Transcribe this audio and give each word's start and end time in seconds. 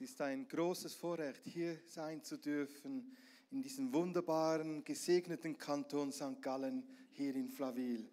Es 0.00 0.10
ist 0.10 0.20
ein 0.20 0.46
großes 0.46 0.94
Vorrecht, 0.94 1.44
hier 1.44 1.76
sein 1.86 2.22
zu 2.22 2.36
dürfen, 2.36 3.16
in 3.50 3.62
diesem 3.62 3.92
wunderbaren, 3.92 4.84
gesegneten 4.84 5.58
Kanton 5.58 6.12
St. 6.12 6.40
Gallen, 6.40 6.84
hier 7.10 7.34
in 7.34 7.48
Flaville. 7.48 8.04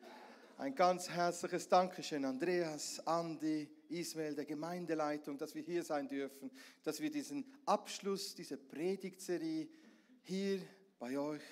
Ein 0.57 0.73
ganz 0.73 1.07
herzliches 1.07 1.67
Dankeschön, 1.67 2.25
Andreas, 2.25 3.05
Andi, 3.05 3.69
Ismail, 3.89 4.33
der 4.33 4.45
Gemeindeleitung, 4.45 5.37
dass 5.37 5.53
wir 5.53 5.61
hier 5.61 5.83
sein 5.83 6.07
dürfen, 6.07 6.49
dass 6.81 6.99
wir 7.01 7.11
diesen 7.11 7.45
Abschluss 7.67 8.33
dieser 8.33 8.57
Predigtserie 8.57 9.69
hier 10.23 10.61
bei 10.97 11.19
euch 11.19 11.43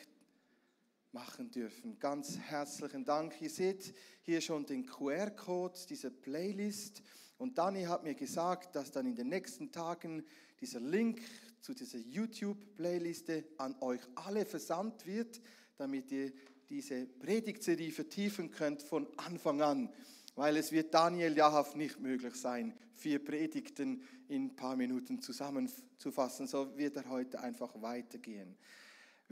machen 1.11 1.51
dürfen. 1.51 1.99
Ganz 1.99 2.39
herzlichen 2.39 3.05
Dank. 3.05 3.39
Ihr 3.39 3.51
seht 3.51 3.93
hier 4.23 4.41
schon 4.41 4.65
den 4.65 4.87
QR-Code 4.87 5.77
dieser 5.87 6.09
Playlist. 6.09 7.03
Und 7.37 7.57
Dani 7.57 7.83
hat 7.83 8.03
mir 8.03 8.15
gesagt, 8.15 8.75
dass 8.75 8.91
dann 8.91 9.05
in 9.05 9.15
den 9.15 9.29
nächsten 9.29 9.71
Tagen 9.71 10.23
dieser 10.59 10.79
Link 10.79 11.21
zu 11.61 11.73
dieser 11.73 11.97
YouTube-Playliste 11.97 13.45
an 13.57 13.75
euch 13.81 14.01
alle 14.15 14.45
versandt 14.45 15.05
wird, 15.05 15.41
damit 15.77 16.11
ihr 16.11 16.31
diese 16.69 17.05
Predigtserie 17.05 17.91
vertiefen 17.91 18.51
könnt 18.51 18.83
von 18.83 19.07
Anfang 19.17 19.61
an. 19.61 19.89
Weil 20.35 20.57
es 20.57 20.71
wird 20.71 20.93
Daniel 20.93 21.37
Jahav 21.37 21.75
nicht 21.75 21.99
möglich 21.99 22.35
sein, 22.35 22.73
vier 22.95 23.23
Predigten 23.23 24.03
in 24.27 24.45
ein 24.45 24.55
paar 24.55 24.75
Minuten 24.75 25.21
zusammenzufassen. 25.21 26.47
So 26.47 26.75
wird 26.77 26.95
er 26.97 27.09
heute 27.09 27.39
einfach 27.39 27.81
weitergehen. 27.81 28.57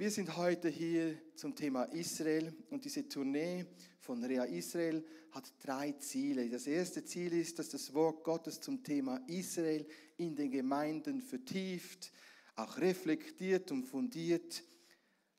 Wir 0.02 0.10
sind 0.10 0.36
heute 0.36 0.68
hier 0.68 1.16
zum 1.36 1.56
Thema 1.56 1.84
Israel 1.84 2.52
und 2.72 2.84
diese 2.84 3.08
Tournee 3.08 3.68
von 4.00 4.24
Rea 4.24 4.46
Israel 4.46 5.06
hat 5.30 5.54
drei 5.64 5.92
Ziele. 5.92 6.50
Das 6.50 6.66
erste 6.66 7.06
Ziel 7.06 7.34
ist, 7.34 7.60
dass 7.60 7.70
das 7.70 7.94
Wort 7.94 8.24
Gottes 8.24 8.60
zum 8.60 8.82
Thema 8.82 9.22
Israel 9.28 9.86
in 10.18 10.36
den 10.36 10.50
Gemeinden 10.50 11.22
vertieft, 11.22 12.12
auch 12.56 12.80
reflektiert 12.80 13.72
und 13.72 13.84
fundiert, 13.84 14.64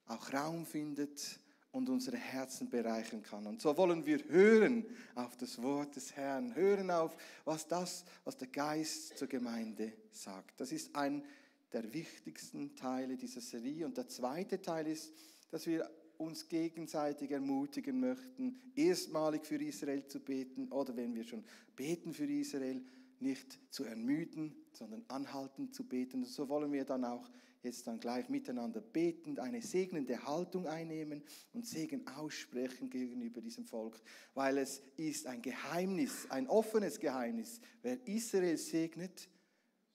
auch 0.07 0.33
Raum 0.33 0.65
findet 0.65 1.41
und 1.73 1.89
unsere 1.89 2.17
Herzen 2.17 2.71
bereichern 2.71 3.25
kann. 3.25 3.49
Und 3.49 3.61
so 3.61 3.77
wollen 3.77 4.07
wir 4.07 4.23
hören 4.29 4.87
auf 5.17 5.37
das 5.37 5.61
Wort 5.61 5.97
des 5.97 6.15
Herrn, 6.15 6.55
hören 6.55 6.89
auf, 6.93 7.17
was 7.45 7.67
das, 7.67 8.05
was 8.23 8.37
der 8.37 8.47
Geist 8.47 9.19
zur 9.19 9.27
Gemeinde 9.27 9.93
sagt. 10.13 10.61
Das 10.61 10.71
ist 10.71 10.95
ein 10.95 11.25
der 11.73 11.93
wichtigsten 11.93 12.75
Teile 12.75 13.17
dieser 13.17 13.41
Serie. 13.41 13.87
Und 13.87 13.97
der 13.97 14.09
zweite 14.09 14.61
Teil 14.61 14.87
ist, 14.87 15.13
dass 15.51 15.67
wir 15.67 15.91
uns 16.19 16.49
gegenseitig 16.49 17.31
ermutigen 17.31 17.99
möchten, 17.99 18.61
erstmalig 18.75 19.45
für 19.45 19.57
Israel 19.57 20.07
zu 20.07 20.21
beten 20.21 20.71
oder 20.71 20.97
wenn 20.97 21.15
wir 21.15 21.25
schon 21.25 21.45
beten 21.77 22.13
für 22.13 22.27
Israel, 22.27 22.83
nicht 23.19 23.59
zu 23.71 23.85
ermüden, 23.85 24.55
sondern 24.73 25.05
anhaltend 25.09 25.75
zu 25.75 25.85
beten. 25.85 26.25
Und 26.25 26.29
so 26.29 26.49
wollen 26.49 26.73
wir 26.73 26.85
dann 26.85 27.05
auch 27.05 27.31
jetzt 27.63 27.87
dann 27.87 28.01
gleich 28.01 28.29
miteinander 28.29 28.81
betend 28.81 29.39
eine 29.39 29.63
segnende 29.63 30.25
Haltung 30.27 30.67
einnehmen 30.67 31.23
und 31.53 31.67
Segen 31.67 32.07
aussprechen 32.09 32.91
gegenüber 32.91 33.41
diesem 33.41 33.65
Volk, 33.65 34.01
weil 34.35 34.59
es 34.59 34.83
ist 34.97 35.27
ein 35.27 35.41
Geheimnis, 35.41 36.27
ein 36.31 36.49
offenes 36.49 36.99
Geheimnis. 36.99 37.61
Wer 37.83 38.05
Israel 38.09 38.57
segnet, 38.57 39.29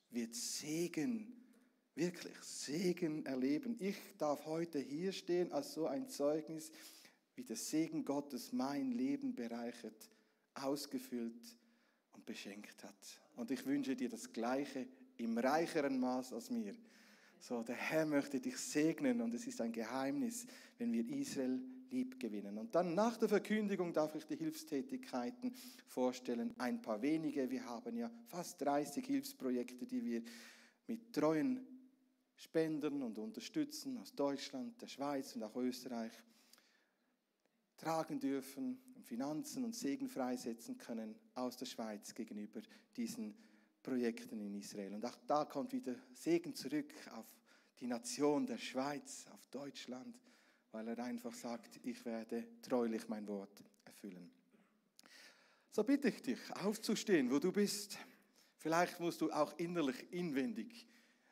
wird 0.10 0.34
Segen 0.34 1.37
wirklich 1.98 2.38
Segen 2.42 3.26
erleben. 3.26 3.76
Ich 3.80 3.98
darf 4.18 4.46
heute 4.46 4.80
hier 4.80 5.12
stehen 5.12 5.52
als 5.52 5.74
so 5.74 5.88
ein 5.88 6.08
Zeugnis, 6.08 6.72
wie 7.36 7.44
der 7.44 7.56
Segen 7.56 8.06
Gottes 8.06 8.54
mein 8.54 8.92
Leben 8.92 9.36
bereichert, 9.36 10.10
ausgefüllt 10.54 11.56
und 12.14 12.26
beschenkt 12.26 12.84
hat. 12.84 13.22
Und 13.36 13.52
ich 13.52 13.66
wünsche 13.66 13.96
dir 13.96 14.10
das 14.10 14.32
Gleiche 14.32 14.88
im 15.18 15.38
reicheren 15.38 16.00
Maß 16.00 16.34
als 16.34 16.50
mir. 16.50 16.76
So, 17.40 17.62
der 17.64 17.76
Herr 17.76 18.06
möchte 18.06 18.40
dich 18.40 18.58
segnen 18.58 19.22
und 19.22 19.34
es 19.34 19.46
ist 19.46 19.62
ein 19.62 19.72
Geheimnis, 19.72 20.48
wenn 20.78 20.92
wir 20.92 21.08
Israel 21.10 21.60
lieb 21.92 22.20
gewinnen. 22.20 22.58
Und 22.58 22.74
dann 22.76 22.96
nach 22.96 23.18
der 23.18 23.30
Verkündigung 23.30 23.94
darf 23.94 24.16
ich 24.16 24.26
die 24.26 24.36
Hilfstätigkeiten 24.36 25.54
vorstellen. 25.88 26.54
Ein 26.58 26.82
paar 26.82 27.02
wenige. 27.02 27.50
Wir 27.50 27.66
haben 27.66 27.96
ja 27.96 28.12
fast 28.26 28.62
30 28.62 29.06
Hilfsprojekte, 29.06 29.86
die 29.86 30.04
wir 30.04 30.22
mit 30.88 31.14
treuen 31.14 31.77
Spenden 32.38 33.02
und 33.02 33.18
Unterstützen 33.18 33.98
aus 33.98 34.14
Deutschland, 34.14 34.80
der 34.82 34.88
Schweiz 34.88 35.36
und 35.36 35.44
auch 35.44 35.56
Österreich 35.56 36.12
tragen 37.78 38.20
dürfen, 38.20 38.80
Finanzen 39.02 39.64
und 39.64 39.76
Segen 39.76 40.08
freisetzen 40.08 40.78
können 40.78 41.16
aus 41.34 41.58
der 41.58 41.66
Schweiz 41.66 42.14
gegenüber 42.14 42.62
diesen 42.96 43.36
Projekten 43.82 44.40
in 44.40 44.54
Israel. 44.56 44.94
Und 44.94 45.06
auch 45.06 45.18
da 45.26 45.46
kommt 45.46 45.74
wieder 45.74 45.96
Segen 46.14 46.54
zurück 46.54 46.94
auf 47.16 47.26
die 47.80 47.88
Nation 47.88 48.46
der 48.46 48.58
Schweiz, 48.58 49.26
auf 49.32 49.46
Deutschland, 49.48 50.20
weil 50.72 50.88
er 50.90 51.00
einfach 51.00 51.34
sagt, 51.34 51.80
ich 51.84 52.04
werde 52.06 52.48
treulich 52.62 53.08
mein 53.08 53.28
Wort 53.28 53.64
erfüllen. 53.86 54.30
So 55.72 55.84
bitte 55.84 56.10
ich 56.10 56.22
dich, 56.22 56.40
aufzustehen, 56.56 57.32
wo 57.32 57.40
du 57.40 57.52
bist. 57.52 57.98
Vielleicht 58.58 59.00
musst 59.00 59.22
du 59.22 59.32
auch 59.32 59.58
innerlich, 59.58 60.12
inwendig 60.12 60.88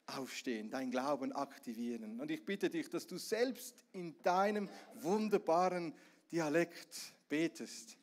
aufstehen, 0.07 0.69
dein 0.69 0.91
Glauben 0.91 1.31
aktivieren. 1.31 2.19
Und 2.19 2.29
ich 2.31 2.45
bitte 2.45 2.69
dich, 2.69 2.89
dass 2.89 3.07
du 3.07 3.17
selbst 3.17 3.83
in 3.93 4.15
deinem 4.21 4.69
wunderbaren 4.95 5.93
Dialekt 6.31 7.13
betest. 7.29 7.97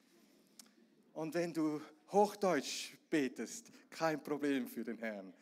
Und 1.15 1.35
wenn 1.35 1.53
du 1.53 1.81
Hochdeutsch 2.11 2.93
betest, 3.11 3.71
kein 3.91 4.23
Problem 4.23 4.67
für 4.67 4.85
den 4.85 4.99
Herrn. 4.99 5.33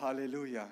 Halleluja. 0.00 0.70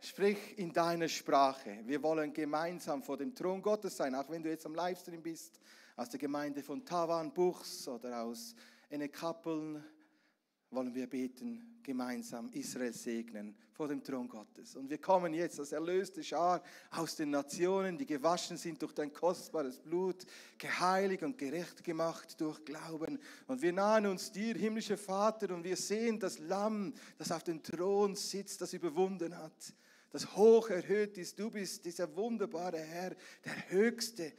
Sprich 0.00 0.58
in 0.58 0.72
deiner 0.72 1.08
Sprache. 1.08 1.80
Wir 1.84 2.02
wollen 2.02 2.32
gemeinsam 2.32 3.02
vor 3.02 3.16
dem 3.16 3.34
Thron 3.34 3.62
Gottes 3.62 3.96
sein, 3.96 4.14
auch 4.14 4.28
wenn 4.30 4.42
du 4.42 4.48
jetzt 4.48 4.66
am 4.66 4.74
Livestream 4.74 5.22
bist, 5.22 5.60
aus 5.96 6.10
der 6.10 6.20
Gemeinde 6.20 6.62
von 6.62 6.84
Tavan 6.84 7.32
Buchs 7.32 7.88
oder 7.88 8.22
aus 8.22 8.54
Ennekappeln, 8.90 9.82
wollen 10.76 10.94
wir 10.94 11.06
beten, 11.06 11.80
gemeinsam 11.82 12.50
Israel 12.52 12.92
segnen 12.92 13.56
vor 13.72 13.88
dem 13.88 14.04
Thron 14.04 14.28
Gottes. 14.28 14.76
Und 14.76 14.90
wir 14.90 14.98
kommen 14.98 15.32
jetzt 15.32 15.58
als 15.58 15.72
erlöste 15.72 16.22
Schar 16.22 16.62
aus 16.90 17.16
den 17.16 17.30
Nationen, 17.30 17.96
die 17.96 18.04
gewaschen 18.04 18.58
sind 18.58 18.82
durch 18.82 18.92
dein 18.92 19.10
kostbares 19.10 19.78
Blut, 19.78 20.26
geheiligt 20.58 21.22
und 21.22 21.38
gerecht 21.38 21.82
gemacht 21.82 22.38
durch 22.42 22.62
Glauben. 22.66 23.18
Und 23.46 23.62
wir 23.62 23.72
nahen 23.72 24.04
uns 24.04 24.30
dir, 24.30 24.54
himmlischer 24.54 24.98
Vater, 24.98 25.54
und 25.54 25.64
wir 25.64 25.76
sehen 25.76 26.20
das 26.20 26.38
Lamm, 26.40 26.92
das 27.16 27.32
auf 27.32 27.42
dem 27.42 27.62
Thron 27.62 28.14
sitzt, 28.14 28.60
das 28.60 28.74
überwunden 28.74 29.34
hat, 29.34 29.72
das 30.10 30.36
hoch 30.36 30.68
erhöht 30.68 31.16
ist. 31.16 31.38
Du 31.38 31.50
bist 31.50 31.86
dieser 31.86 32.14
wunderbare 32.14 32.80
Herr, 32.80 33.16
der 33.46 33.70
Höchste 33.70 34.30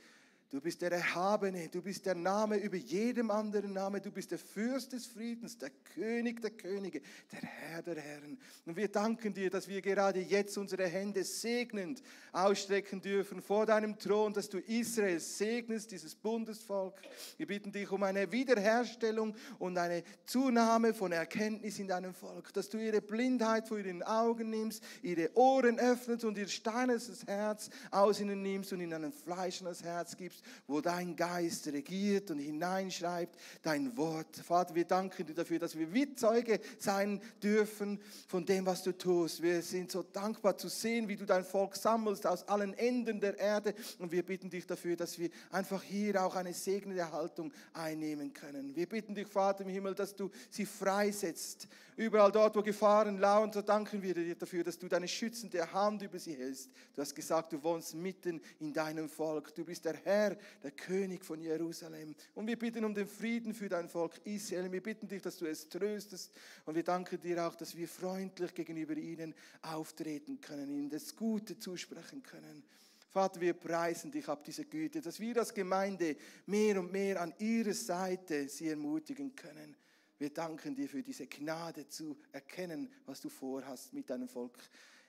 Du 0.49 0.61
bist 0.61 0.81
der 0.81 0.93
Erhabene, 0.93 1.67
du 1.67 1.81
bist 1.81 2.05
der 2.05 2.15
Name 2.15 2.55
über 2.55 2.77
jedem 2.77 3.31
anderen 3.31 3.73
Name, 3.73 3.99
du 3.99 4.11
bist 4.11 4.31
der 4.31 4.39
Fürst 4.39 4.93
des 4.93 5.05
Friedens, 5.05 5.57
der 5.57 5.71
König 5.93 6.41
der 6.41 6.51
Könige, 6.51 7.01
der 7.33 7.41
Herr 7.41 7.81
der 7.81 7.99
Herren. 7.99 8.39
Und 8.65 8.77
wir 8.77 8.87
danken 8.87 9.33
dir, 9.33 9.49
dass 9.49 9.67
wir 9.67 9.81
gerade 9.81 10.21
jetzt 10.21 10.57
unsere 10.57 10.87
Hände 10.87 11.25
segnend 11.25 12.01
ausstrecken 12.31 13.01
dürfen 13.01 13.41
vor 13.41 13.65
deinem 13.65 13.99
Thron, 13.99 14.31
dass 14.31 14.47
du 14.47 14.59
Israel 14.59 15.19
segnest, 15.19 15.91
dieses 15.91 16.15
Bundesvolk. 16.15 17.01
Wir 17.35 17.47
bitten 17.47 17.73
dich 17.73 17.91
um 17.91 18.03
eine 18.03 18.31
Wiederherstellung 18.31 19.35
und 19.59 19.77
eine 19.77 20.01
Zunahme 20.25 20.93
von 20.93 21.11
Erkenntnis 21.11 21.77
in 21.77 21.89
deinem 21.89 22.13
Volk, 22.13 22.53
dass 22.53 22.69
du 22.69 22.77
ihre 22.77 23.01
Blindheit 23.01 23.67
vor 23.67 23.79
ihren 23.79 24.01
Augen 24.01 24.49
nimmst, 24.49 24.81
ihre 25.01 25.29
Ohren 25.35 25.77
öffnest 25.77 26.23
und 26.23 26.37
ihr 26.37 26.47
steinernes 26.47 27.27
Herz 27.27 27.69
aus 27.91 28.21
ihnen 28.21 28.41
nimmst 28.43 28.71
und 28.71 28.79
in 28.79 28.93
ein 28.93 29.11
fleischendes 29.11 29.83
Herz 29.83 30.15
gibst 30.15 30.36
gibst, 30.37 30.43
wo 30.67 30.81
dein 30.81 31.15
Geist 31.15 31.67
regiert 31.67 32.31
und 32.31 32.39
hineinschreibt 32.39 33.35
dein 33.61 33.95
Wort. 33.97 34.35
Vater, 34.37 34.75
wir 34.75 34.85
danken 34.85 35.25
dir 35.25 35.33
dafür, 35.33 35.59
dass 35.59 35.77
wir 35.77 35.93
wie 35.93 36.13
Zeuge 36.15 36.59
sein 36.77 37.21
dürfen 37.41 37.99
von 38.27 38.45
dem, 38.45 38.65
was 38.65 38.83
du 38.83 38.91
tust. 38.91 39.41
Wir 39.41 39.61
sind 39.61 39.91
so 39.91 40.03
dankbar 40.03 40.57
zu 40.57 40.67
sehen, 40.67 41.07
wie 41.07 41.15
du 41.15 41.25
dein 41.25 41.43
Volk 41.43 41.75
sammelst 41.75 42.25
aus 42.25 42.47
allen 42.47 42.73
Enden 42.73 43.19
der 43.19 43.37
Erde 43.37 43.73
und 43.99 44.11
wir 44.11 44.23
bitten 44.23 44.49
dich 44.49 44.65
dafür, 44.65 44.95
dass 44.95 45.17
wir 45.19 45.29
einfach 45.51 45.83
hier 45.83 46.23
auch 46.23 46.35
eine 46.35 46.53
segnende 46.53 47.11
Haltung 47.11 47.51
einnehmen 47.73 48.33
können. 48.33 48.75
Wir 48.75 48.87
bitten 48.87 49.15
dich, 49.15 49.27
Vater 49.27 49.63
im 49.63 49.69
Himmel, 49.69 49.95
dass 49.95 50.15
du 50.15 50.29
sie 50.49 50.65
freisetzt. 50.65 51.67
Überall 51.95 52.31
dort, 52.31 52.55
wo 52.55 52.61
Gefahren 52.61 53.17
lauern, 53.17 53.51
so 53.51 53.63
danken 53.63 54.03
wir 54.03 54.13
dir 54.13 54.35
dafür, 54.35 54.63
dass 54.63 54.77
du 54.77 54.87
deine 54.87 55.07
schützende 55.07 55.73
Hand 55.73 56.03
über 56.03 56.19
sie 56.19 56.35
hältst. 56.35 56.69
Du 56.93 57.01
hast 57.01 57.15
gesagt, 57.15 57.53
du 57.53 57.63
wohnst 57.63 57.95
mitten 57.95 58.39
in 58.59 58.71
deinem 58.71 59.09
Volk. 59.09 59.55
Du 59.55 59.65
bist 59.65 59.83
der 59.83 59.95
Herr 60.03 60.26
Herr, 60.27 60.37
der 60.63 60.71
König 60.71 61.23
von 61.23 61.41
Jerusalem. 61.41 62.15
Und 62.35 62.47
wir 62.47 62.57
bitten 62.57 62.83
um 62.83 62.93
den 62.93 63.07
Frieden 63.07 63.53
für 63.53 63.69
dein 63.69 63.87
Volk 63.87 64.19
Israel. 64.25 64.71
Wir 64.71 64.83
bitten 64.83 65.07
dich, 65.07 65.21
dass 65.21 65.37
du 65.37 65.45
es 65.45 65.69
tröstest. 65.69 66.33
Und 66.65 66.75
wir 66.75 66.83
danken 66.83 67.19
dir 67.19 67.47
auch, 67.47 67.55
dass 67.55 67.75
wir 67.75 67.87
freundlich 67.87 68.53
gegenüber 68.53 68.95
ihnen 68.95 69.33
auftreten 69.61 70.41
können, 70.41 70.69
ihnen 70.69 70.89
das 70.89 71.15
Gute 71.15 71.57
zusprechen 71.57 72.23
können. 72.23 72.63
Vater, 73.09 73.39
wir 73.39 73.53
preisen 73.53 74.11
dich 74.11 74.27
ab 74.27 74.43
dieser 74.43 74.65
Güte, 74.65 75.01
dass 75.01 75.19
wir 75.19 75.37
als 75.37 75.53
Gemeinde 75.53 76.17
mehr 76.45 76.79
und 76.79 76.91
mehr 76.91 77.21
an 77.21 77.33
ihrer 77.39 77.73
Seite 77.73 78.49
sie 78.49 78.67
ermutigen 78.67 79.35
können. 79.35 79.75
Wir 80.19 80.31
danken 80.31 80.75
dir 80.75 80.89
für 80.89 81.01
diese 81.01 81.27
Gnade 81.27 81.87
zu 81.87 82.17
erkennen, 82.31 82.91
was 83.05 83.21
du 83.21 83.29
vorhast 83.29 83.93
mit 83.93 84.09
deinem 84.09 84.27
Volk 84.27 84.57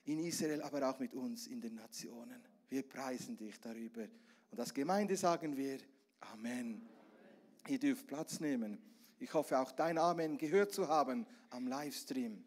in 0.04 0.20
Israel, 0.20 0.62
aber 0.62 0.88
auch 0.88 0.98
mit 1.00 1.14
uns 1.14 1.48
in 1.48 1.60
den 1.60 1.74
Nationen. 1.74 2.40
Wir 2.68 2.82
preisen 2.82 3.36
dich 3.36 3.58
darüber. 3.60 4.06
Und 4.50 4.60
als 4.60 4.72
Gemeinde 4.72 5.16
sagen 5.16 5.56
wir 5.56 5.78
Amen. 6.20 6.88
Ihr 7.68 7.78
dürft 7.78 8.06
Platz 8.06 8.40
nehmen. 8.40 8.78
Ich 9.18 9.32
hoffe, 9.34 9.58
auch 9.58 9.72
dein 9.72 9.98
Amen 9.98 10.38
gehört 10.38 10.72
zu 10.72 10.88
haben 10.88 11.26
am 11.50 11.66
Livestream. 11.66 12.44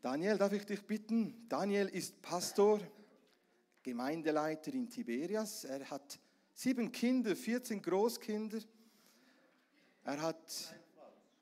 Daniel, 0.00 0.38
darf 0.38 0.52
ich 0.52 0.66
dich 0.66 0.82
bitten? 0.82 1.46
Daniel 1.48 1.88
ist 1.88 2.20
Pastor, 2.22 2.80
Gemeindeleiter 3.82 4.72
in 4.72 4.88
Tiberias. 4.88 5.64
Er 5.64 5.88
hat 5.90 6.18
sieben 6.54 6.90
Kinder, 6.90 7.36
14 7.36 7.80
Großkinder. 7.80 8.58
Er 10.04 10.20
hat 10.20 10.74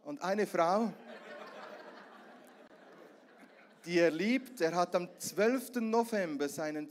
und 0.02 0.20
eine 0.22 0.46
Frau, 0.46 0.92
die 3.84 3.98
er 3.98 4.10
liebt. 4.10 4.60
Er 4.60 4.74
hat 4.74 4.94
am 4.94 5.08
12. 5.18 5.76
November 5.76 6.48
seinen 6.48 6.90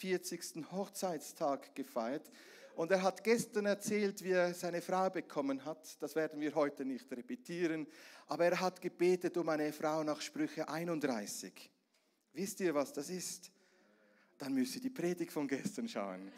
42. 0.00 0.64
Hochzeitstag 0.72 1.74
gefeiert. 1.74 2.30
Und 2.74 2.90
er 2.90 3.02
hat 3.02 3.22
gestern 3.22 3.66
erzählt, 3.66 4.24
wie 4.24 4.30
er 4.30 4.54
seine 4.54 4.80
Frau 4.80 5.10
bekommen 5.10 5.64
hat. 5.64 6.00
Das 6.00 6.14
werden 6.14 6.40
wir 6.40 6.54
heute 6.54 6.84
nicht 6.84 7.10
repetieren. 7.12 7.86
Aber 8.26 8.46
er 8.46 8.60
hat 8.60 8.80
gebetet 8.80 9.36
um 9.36 9.48
eine 9.50 9.72
Frau 9.72 10.02
nach 10.02 10.20
Sprüche 10.20 10.66
31. 10.68 11.70
Wisst 12.32 12.60
ihr, 12.60 12.74
was 12.74 12.92
das 12.92 13.10
ist? 13.10 13.50
Dann 14.38 14.54
müsst 14.54 14.76
ihr 14.76 14.80
die 14.80 14.90
Predigt 14.90 15.32
von 15.32 15.46
gestern 15.46 15.88
schauen. 15.88 16.32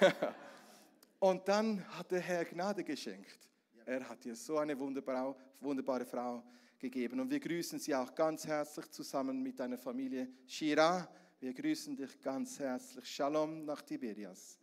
Und 1.18 1.48
dann 1.48 1.82
hat 1.96 2.10
der 2.10 2.20
Herr 2.20 2.44
Gnade 2.44 2.84
geschenkt. 2.84 3.48
Er 3.86 4.06
hat 4.06 4.26
ihr 4.26 4.36
so 4.36 4.58
eine 4.58 4.78
wunderbare, 4.78 6.04
Frau 6.04 6.44
gegeben. 6.78 7.20
Und 7.20 7.30
wir 7.30 7.40
grüßen 7.40 7.78
sie 7.78 7.94
auch 7.94 8.14
ganz 8.14 8.46
herzlich 8.46 8.90
zusammen 8.90 9.42
mit 9.42 9.58
deiner 9.58 9.78
Familie 9.78 10.28
Shira. 10.46 11.08
Wir 11.38 11.52
grüßen 11.52 11.94
dich 11.94 12.18
ganz 12.22 12.58
herzlich. 12.58 13.04
Shalom 13.04 13.66
nach 13.66 13.82
Tiberias. 13.82 14.58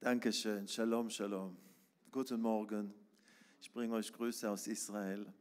Dankeschön. 0.00 0.66
Shalom, 0.66 1.08
Shalom. 1.08 1.56
Guten 2.10 2.40
Morgen. 2.40 2.92
Ich 3.60 3.70
bringe 3.70 3.94
euch 3.94 4.12
Grüße 4.12 4.50
aus 4.50 4.66
Israel. 4.66 5.32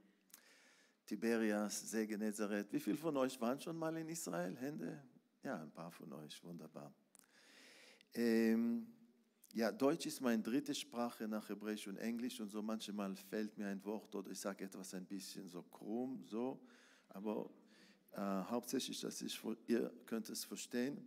Tiberias, 1.08 1.90
See 1.90 2.06
Genezareth. 2.06 2.72
Wie 2.72 2.80
viele 2.80 2.98
von 2.98 3.18
euch 3.18 3.42
waren 3.42 3.60
schon 3.60 3.78
mal 3.78 3.98
in 3.98 4.08
Israel? 4.08 4.56
Hände? 4.58 5.02
Ja, 5.42 5.60
ein 5.64 5.72
paar 5.72 5.90
von 5.90 6.14
euch. 6.14 6.44
Wunderbar. 6.44 6.94
Ähm, 8.14 8.86
ja, 9.54 9.72
Deutsch 9.72 10.06
ist 10.06 10.22
meine 10.22 10.44
dritte 10.44 10.76
Sprache 10.76 11.28
nach 11.28 11.50
Hebräisch 11.50 11.88
und 11.88 11.98
Englisch 11.98 12.40
und 12.40 12.50
so 12.50 12.62
manchmal 12.62 13.16
fällt 13.16 13.58
mir 13.58 13.70
ein 13.70 13.84
Wort 13.84 14.14
oder 14.14 14.30
ich 14.30 14.40
sage 14.40 14.66
etwas 14.66 14.94
ein 14.94 15.08
bisschen 15.08 15.50
so 15.50 15.64
krumm, 15.64 16.24
so. 16.28 16.62
Aber 17.10 17.50
äh, 18.16 18.44
hauptsächlich, 18.50 19.02
dass 19.02 19.22
ich, 19.22 19.40
ihr 19.68 19.92
könnt 20.06 20.30
es 20.30 20.46
verstehen. 20.46 21.06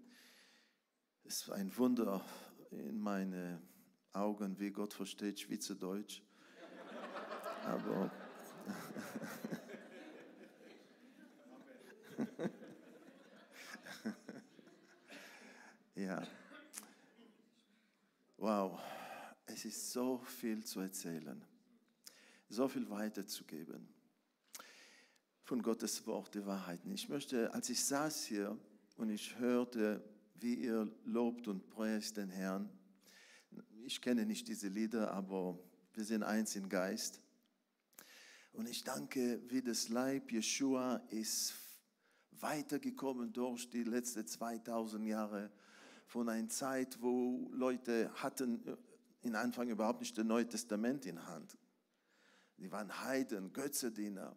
Es 1.24 1.42
ist 1.42 1.50
ein 1.50 1.74
Wunder, 1.76 2.22
in 2.70 3.00
meine 3.00 3.62
Augen, 4.12 4.58
wie 4.58 4.70
Gott 4.70 4.92
versteht 4.92 5.40
Schweizerdeutsch. 5.40 6.20
Aber 7.64 8.10
ja. 15.94 16.26
Wow, 18.36 18.78
es 19.46 19.64
ist 19.64 19.92
so 19.92 20.18
viel 20.18 20.62
zu 20.62 20.80
erzählen, 20.80 21.42
so 22.48 22.68
viel 22.68 22.90
weiterzugeben 22.90 23.97
von 25.48 25.62
Gottes 25.62 26.06
Wort, 26.06 26.34
die 26.34 26.44
Wahrheiten. 26.44 26.92
Ich 26.92 27.08
möchte, 27.08 27.54
als 27.54 27.70
ich 27.70 27.82
saß 27.82 28.26
hier 28.26 28.54
und 28.98 29.08
ich 29.08 29.38
hörte 29.38 30.04
wie 30.34 30.56
ihr 30.56 30.92
lobt 31.06 31.48
und 31.48 31.70
preist 31.70 32.18
den 32.18 32.28
Herrn. 32.28 32.68
Ich 33.86 34.02
kenne 34.02 34.26
nicht 34.26 34.46
diese 34.46 34.68
Lieder, 34.68 35.10
aber 35.10 35.58
wir 35.94 36.04
sind 36.04 36.22
eins 36.22 36.54
im 36.54 36.68
Geist. 36.68 37.22
Und 38.52 38.68
ich 38.68 38.84
danke, 38.84 39.40
wie 39.48 39.62
das 39.62 39.88
Leib 39.88 40.30
Jeshua 40.30 40.96
ist 41.08 41.54
weitergekommen 42.32 43.32
durch 43.32 43.70
die 43.70 43.84
letzten 43.84 44.26
2000 44.26 45.06
Jahre 45.06 45.50
von 46.08 46.28
einer 46.28 46.50
Zeit, 46.50 47.00
wo 47.00 47.48
Leute 47.54 48.12
hatten 48.16 48.76
in 49.22 49.34
Anfang 49.34 49.70
überhaupt 49.70 50.00
nicht 50.00 50.18
das 50.18 50.26
Neue 50.26 50.46
Testament 50.46 51.06
in 51.06 51.26
Hand. 51.26 51.56
Die 52.58 52.70
waren 52.70 53.02
Heiden, 53.02 53.50
Götzediener. 53.54 54.36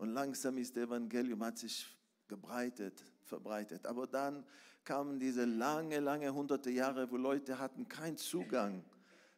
Und 0.00 0.14
langsam 0.14 0.56
ist 0.56 0.74
das 0.74 0.84
Evangelium 0.84 1.44
hat 1.44 1.58
sich 1.58 1.86
gebreitet, 2.26 3.04
verbreitet. 3.22 3.84
Aber 3.84 4.06
dann 4.06 4.46
kamen 4.82 5.20
diese 5.20 5.44
lange, 5.44 6.00
lange 6.00 6.32
hunderte 6.32 6.70
Jahre, 6.70 7.10
wo 7.10 7.18
Leute 7.18 7.58
hatten 7.58 7.86
keinen 7.86 8.16
Zugang. 8.16 8.82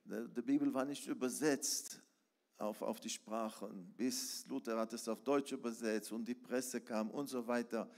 Die 0.05 0.41
Bibel 0.41 0.73
war 0.73 0.85
nicht 0.85 1.09
übersetzt 1.09 2.01
auf, 2.59 2.81
auf 2.81 3.01
die 3.01 3.11
Sprachen, 3.11 3.93
bis 3.97 4.47
Luther 4.47 4.79
hat 4.79 4.93
es 4.93 5.09
auf 5.09 5.25
Deutsch 5.25 5.51
übersetzt 5.51 6.13
und 6.13 6.29
die 6.29 6.37
Presse 6.37 6.81
kam 6.81 7.11
und 7.11 7.27
so 7.27 7.45
weiter. 7.45 7.91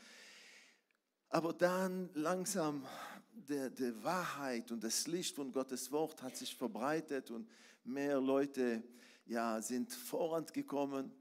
Aber 1.28 1.52
dann 1.52 2.08
langsam 2.14 2.82
die, 3.30 3.68
die 3.74 4.02
Wahrheit 4.02 4.72
und 4.72 4.82
das 4.82 5.06
Licht 5.06 5.36
von 5.36 5.52
Gottes 5.52 5.92
Wort 5.92 6.22
hat 6.22 6.34
sich 6.34 6.56
verbreitet 6.56 7.30
und 7.30 7.46
mehr 7.84 8.18
Leute 8.18 8.82
ja, 9.26 9.60
sind 9.60 9.92
vorangekommen. 9.92 11.12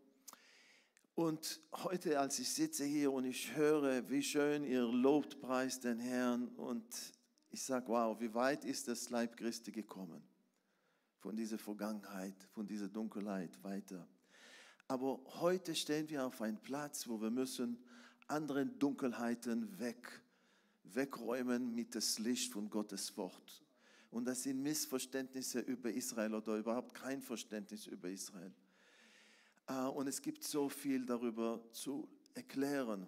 Und 1.15 1.61
heute, 1.71 2.19
als 2.19 2.39
ich 2.39 2.51
sitze 2.51 2.85
hier 2.85 3.11
und 3.11 3.25
ich 3.25 3.55
höre, 3.55 4.09
wie 4.09 4.23
schön 4.23 4.63
ihr 4.63 4.81
lobt, 4.81 5.39
preist 5.41 5.83
den 5.83 5.99
Herrn 5.99 6.47
und 6.55 6.83
ich 7.51 7.61
sage, 7.61 7.87
wow, 7.87 8.19
wie 8.19 8.33
weit 8.33 8.65
ist 8.65 8.87
das 8.87 9.11
Leib 9.11 9.37
Christi 9.37 9.71
gekommen? 9.71 10.23
Von 11.19 11.35
dieser 11.35 11.59
Vergangenheit, 11.59 12.35
von 12.51 12.65
dieser 12.65 12.89
Dunkelheit 12.89 13.63
weiter. 13.63 14.07
Aber 14.87 15.21
heute 15.39 15.75
stehen 15.75 16.09
wir 16.09 16.25
auf 16.25 16.41
einem 16.41 16.57
Platz, 16.57 17.07
wo 17.07 17.21
wir 17.21 17.29
müssen 17.29 17.77
andere 18.27 18.65
Dunkelheiten 18.65 19.79
weg, 19.79 20.23
wegräumen 20.83 21.75
mit 21.75 21.93
das 21.93 22.17
Licht 22.17 22.51
von 22.53 22.71
Gottes 22.71 23.15
Wort. 23.17 23.63
Und 24.09 24.25
das 24.25 24.43
sind 24.43 24.63
Missverständnisse 24.63 25.59
über 25.59 25.91
Israel 25.91 26.33
oder 26.33 26.57
überhaupt 26.57 26.95
kein 26.95 27.21
Verständnis 27.21 27.85
über 27.85 28.09
Israel. 28.09 28.51
Äh, 29.67 29.73
und 29.73 30.07
es 30.07 30.21
gibt 30.21 30.43
so 30.43 30.69
viel 30.69 31.05
darüber 31.05 31.61
zu 31.71 32.07
erklären. 32.33 33.07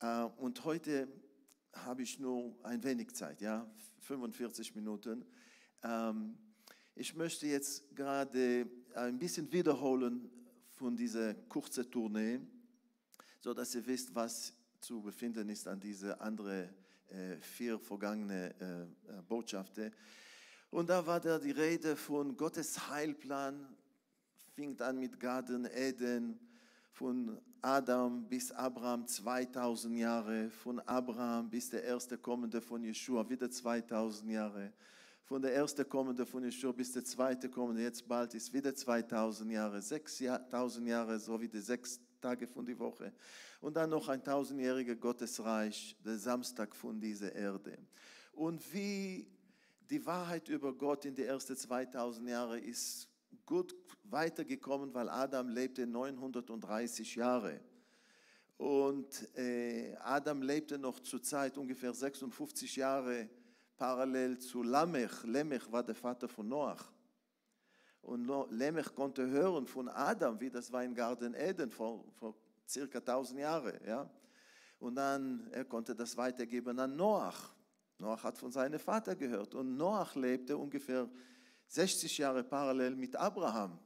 Äh, 0.00 0.24
und 0.36 0.64
heute 0.64 1.08
habe 1.72 2.02
ich 2.02 2.18
nur 2.18 2.54
ein 2.62 2.82
wenig 2.82 3.14
Zeit, 3.14 3.40
ja, 3.40 3.66
45 4.00 4.74
Minuten. 4.74 5.24
Ähm, 5.82 6.36
ich 6.94 7.14
möchte 7.14 7.46
jetzt 7.46 7.96
gerade 7.96 8.68
ein 8.94 9.18
bisschen 9.18 9.50
wiederholen 9.50 10.30
von 10.74 10.94
dieser 10.94 11.32
kurzen 11.34 11.90
Tournee, 11.90 12.40
so 13.40 13.54
dass 13.54 13.74
ihr 13.74 13.86
wisst, 13.86 14.14
was 14.14 14.52
zu 14.80 15.00
befinden 15.00 15.48
ist 15.48 15.66
an 15.66 15.80
diese 15.80 16.20
andere 16.20 16.68
äh, 17.08 17.36
vier 17.40 17.78
vergangene 17.78 18.86
Botschaften. 19.26 19.90
Und 20.70 20.90
da 20.90 21.06
war 21.06 21.20
da 21.20 21.38
die 21.38 21.52
Rede 21.52 21.96
von 21.96 22.36
Gottes 22.36 22.90
Heilplan 22.90 23.74
fing 24.54 24.78
an 24.82 24.98
mit 24.98 25.18
Garten 25.18 25.64
Eden, 25.64 26.38
von 26.90 27.40
Adam 27.62 28.28
bis 28.28 28.52
Abraham 28.52 29.06
2000 29.06 29.96
Jahre, 29.96 30.50
von 30.50 30.78
Abraham 30.80 31.48
bis 31.48 31.70
der 31.70 31.82
erste 31.84 32.18
kommende 32.18 32.60
von 32.60 32.84
Yeshua 32.84 33.26
wieder 33.30 33.50
2000 33.50 34.30
Jahre, 34.30 34.70
von 35.24 35.40
der 35.40 35.54
erste 35.54 35.86
kommende 35.86 36.26
von 36.26 36.44
Yeshua 36.44 36.72
bis 36.72 36.92
der 36.92 37.02
zweite 37.02 37.48
kommende, 37.48 37.82
jetzt 37.82 38.06
bald 38.06 38.34
ist 38.34 38.52
wieder 38.52 38.74
2000 38.74 39.50
Jahre, 39.50 39.80
6000 39.80 40.86
Jahre, 40.86 41.18
so 41.18 41.40
wie 41.40 41.48
die 41.48 41.60
sechs 41.60 41.98
Tage 42.20 42.46
von 42.46 42.66
der 42.66 42.78
Woche. 42.78 43.10
Und 43.62 43.74
dann 43.74 43.88
noch 43.88 44.10
ein 44.10 44.22
tausendjähriger 44.22 44.96
Gottesreich, 44.96 45.96
der 46.04 46.18
Samstag 46.18 46.76
von 46.76 47.00
dieser 47.00 47.34
Erde. 47.34 47.78
Und 48.32 48.62
wie 48.74 49.26
die 49.88 50.04
Wahrheit 50.04 50.48
über 50.50 50.74
Gott 50.74 51.06
in 51.06 51.14
den 51.14 51.26
ersten 51.26 51.56
2000 51.56 52.28
Jahren 52.28 52.62
ist 52.62 53.08
gut 53.46 53.74
weitergekommen, 54.04 54.92
weil 54.94 55.08
Adam 55.08 55.48
lebte 55.48 55.86
930 55.86 57.14
Jahre. 57.14 57.60
Und 58.56 59.36
äh, 59.36 59.96
Adam 59.96 60.42
lebte 60.42 60.78
noch 60.78 61.00
zur 61.00 61.22
Zeit 61.22 61.58
ungefähr 61.58 61.92
56 61.92 62.76
Jahre 62.76 63.28
parallel 63.76 64.38
zu 64.38 64.62
Lamech. 64.62 65.24
Lamech 65.24 65.70
war 65.72 65.82
der 65.82 65.94
Vater 65.94 66.28
von 66.28 66.48
Noach. 66.48 66.92
Und 68.02 68.26
Lamech 68.50 68.94
konnte 68.94 69.26
hören 69.26 69.66
von 69.66 69.88
Adam, 69.88 70.38
wie 70.40 70.50
das 70.50 70.70
war 70.72 70.84
in 70.84 70.94
Garten 70.94 71.34
Eden 71.34 71.70
vor, 71.70 72.04
vor 72.12 72.36
circa 72.68 72.98
1000 72.98 73.40
Jahren. 73.40 73.78
Ja? 73.86 74.10
Und 74.78 74.96
dann, 74.96 75.48
er 75.52 75.64
konnte 75.64 75.94
das 75.94 76.16
weitergeben 76.16 76.78
an 76.78 76.96
Noach. 76.96 77.54
Noach 77.98 78.24
hat 78.24 78.38
von 78.38 78.50
seinem 78.50 78.80
Vater 78.80 79.14
gehört. 79.14 79.54
Und 79.54 79.76
Noach 79.76 80.16
lebte 80.16 80.56
ungefähr 80.56 81.08
60 81.72 82.18
Jahre 82.18 82.44
parallel 82.44 82.94
mit 82.96 83.16
Abraham. 83.16 83.78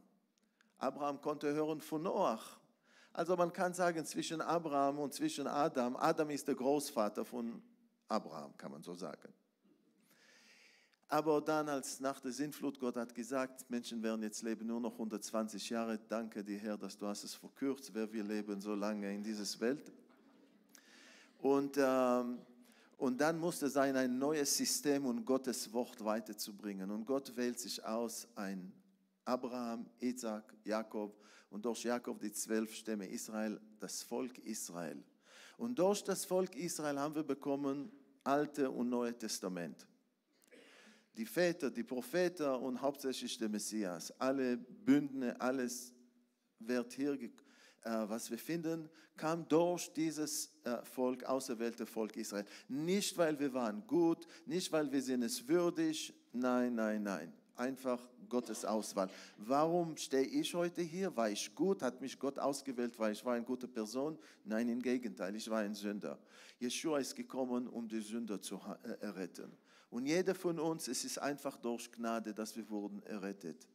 Abraham 0.76 1.20
konnte 1.20 1.52
hören 1.54 1.80
von 1.80 2.02
Noach. 2.02 2.58
Also 3.12 3.36
man 3.36 3.52
kann 3.52 3.72
sagen, 3.72 4.04
zwischen 4.04 4.40
Abraham 4.40 4.98
und 4.98 5.14
zwischen 5.14 5.46
Adam, 5.46 5.96
Adam 5.96 6.30
ist 6.30 6.48
der 6.48 6.56
Großvater 6.56 7.24
von 7.24 7.62
Abraham, 8.08 8.56
kann 8.56 8.72
man 8.72 8.82
so 8.82 8.92
sagen. 8.94 9.32
Aber 11.08 11.40
dann, 11.40 11.68
als 11.68 12.00
nach 12.00 12.18
der 12.18 12.32
Sintflut, 12.32 12.80
Gott 12.80 12.96
hat 12.96 13.14
gesagt, 13.14 13.70
Menschen 13.70 14.02
werden 14.02 14.24
jetzt 14.24 14.42
leben 14.42 14.66
nur 14.66 14.80
noch 14.80 14.94
120 14.94 15.70
Jahre. 15.70 16.00
Danke 16.08 16.42
dir, 16.42 16.58
Herr, 16.58 16.76
dass 16.76 16.98
du 16.98 17.06
hast 17.06 17.22
es 17.22 17.34
verkürzt, 17.34 17.94
wer 17.94 18.12
wir 18.12 18.24
leben 18.24 18.60
so 18.60 18.74
lange 18.74 19.14
in 19.14 19.22
dieser 19.22 19.60
Welt. 19.60 19.92
Und, 21.38 21.76
ähm, 21.78 22.38
und 22.96 23.20
dann 23.20 23.38
musste 23.38 23.68
sein, 23.68 23.96
ein 23.96 24.18
neues 24.18 24.56
System 24.56 25.06
und 25.06 25.24
Gottes 25.24 25.72
Wort 25.72 26.04
weiterzubringen. 26.04 26.90
Und 26.90 27.04
Gott 27.04 27.36
wählt 27.36 27.58
sich 27.58 27.84
aus, 27.84 28.26
ein 28.34 28.72
Abraham, 29.24 29.86
Isaac, 30.00 30.54
Jakob 30.64 31.20
und 31.50 31.64
durch 31.64 31.84
Jakob 31.84 32.20
die 32.20 32.32
zwölf 32.32 32.74
Stämme 32.74 33.06
Israel, 33.06 33.60
das 33.78 34.02
Volk 34.02 34.38
Israel. 34.38 35.02
Und 35.58 35.78
durch 35.78 36.02
das 36.02 36.24
Volk 36.24 36.56
Israel 36.56 36.98
haben 36.98 37.14
wir 37.14 37.22
bekommen 37.22 37.90
Alte 38.24 38.70
und 38.70 38.88
Neue 38.88 39.16
Testament 39.16 39.86
die 41.16 41.26
Väter, 41.26 41.70
die 41.70 41.82
Propheten 41.82 42.54
und 42.56 42.80
hauptsächlich 42.80 43.38
der 43.38 43.48
Messias. 43.48 44.12
Alle 44.18 44.56
Bündne, 44.56 45.40
alles 45.40 45.94
wird 46.58 46.92
hier, 46.92 47.14
äh, 47.14 47.30
was 48.08 48.30
wir 48.30 48.38
finden, 48.38 48.88
kam 49.16 49.48
durch 49.48 49.92
dieses 49.92 50.50
äh, 50.64 50.84
Volk, 50.84 51.24
auserwählte 51.24 51.86
Volk 51.86 52.16
Israel. 52.16 52.44
Nicht, 52.68 53.16
weil 53.16 53.38
wir 53.38 53.52
waren 53.54 53.86
gut, 53.86 54.26
nicht, 54.44 54.70
weil 54.72 54.90
wir 54.90 55.02
sind 55.02 55.22
es 55.22 55.46
würdig, 55.46 56.12
nein, 56.32 56.74
nein, 56.74 57.02
nein. 57.02 57.32
Einfach 57.56 58.06
Gottes 58.28 58.64
Auswahl. 58.64 59.08
Warum 59.38 59.96
stehe 59.96 60.26
ich 60.26 60.54
heute 60.54 60.82
hier? 60.82 61.16
War 61.16 61.30
ich 61.30 61.54
gut? 61.54 61.80
Hat 61.80 62.00
mich 62.02 62.18
Gott 62.18 62.38
ausgewählt, 62.38 62.98
weil 62.98 63.12
ich 63.12 63.24
war 63.24 63.34
eine 63.34 63.44
gute 63.44 63.66
Person? 63.66 64.18
Nein, 64.44 64.68
im 64.68 64.82
Gegenteil, 64.82 65.34
ich 65.34 65.48
war 65.48 65.60
ein 65.60 65.74
Sünder. 65.74 66.18
Jeshua 66.58 66.98
ist 66.98 67.14
gekommen, 67.14 67.66
um 67.68 67.88
die 67.88 68.00
Sünder 68.00 68.40
zu 68.40 68.60
äh, 69.00 69.06
retten. 69.06 69.50
Und 69.88 70.06
jeder 70.06 70.34
von 70.34 70.58
uns, 70.58 70.88
es 70.88 71.04
ist 71.04 71.18
einfach 71.18 71.56
durch 71.56 71.90
Gnade, 71.90 72.34
dass 72.34 72.56
wir 72.56 72.68
wurden 72.68 73.02
errettet. 73.04 73.66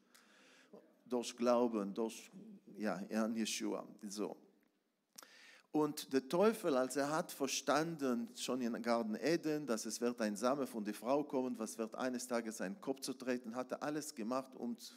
Durch 1.11 1.35
Glauben, 1.35 1.93
durch, 1.93 2.31
ja, 2.77 2.95
an 3.11 3.35
Yeshua. 3.35 3.85
So. 4.07 4.37
Und 5.73 6.11
der 6.13 6.27
Teufel, 6.27 6.75
als 6.77 6.95
er 6.95 7.09
hat 7.09 7.33
verstanden, 7.33 8.29
schon 8.37 8.61
in 8.61 8.81
Garten 8.81 9.15
Eden, 9.15 9.65
dass 9.65 9.85
es 9.85 9.99
wird 9.99 10.21
ein 10.21 10.37
Same 10.37 10.65
von 10.65 10.85
der 10.85 10.93
Frau 10.93 11.23
kommen, 11.23 11.59
was 11.59 11.77
wird 11.77 11.95
eines 11.95 12.27
Tages 12.27 12.57
seinen 12.57 12.79
Kopf 12.79 13.01
zu 13.01 13.13
hat 13.53 13.71
er 13.71 13.83
alles 13.83 14.15
gemacht, 14.15 14.55
um 14.55 14.77
zu 14.77 14.95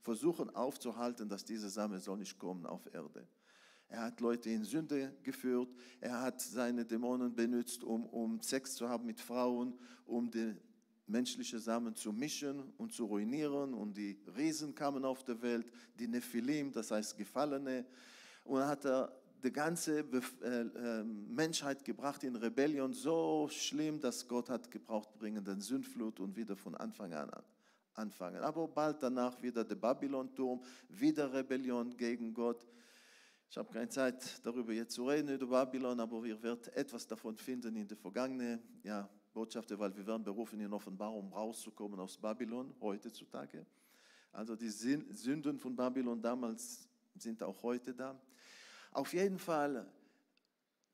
versuchen 0.00 0.50
aufzuhalten, 0.54 1.28
dass 1.28 1.44
dieser 1.44 1.70
Same 1.70 2.00
soll 2.00 2.18
nicht 2.18 2.36
kommen 2.38 2.66
auf 2.66 2.92
Erde. 2.92 3.26
Er 3.88 4.02
hat 4.02 4.20
Leute 4.20 4.50
in 4.50 4.64
Sünde 4.64 5.14
geführt. 5.22 5.68
Er 6.00 6.22
hat 6.22 6.40
seine 6.40 6.84
Dämonen 6.84 7.34
benutzt, 7.34 7.84
um, 7.84 8.06
um 8.06 8.40
Sex 8.40 8.74
zu 8.74 8.88
haben 8.88 9.06
mit 9.06 9.20
Frauen, 9.20 9.78
um 10.06 10.28
die 10.28 10.56
menschliche 11.06 11.58
Samen 11.58 11.94
zu 11.94 12.12
mischen 12.12 12.72
und 12.78 12.92
zu 12.92 13.04
ruinieren. 13.06 13.74
Und 13.74 13.96
die 13.96 14.18
Riesen 14.36 14.74
kamen 14.74 15.04
auf 15.04 15.24
die 15.24 15.40
Welt, 15.42 15.70
die 15.98 16.08
Nephilim, 16.08 16.72
das 16.72 16.90
heißt 16.90 17.16
Gefallene. 17.16 17.84
Und 18.44 18.60
er 18.60 18.68
hat 18.68 18.84
er 18.84 19.12
die 19.42 19.52
ganze 19.52 20.00
äh, 20.00 20.46
äh, 20.46 21.04
Menschheit 21.04 21.84
gebracht 21.84 22.22
in 22.22 22.36
Rebellion, 22.36 22.92
so 22.92 23.48
schlimm, 23.50 24.00
dass 24.00 24.26
Gott 24.26 24.48
hat 24.48 24.70
gebraucht 24.70 25.12
bringen 25.18 25.44
den 25.44 25.60
Sündflut 25.60 26.20
und 26.20 26.36
wieder 26.36 26.56
von 26.56 26.76
Anfang 26.76 27.12
an 27.12 27.30
anfangen. 27.94 28.42
Aber 28.42 28.68
bald 28.68 29.02
danach 29.02 29.40
wieder 29.42 29.64
der 29.64 29.74
Babylon-Turm, 29.74 30.62
wieder 30.88 31.32
Rebellion 31.32 31.96
gegen 31.96 32.32
Gott. 32.32 32.66
Ich 33.50 33.56
habe 33.58 33.70
keine 33.70 33.88
Zeit 33.88 34.40
darüber 34.42 34.72
jetzt 34.72 34.94
zu 34.94 35.06
reden, 35.06 35.28
über 35.28 35.46
Babylon, 35.46 36.00
aber 36.00 36.22
wir 36.22 36.42
werden 36.42 36.72
etwas 36.74 37.06
davon 37.06 37.36
finden 37.36 37.76
in 37.76 37.86
der 37.86 37.98
vergangenen 37.98 38.62
ja, 38.82 39.08
Botschaft, 39.32 39.76
weil 39.78 39.96
wir 39.96 40.06
werden 40.06 40.22
berufen 40.22 40.60
in 40.60 40.72
Offenbarung 40.72 41.32
rauszukommen 41.32 41.98
aus 42.00 42.16
Babylon 42.16 42.74
heutzutage. 42.80 43.66
Also 44.32 44.56
die 44.56 44.68
Sünden 44.68 45.58
von 45.58 45.76
Babylon 45.76 46.20
damals 46.20 46.88
sind 47.14 47.42
auch 47.42 47.62
heute 47.62 47.94
da. 47.94 48.18
Auf 48.92 49.12
jeden 49.12 49.38
Fall, 49.38 49.86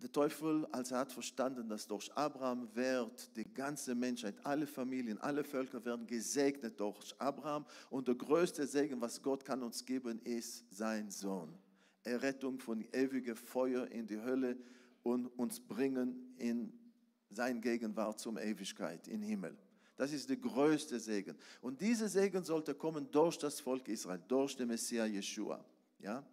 der 0.00 0.12
Teufel, 0.12 0.66
als 0.66 0.92
er 0.92 0.98
hat 0.98 1.12
verstanden, 1.12 1.68
dass 1.68 1.86
durch 1.86 2.12
Abraham 2.16 2.68
wird 2.74 3.36
die 3.36 3.52
ganze 3.52 3.94
Menschheit, 3.94 4.34
alle 4.44 4.66
Familien, 4.66 5.18
alle 5.18 5.42
Völker 5.42 5.84
werden 5.84 6.06
gesegnet 6.06 6.78
durch 6.78 7.14
Abraham. 7.18 7.66
Und 7.90 8.06
der 8.06 8.14
größte 8.14 8.66
Segen, 8.66 9.00
was 9.00 9.20
Gott 9.20 9.44
kann 9.44 9.62
uns 9.62 9.84
geben, 9.84 10.20
ist 10.22 10.64
sein 10.72 11.10
Sohn. 11.10 11.52
Errettung 12.04 12.60
von 12.60 12.84
ewigem 12.92 13.36
Feuer 13.36 13.88
in 13.88 14.06
die 14.06 14.20
Hölle 14.20 14.56
und 15.02 15.26
uns 15.38 15.58
bringen 15.58 16.34
in 16.38 16.72
sein 17.30 17.60
Gegenwart 17.60 18.18
zum 18.18 18.38
Ewigkeit, 18.38 19.08
in 19.08 19.22
Himmel. 19.22 19.56
Das 19.96 20.12
ist 20.12 20.28
der 20.28 20.36
größte 20.36 21.00
Segen. 21.00 21.36
Und 21.60 21.80
dieser 21.80 22.08
Segen 22.08 22.44
sollte 22.44 22.74
kommen 22.74 23.10
durch 23.10 23.36
das 23.36 23.60
Volk 23.60 23.88
Israel, 23.88 24.22
durch 24.28 24.56
den 24.56 24.68
Messias 24.68 25.08
Jeshua. 25.08 25.64
Ja? 25.98 26.24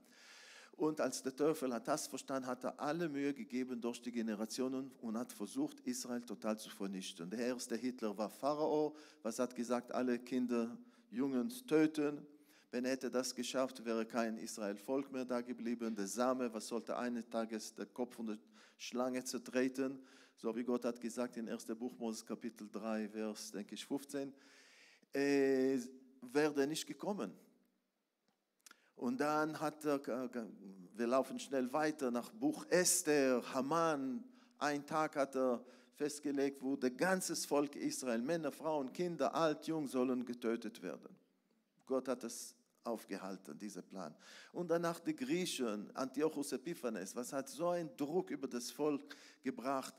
Und 0.77 0.99
als 0.99 1.23
der 1.23 1.35
Teufel 1.35 1.73
hat 1.73 1.87
das 1.87 2.05
verstanden, 2.05 2.47
hat 2.47 2.63
er 2.63 2.79
alle 2.79 3.07
Mühe 3.07 3.33
gegeben 3.33 3.79
durch 3.79 4.01
die 4.01 4.11
Generationen 4.11 4.91
und 5.01 5.17
hat 5.17 5.31
versucht, 5.31 5.79
Israel 5.81 6.21
total 6.21 6.59
zu 6.59 6.69
vernichten. 6.69 7.29
Der 7.29 7.39
erste 7.39 7.75
Hitler 7.75 8.17
war 8.17 8.29
Pharao, 8.29 8.95
was 9.23 9.39
hat 9.39 9.55
gesagt, 9.55 9.93
alle 9.93 10.19
Kinder, 10.19 10.77
Jungs 11.09 11.65
töten. 11.65 12.25
Wenn 12.71 12.83
er 12.83 12.91
hätte 12.91 13.09
das 13.09 13.33
geschafft, 13.33 13.85
wäre 13.85 14.05
kein 14.05 14.37
Israel-Volk 14.37 15.11
mehr 15.11 15.23
da 15.23 15.39
geblieben. 15.39 15.95
Der 15.95 16.07
Same, 16.07 16.53
was 16.53 16.67
sollte 16.67 16.97
eines 16.97 17.29
Tages 17.29 17.73
der 17.73 17.85
Kopf 17.85 18.15
von 18.15 18.27
der 18.27 18.37
Schlange 18.77 19.23
zertreten? 19.23 19.99
So 20.37 20.53
wie 20.55 20.63
Gott 20.63 20.83
hat 20.83 20.99
gesagt 20.99 21.37
in 21.37 21.47
1. 21.47 21.65
Buch 21.77 21.97
Moses 21.97 22.25
Kapitel 22.25 22.69
3, 22.69 23.07
Vers, 23.07 23.51
denke 23.51 23.75
ich, 23.75 23.85
15, 23.85 24.33
äh, 25.13 25.79
wäre 26.21 26.67
nicht 26.67 26.85
gekommen. 26.85 27.33
Und 28.95 29.17
dann 29.19 29.59
hat 29.59 29.85
er, 29.85 30.01
wir 30.95 31.07
laufen 31.07 31.39
schnell 31.39 31.71
weiter 31.71 32.11
nach 32.11 32.31
Buch 32.31 32.65
Esther, 32.69 33.41
Haman, 33.53 34.23
ein 34.57 34.85
Tag 34.85 35.15
hat 35.15 35.35
er 35.35 35.63
festgelegt, 35.93 36.61
wo 36.61 36.75
das 36.75 36.95
ganze 36.97 37.35
Volk 37.35 37.75
Israel, 37.77 38.21
Männer, 38.21 38.51
Frauen, 38.51 38.91
Kinder, 38.91 39.33
alt, 39.33 39.67
jung, 39.67 39.87
sollen 39.87 40.25
getötet 40.25 40.81
werden. 40.81 41.15
Gott 41.85 42.09
hat 42.09 42.23
es 42.25 42.55
aufgehalten, 42.83 43.57
dieser 43.57 43.81
Plan. 43.81 44.15
Und 44.51 44.69
danach 44.69 44.99
die 44.99 45.15
Griechen, 45.15 45.95
Antiochus 45.95 46.51
Epiphanes, 46.51 47.15
was 47.15 47.33
hat 47.33 47.49
so 47.49 47.69
einen 47.69 47.95
Druck 47.95 48.29
über 48.31 48.47
das 48.47 48.71
Volk 48.71 49.15
gebracht, 49.41 49.93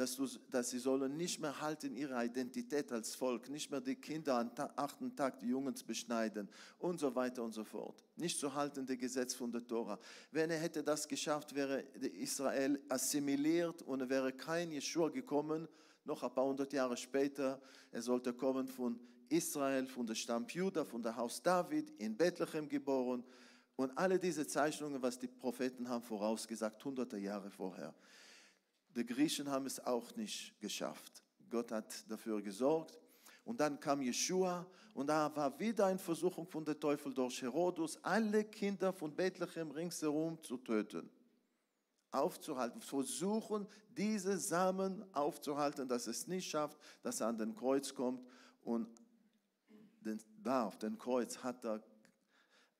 dass, 0.00 0.16
du, 0.16 0.26
dass 0.48 0.70
sie 0.70 0.78
sollen 0.78 1.14
nicht 1.18 1.40
mehr 1.40 1.60
halten 1.60 1.94
ihre 1.94 2.24
Identität 2.24 2.90
als 2.90 3.14
Volk, 3.14 3.50
nicht 3.50 3.70
mehr 3.70 3.82
die 3.82 3.96
Kinder 3.96 4.38
am 4.38 4.50
achten 4.76 5.14
Tag, 5.14 5.38
die 5.40 5.48
Jungen 5.48 5.74
beschneiden 5.86 6.48
und 6.78 6.98
so 6.98 7.14
weiter 7.14 7.42
und 7.42 7.52
so 7.52 7.64
fort. 7.64 8.02
Nicht 8.16 8.40
zu 8.40 8.54
halten 8.54 8.86
die 8.86 8.96
Gesetz 8.96 9.34
von 9.34 9.52
der 9.52 9.66
Tora. 9.66 9.98
Wenn 10.32 10.50
er 10.50 10.58
hätte 10.58 10.82
das 10.82 11.06
geschafft, 11.06 11.54
wäre 11.54 11.80
Israel 12.00 12.80
assimiliert 12.88 13.82
und 13.82 14.08
wäre 14.08 14.32
kein 14.32 14.72
Jeschua 14.72 15.10
gekommen, 15.10 15.68
noch 16.06 16.22
ein 16.22 16.32
paar 16.32 16.46
hundert 16.46 16.72
Jahre 16.72 16.96
später. 16.96 17.60
Er 17.92 18.00
sollte 18.00 18.32
kommen 18.32 18.68
von 18.68 18.98
Israel, 19.28 19.86
von 19.86 20.06
der 20.06 20.14
Stamm 20.14 20.46
Juda, 20.48 20.82
von 20.82 21.02
der 21.02 21.14
Haus 21.14 21.42
David, 21.42 21.90
in 21.98 22.16
Bethlehem 22.16 22.66
geboren. 22.66 23.22
Und 23.76 23.96
alle 23.98 24.18
diese 24.18 24.46
Zeichnungen, 24.46 25.02
was 25.02 25.18
die 25.18 25.28
Propheten 25.28 25.86
haben 25.90 26.02
vorausgesagt, 26.02 26.82
hunderte 26.86 27.18
Jahre 27.18 27.50
vorher. 27.50 27.94
Die 28.94 29.06
Griechen 29.06 29.48
haben 29.48 29.66
es 29.66 29.78
auch 29.84 30.14
nicht 30.16 30.58
geschafft. 30.60 31.22
Gott 31.48 31.70
hat 31.72 32.10
dafür 32.10 32.40
gesorgt. 32.42 32.98
Und 33.44 33.60
dann 33.60 33.78
kam 33.80 34.02
Jeshua 34.02 34.66
und 34.94 35.06
da 35.06 35.34
war 35.34 35.58
wieder 35.58 35.86
eine 35.86 35.98
Versuchung 35.98 36.46
von 36.46 36.64
der 36.64 36.78
Teufel 36.78 37.12
durch 37.12 37.40
Herodus, 37.42 37.98
alle 38.02 38.44
Kinder 38.44 38.92
von 38.92 39.14
Bethlehem 39.14 39.70
ringsherum 39.70 40.42
zu 40.42 40.56
töten, 40.58 41.08
aufzuhalten, 42.10 42.80
versuchen, 42.80 43.66
diese 43.88 44.38
Samen 44.38 45.04
aufzuhalten, 45.14 45.88
dass 45.88 46.06
es 46.06 46.26
nicht 46.26 46.48
schafft, 46.48 46.78
dass 47.02 47.20
er 47.20 47.28
an 47.28 47.38
den 47.38 47.54
Kreuz 47.54 47.94
kommt 47.94 48.24
und 48.62 48.88
den, 50.00 50.20
da 50.42 50.66
auf 50.66 50.78
dem 50.78 50.98
Kreuz 50.98 51.38
hat 51.38 51.64
er 51.64 51.82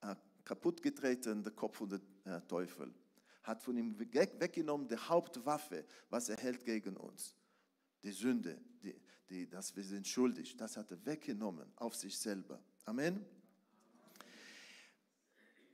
äh, 0.02 0.14
kaputt 0.44 0.82
getreten, 0.82 1.42
der 1.42 1.52
Kopf 1.52 1.76
von 1.76 1.88
dem 1.88 2.00
äh, 2.24 2.40
Teufel. 2.42 2.92
Hat 3.42 3.62
von 3.62 3.76
ihm 3.76 3.98
weggenommen 3.98 4.88
die 4.88 4.96
Hauptwaffe, 4.96 5.84
was 6.08 6.28
er 6.28 6.36
hält 6.36 6.64
gegen 6.64 6.96
uns. 6.96 7.34
Die 8.02 8.12
Sünde, 8.12 8.60
die, 8.82 8.94
die, 9.28 9.48
dass 9.48 9.74
wir 9.74 9.84
sind 9.84 10.06
schuldig, 10.06 10.56
das 10.56 10.76
hat 10.76 10.90
er 10.90 11.04
weggenommen 11.04 11.72
auf 11.76 11.94
sich 11.94 12.18
selber. 12.18 12.62
Amen. 12.84 13.24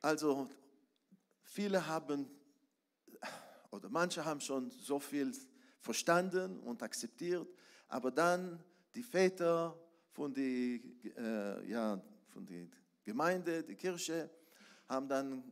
Also 0.03 0.49
viele 1.43 1.87
haben, 1.87 2.29
oder 3.71 3.89
manche 3.89 4.25
haben 4.25 4.41
schon 4.41 4.71
so 4.71 5.01
viel 5.01 5.33
verstanden 5.81 6.61
und 6.61 6.83
akzeptiert, 6.83 7.49
aber 7.89 8.11
dann 8.11 8.63
die 8.95 9.03
Väter 9.03 9.77
von 10.11 10.33
der 10.33 10.45
äh, 10.45 11.69
ja, 11.69 12.01
Gemeinde, 13.05 13.63
die 13.63 13.77
Kirche, 13.77 14.31
haben 14.89 15.09
dann 15.09 15.43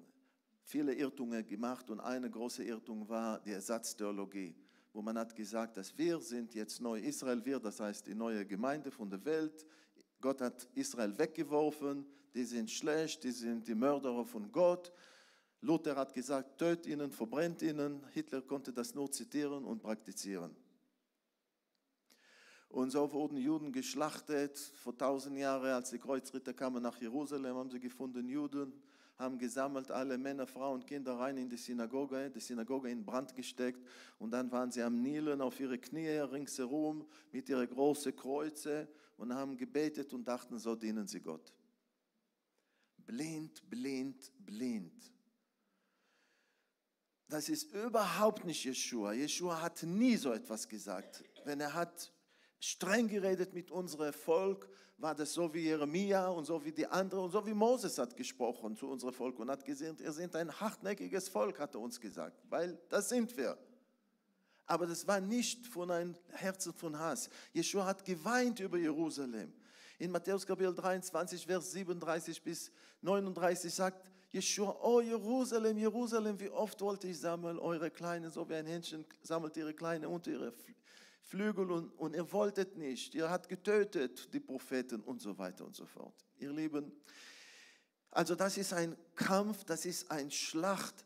viele 0.64 0.94
Irrtungen 0.94 1.46
gemacht 1.46 1.90
und 1.90 2.00
eine 2.00 2.30
große 2.30 2.64
Irrtung 2.64 3.08
war 3.08 3.40
die 3.40 3.52
Ersatztheologie, 3.52 4.54
wo 4.92 5.02
man 5.02 5.18
hat 5.18 5.36
gesagt, 5.36 5.76
dass 5.76 5.96
wir 5.96 6.20
sind 6.20 6.54
jetzt 6.54 6.80
neu 6.80 6.98
Israel, 6.98 7.44
wir, 7.44 7.60
das 7.60 7.80
heißt 7.80 8.06
die 8.06 8.14
neue 8.14 8.44
Gemeinde 8.46 8.90
von 8.90 9.08
der 9.08 9.24
Welt. 9.24 9.66
Gott 10.20 10.40
hat 10.40 10.68
Israel 10.74 11.16
weggeworfen, 11.18 12.06
die 12.34 12.44
sind 12.44 12.70
schlecht, 12.70 13.22
die 13.24 13.30
sind 13.30 13.68
die 13.68 13.74
Mörderer 13.74 14.24
von 14.24 14.50
Gott. 14.50 14.90
Luther 15.60 15.96
hat 15.96 16.12
gesagt, 16.12 16.58
tötet 16.58 16.86
ihnen, 16.86 17.10
verbrennt 17.10 17.62
ihnen. 17.62 18.04
Hitler 18.12 18.42
konnte 18.42 18.72
das 18.72 18.94
nur 18.94 19.10
zitieren 19.10 19.64
und 19.64 19.82
praktizieren. 19.82 20.54
Und 22.68 22.90
so 22.90 23.10
wurden 23.12 23.36
Juden 23.36 23.72
geschlachtet. 23.72 24.58
Vor 24.58 24.98
tausend 24.98 25.38
Jahren, 25.38 25.70
als 25.70 25.90
die 25.90 25.98
Kreuzritter 25.98 26.52
kamen 26.52 26.82
nach 26.82 27.00
Jerusalem, 27.00 27.54
haben 27.54 27.70
sie 27.70 27.78
gefunden 27.78 28.28
Juden, 28.28 28.72
haben 29.16 29.38
gesammelt 29.38 29.90
alle 29.90 30.18
Männer, 30.18 30.46
Frauen, 30.46 30.84
Kinder 30.84 31.18
rein 31.18 31.36
in 31.36 31.48
die 31.48 31.56
Synagoge, 31.56 32.30
die 32.30 32.40
Synagoge 32.40 32.90
in 32.90 33.04
Brand 33.04 33.34
gesteckt. 33.34 33.86
Und 34.18 34.32
dann 34.32 34.50
waren 34.50 34.70
sie 34.70 34.82
am 34.82 35.00
Nielen 35.02 35.40
auf 35.40 35.60
ihre 35.60 35.78
Knie 35.78 36.08
ringsherum 36.08 37.06
mit 37.30 37.48
ihren 37.48 37.68
großen 37.68 38.14
Kreuze 38.16 38.88
und 39.16 39.32
haben 39.32 39.56
gebetet 39.56 40.12
und 40.12 40.26
dachten, 40.26 40.58
so 40.58 40.74
dienen 40.74 41.06
sie 41.06 41.20
Gott. 41.20 41.52
Blind, 42.98 43.68
blind, 43.70 44.32
blind. 44.38 45.12
Das 47.28 47.48
ist 47.48 47.72
überhaupt 47.72 48.44
nicht 48.44 48.64
Jeshua. 48.64 49.12
Jeshua 49.12 49.60
hat 49.60 49.82
nie 49.82 50.16
so 50.16 50.32
etwas 50.32 50.68
gesagt. 50.68 51.24
Wenn 51.44 51.60
er 51.60 51.74
hat 51.74 52.13
streng 52.64 53.08
geredet 53.08 53.52
mit 53.52 53.70
unserem 53.70 54.12
Volk, 54.12 54.68
war 54.96 55.14
das 55.14 55.34
so 55.34 55.52
wie 55.52 55.60
Jeremia 55.60 56.28
und 56.28 56.44
so 56.44 56.64
wie 56.64 56.72
die 56.72 56.86
anderen 56.86 57.24
und 57.24 57.30
so 57.30 57.44
wie 57.46 57.52
Moses 57.52 57.98
hat 57.98 58.16
gesprochen 58.16 58.76
zu 58.76 58.88
unserem 58.88 59.12
Volk 59.12 59.38
und 59.38 59.50
hat 59.50 59.64
gesagt, 59.64 60.00
ihr 60.00 60.12
seid 60.12 60.34
ein 60.36 60.50
hartnäckiges 60.60 61.28
Volk, 61.28 61.58
hat 61.58 61.74
er 61.74 61.80
uns 61.80 62.00
gesagt, 62.00 62.42
weil 62.48 62.78
das 62.88 63.08
sind 63.08 63.36
wir. 63.36 63.58
Aber 64.66 64.86
das 64.86 65.06
war 65.06 65.20
nicht 65.20 65.66
von 65.66 65.90
einem 65.90 66.14
Herzen 66.30 66.72
von 66.72 66.98
Hass. 66.98 67.28
Jeshua 67.52 67.84
hat 67.84 68.04
geweint 68.04 68.60
über 68.60 68.78
Jerusalem. 68.78 69.52
In 69.98 70.10
Matthäus 70.10 70.46
Kapitel 70.46 70.74
23, 70.74 71.44
Vers 71.44 71.72
37 71.72 72.42
bis 72.42 72.72
39 73.02 73.74
sagt 73.74 74.10
Jeshua, 74.30 74.74
oh 74.82 75.02
Jerusalem, 75.02 75.76
Jerusalem, 75.76 76.40
wie 76.40 76.48
oft 76.48 76.80
wollte 76.80 77.08
ich 77.08 77.20
sammeln 77.20 77.58
eure 77.58 77.90
Kleinen, 77.90 78.30
so 78.30 78.48
wie 78.48 78.54
ein 78.54 78.66
Händchen 78.66 79.04
sammelt 79.20 79.56
ihre 79.56 79.74
Kleinen 79.74 80.06
unter 80.06 80.30
ihre 80.30 80.50
Flügel 80.50 80.83
und, 81.32 81.90
und 81.98 82.14
ihr 82.14 82.32
wolltet 82.32 82.76
nicht, 82.76 83.14
ihr 83.14 83.28
habt 83.28 83.48
getötet 83.48 84.32
die 84.32 84.40
Propheten 84.40 85.00
und 85.00 85.20
so 85.20 85.36
weiter 85.36 85.64
und 85.64 85.74
so 85.74 85.86
fort. 85.86 86.14
Ihr 86.38 86.52
Lieben, 86.52 86.92
also 88.10 88.34
das 88.34 88.56
ist 88.56 88.72
ein 88.72 88.96
Kampf, 89.16 89.64
das 89.64 89.84
ist 89.84 90.10
ein 90.10 90.30
Schlacht. 90.30 91.04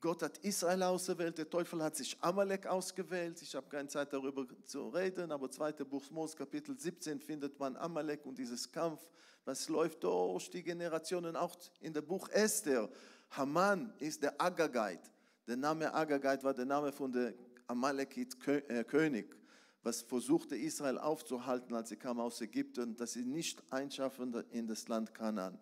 Gott 0.00 0.22
hat 0.22 0.38
Israel 0.38 0.82
ausgewählt, 0.82 1.38
der 1.38 1.48
Teufel 1.48 1.82
hat 1.82 1.96
sich 1.96 2.16
Amalek 2.20 2.66
ausgewählt. 2.66 3.40
Ich 3.42 3.54
habe 3.54 3.68
keine 3.68 3.88
Zeit 3.88 4.12
darüber 4.12 4.46
zu 4.64 4.88
reden, 4.88 5.30
aber 5.32 5.50
2. 5.50 5.72
Buch 5.84 6.10
Mose, 6.10 6.36
Kapitel 6.36 6.78
17 6.78 7.20
findet 7.20 7.58
man 7.58 7.76
Amalek 7.76 8.26
und 8.26 8.38
dieses 8.38 8.70
Kampf, 8.70 9.00
was 9.44 9.68
läuft 9.68 10.02
durch 10.02 10.50
die 10.50 10.62
Generationen, 10.62 11.36
auch 11.36 11.56
in 11.80 11.92
dem 11.92 12.04
Buch 12.04 12.28
Esther. 12.30 12.88
Haman 13.30 13.92
ist 13.98 14.22
der 14.22 14.40
Agagite. 14.40 15.10
Der 15.46 15.56
Name 15.56 15.92
Agagite 15.94 16.42
war 16.42 16.54
der 16.54 16.66
Name 16.66 16.92
von 16.92 17.12
der 17.12 17.32
Amalekit-König, 17.66 19.30
äh, 19.32 19.36
was 19.82 20.02
versuchte 20.02 20.56
Israel 20.56 20.98
aufzuhalten, 20.98 21.74
als 21.74 21.90
sie 21.90 21.96
kamen 21.96 22.20
aus 22.20 22.40
Ägypten, 22.40 22.96
dass 22.96 23.12
sie 23.12 23.24
nicht 23.24 23.62
einschaffen 23.72 24.34
in 24.50 24.66
das 24.66 24.88
Land 24.88 25.14
Kanaan. 25.14 25.58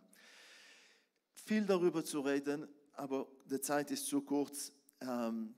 Viel 1.34 1.66
darüber 1.66 2.04
zu 2.04 2.20
reden, 2.20 2.66
aber 2.92 3.28
die 3.44 3.61
Zeit 3.61 3.90
ist 3.90 4.06
zu 4.06 4.23
kurz. 4.23 4.73
Ähm, 5.00 5.54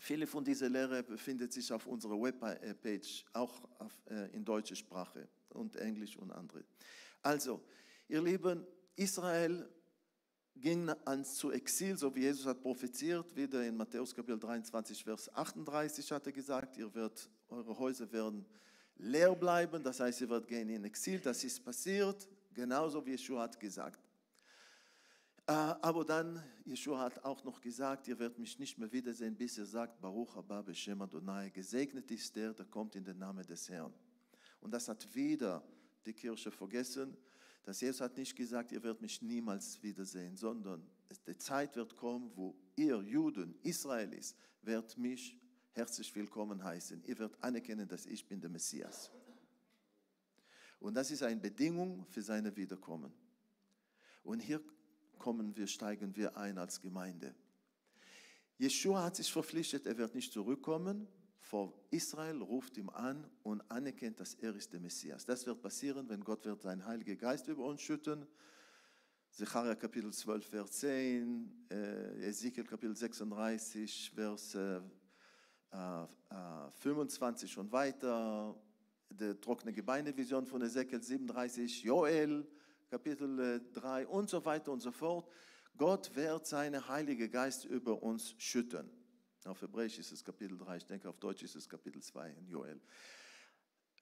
viele 0.00 0.26
von 0.26 0.44
dieser 0.44 0.68
Lehre 0.68 1.02
befindet 1.02 1.52
sich 1.52 1.70
auf 1.72 1.86
unserer 1.86 2.20
Webpage, 2.20 3.24
auch 3.34 3.68
auf, 3.78 3.92
äh, 4.06 4.34
in 4.34 4.44
deutscher 4.44 4.76
Sprache 4.76 5.28
und 5.50 5.76
Englisch 5.76 6.16
und 6.16 6.30
andere. 6.30 6.64
Also, 7.22 7.62
ihr 8.08 8.22
Lieben, 8.22 8.66
Israel 8.96 9.68
ging 10.56 10.90
ans 11.04 11.36
zu 11.36 11.50
Exil, 11.50 11.96
so 11.96 12.14
wie 12.14 12.20
Jesus 12.20 12.46
hat 12.46 12.60
propheziert, 12.60 13.34
wieder 13.34 13.64
in 13.64 13.76
Matthäus 13.76 14.14
Kapitel 14.14 14.38
23, 14.38 15.02
Vers 15.04 15.34
38 15.34 16.12
hat 16.12 16.26
er 16.26 16.32
gesagt, 16.32 16.76
ihr 16.76 16.94
werdet, 16.94 17.28
eure 17.48 17.78
Häuser 17.78 18.10
werden 18.12 18.44
leer 18.96 19.34
bleiben, 19.34 19.82
das 19.82 20.00
heißt, 20.00 20.20
ihr 20.20 20.30
werdet 20.30 20.48
gehen 20.48 20.68
in 20.68 20.84
Exil, 20.84 21.20
das 21.20 21.42
ist 21.44 21.64
passiert, 21.64 22.28
genauso 22.52 23.04
wie 23.04 23.12
Yeshua 23.12 23.42
hat 23.42 23.58
gesagt. 23.58 24.00
Äh, 25.46 25.52
aber 25.52 26.04
dann, 26.04 26.42
Yeshua 26.64 27.00
hat 27.00 27.24
auch 27.24 27.42
noch 27.44 27.60
gesagt, 27.60 28.08
ihr 28.08 28.18
werdet 28.18 28.38
mich 28.38 28.58
nicht 28.58 28.78
mehr 28.78 28.92
wiedersehen, 28.92 29.34
bis 29.34 29.56
ihr 29.58 29.66
sagt, 29.66 30.00
Baruch 30.00 30.36
haba 30.36 30.60
b'shem 30.60 31.02
Adonai, 31.02 31.50
gesegnet 31.50 32.10
ist 32.10 32.36
der, 32.36 32.52
der 32.52 32.66
kommt 32.66 32.94
in 32.94 33.04
den 33.04 33.18
Namen 33.18 33.46
des 33.46 33.68
Herrn. 33.68 33.92
Und 34.60 34.72
das 34.72 34.88
hat 34.88 35.12
wieder 35.14 35.62
die 36.04 36.12
Kirche 36.12 36.50
vergessen, 36.50 37.16
dass 37.70 37.82
Jesus 37.82 38.00
hat 38.00 38.16
nicht 38.16 38.34
gesagt, 38.34 38.72
ihr 38.72 38.82
werdet 38.82 39.00
mich 39.00 39.22
niemals 39.22 39.80
wiedersehen, 39.80 40.36
sondern 40.36 40.84
die 41.28 41.38
Zeit 41.38 41.76
wird 41.76 41.94
kommen, 41.94 42.32
wo 42.34 42.56
ihr 42.74 43.00
Juden, 43.02 43.54
Israelis, 43.62 44.34
werdet 44.62 44.98
mich 44.98 45.38
herzlich 45.70 46.12
willkommen 46.16 46.64
heißen. 46.64 47.04
Ihr 47.04 47.16
werdet 47.20 47.40
anerkennen, 47.40 47.86
dass 47.86 48.06
ich 48.06 48.26
bin 48.26 48.40
der 48.40 48.50
Messias. 48.50 49.12
Und 50.80 50.94
das 50.94 51.12
ist 51.12 51.22
eine 51.22 51.40
Bedingung 51.40 52.04
für 52.06 52.22
seine 52.22 52.56
Wiederkommen. 52.56 53.12
Und 54.24 54.40
hier 54.40 54.60
kommen 55.16 55.56
wir, 55.56 55.68
steigen 55.68 56.16
wir 56.16 56.36
ein 56.36 56.58
als 56.58 56.80
Gemeinde. 56.80 57.36
Jeshua 58.58 59.04
hat 59.04 59.14
sich 59.14 59.30
verpflichtet, 59.30 59.86
er 59.86 59.96
wird 59.96 60.16
nicht 60.16 60.32
zurückkommen, 60.32 61.06
vor 61.50 61.74
Israel 61.90 62.40
ruft 62.42 62.76
ihm 62.78 62.88
an 62.90 63.28
und 63.42 63.60
anerkennt, 63.68 64.20
dass 64.20 64.34
er 64.34 64.54
ist 64.54 64.72
der 64.72 64.78
Messias. 64.78 65.24
Das 65.24 65.44
wird 65.46 65.60
passieren, 65.60 66.08
wenn 66.08 66.22
Gott 66.22 66.44
wird 66.44 66.62
seinen 66.62 66.86
Heiligen 66.86 67.18
Geist 67.18 67.48
über 67.48 67.64
uns 67.64 67.82
schütten. 67.82 68.24
Zecharia 69.32 69.74
Kapitel 69.74 70.12
12, 70.12 70.46
Vers 70.46 70.70
10, 70.78 71.66
äh, 71.72 72.28
Ezekiel 72.28 72.62
Kapitel 72.62 72.94
36, 72.94 74.12
Vers 74.14 74.54
äh, 74.54 74.80
äh, 75.72 76.06
25 76.74 77.58
und 77.58 77.72
weiter, 77.72 78.54
die 79.08 79.34
trockene 79.40 79.72
Gebeinevision 79.72 80.46
von 80.46 80.62
Ezekiel 80.62 81.02
37, 81.02 81.82
Joel 81.82 82.46
Kapitel 82.88 83.60
3 83.72 84.02
äh, 84.02 84.06
und 84.06 84.30
so 84.30 84.44
weiter 84.44 84.70
und 84.70 84.80
so 84.80 84.92
fort. 84.92 85.28
Gott 85.76 86.14
wird 86.14 86.46
seinen 86.46 86.86
Heiligen 86.86 87.28
Geist 87.28 87.64
über 87.64 88.00
uns 88.04 88.36
schütten. 88.38 88.99
Auf 89.46 89.62
Hebräisch 89.62 89.98
ist 89.98 90.12
es 90.12 90.22
Kapitel 90.22 90.58
3, 90.58 90.76
ich 90.76 90.86
denke 90.86 91.08
auf 91.08 91.18
Deutsch 91.18 91.42
ist 91.42 91.56
es 91.56 91.68
Kapitel 91.68 92.02
2 92.02 92.30
in 92.32 92.46
Joel. 92.46 92.80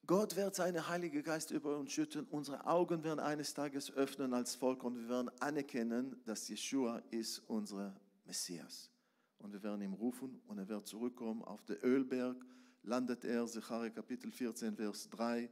Gott 0.04 0.34
wird 0.36 0.54
seinen 0.54 0.88
Heiligen 0.88 1.22
Geist 1.22 1.50
über 1.50 1.76
uns 1.78 1.92
schütten. 1.92 2.26
Unsere 2.30 2.66
Augen 2.66 3.04
werden 3.04 3.20
eines 3.20 3.54
Tages 3.54 3.92
öffnen 3.92 4.32
als 4.34 4.54
Volk 4.54 4.82
und 4.82 4.96
wir 4.96 5.08
werden 5.08 5.30
anerkennen, 5.40 6.20
dass 6.24 6.48
Jeshua 6.48 7.02
ist 7.10 7.40
unser 7.40 7.94
Messias. 8.24 8.90
Und 9.38 9.52
wir 9.52 9.62
werden 9.62 9.82
ihm 9.82 9.92
rufen 9.92 10.40
und 10.46 10.58
er 10.58 10.68
wird 10.68 10.86
zurückkommen. 10.86 11.44
Auf 11.44 11.64
den 11.66 11.76
Ölberg 11.82 12.44
landet 12.82 13.24
er, 13.24 13.46
Zechariah 13.46 13.90
Kapitel 13.90 14.32
14, 14.32 14.76
Vers 14.76 15.08
3. 15.10 15.50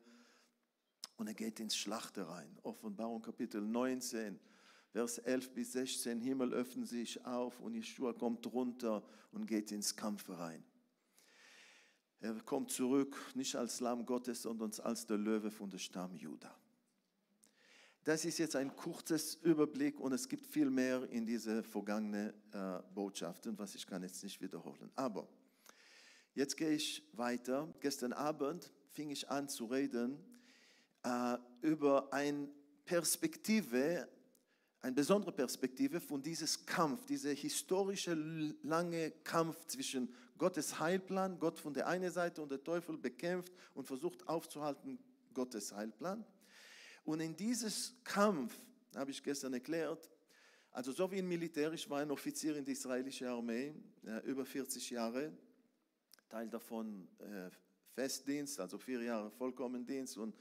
Und 1.17 1.29
er 1.29 1.35
geht 1.35 1.61
ins 1.61 1.77
Schlachter 1.77 2.29
rein. 2.29 2.59
Offenbarung 2.63 3.23
Kapitel 3.23 3.61
19 3.61 4.41
Vers 4.97 5.19
11 5.19 5.51
bis 5.51 5.73
16, 5.73 6.23
Himmel 6.23 6.55
öffnen 6.55 6.87
sich 6.87 7.23
auf 7.27 7.61
und 7.61 7.75
Jeschua 7.75 8.15
kommt 8.15 8.51
runter 8.51 9.05
und 9.31 9.45
geht 9.47 9.71
ins 9.71 9.95
Kampf 9.95 10.27
rein. 10.31 10.65
Er 12.19 12.33
kommt 12.37 12.71
zurück, 12.71 13.15
nicht 13.35 13.55
als 13.57 13.81
Lamm 13.81 14.07
Gottes, 14.07 14.41
sondern 14.41 14.73
als 14.83 15.05
der 15.05 15.19
Löwe 15.19 15.51
von 15.51 15.69
der 15.69 15.77
Stamm 15.77 16.17
Juda. 16.17 16.59
Das 18.05 18.25
ist 18.25 18.39
jetzt 18.39 18.57
ein 18.57 18.75
kurzes 18.75 19.35
Überblick 19.35 20.01
und 20.01 20.15
es 20.15 20.27
gibt 20.27 20.47
viel 20.47 20.71
mehr 20.71 21.07
in 21.11 21.27
diese 21.27 21.63
vergangenen 21.63 22.33
äh, 22.53 22.79
Botschaften, 22.95 23.59
was 23.59 23.75
ich 23.75 23.87
kann 23.87 24.03
jetzt 24.03 24.25
nicht 24.25 24.41
wiederholen. 24.41 24.91
Aber 24.95 25.29
jetzt 26.33 26.57
gehe 26.57 26.71
ich 26.71 27.07
weiter. 27.13 27.69
Gestern 27.81 28.15
Abend 28.15 28.73
fing 28.93 29.11
ich 29.11 29.29
an 29.29 29.51
zu 29.51 29.67
reden 29.67 30.17
äh, 31.03 31.37
über 31.61 32.11
eine 32.15 32.49
Perspektive 32.87 34.09
eine 34.83 34.95
besondere 34.95 35.33
Perspektive 35.33 36.01
von 36.01 36.23
diesem 36.23 36.67
Kampf, 36.67 37.07
dieser 37.07 37.33
historische 37.33 38.15
lange 38.63 39.11
Kampf 39.25 39.65
zwischen 39.67 40.15
Gottes 40.39 40.79
Heilplan, 40.79 41.39
Gott 41.39 41.59
von 41.59 41.75
der 41.75 41.87
einen 41.87 42.11
Seite 42.11 42.43
und 42.43 42.51
der 42.51 42.63
Teufel 42.63 42.97
bekämpft 42.97 43.53
und 43.75 43.87
versucht 43.87 44.29
aufzuhalten 44.29 44.99
Gottes 45.33 45.73
Heilplan. 45.73 46.25
Und 47.05 47.21
in 47.21 47.35
dieses 47.37 47.95
Kampf, 48.05 48.55
habe 48.95 49.11
ich 49.11 49.23
gestern 49.23 49.55
erklärt, 49.55 50.11
also 50.71 50.93
so 50.93 51.11
wie 51.11 51.19
ein 51.19 51.29
Militär, 51.29 51.73
ich 51.73 51.89
war 51.89 52.01
ein 52.01 52.11
Offizier 52.11 52.57
in 52.57 52.65
der 52.65 52.73
israelischen 52.73 53.27
Armee, 53.29 53.75
über 54.25 54.45
40 54.45 54.91
Jahre, 54.91 55.33
Teil 56.29 56.51
davon 56.51 57.09
äh, 57.19 57.51
Festdienst, 57.95 58.61
also 58.61 58.77
vier 58.77 59.03
Jahre 59.03 59.31
Vollkommendienst 59.31 60.19
und 60.19 60.37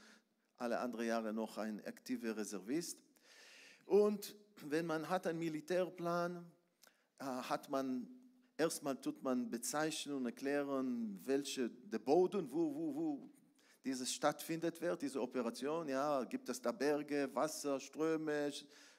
alle 0.56 0.78
anderen 0.78 1.06
Jahre 1.06 1.32
noch 1.32 1.56
ein 1.58 1.84
aktiver 1.86 2.36
Reservist. 2.36 3.05
Und 3.86 4.36
wenn 4.62 4.84
man 4.84 5.08
hat 5.08 5.26
einen 5.26 5.38
Militärplan, 5.38 6.44
äh, 7.18 7.24
hat 7.24 7.70
man 7.70 8.08
erstmal 8.58 9.00
tut 9.00 9.22
man 9.22 9.50
bezeichnen 9.50 10.16
und 10.16 10.26
erklären, 10.26 11.20
welche 11.24 11.70
der 11.70 11.98
Boden, 11.98 12.50
wo, 12.50 12.74
wo, 12.74 12.94
wo 12.94 13.30
dieses 13.84 14.12
stattfindet 14.12 14.80
wird, 14.80 15.02
diese 15.02 15.22
Operation. 15.22 15.88
Ja, 15.88 16.24
gibt 16.24 16.48
es 16.48 16.60
da 16.60 16.72
Berge, 16.72 17.30
Wasser, 17.32 17.78
Ströme, 17.78 18.50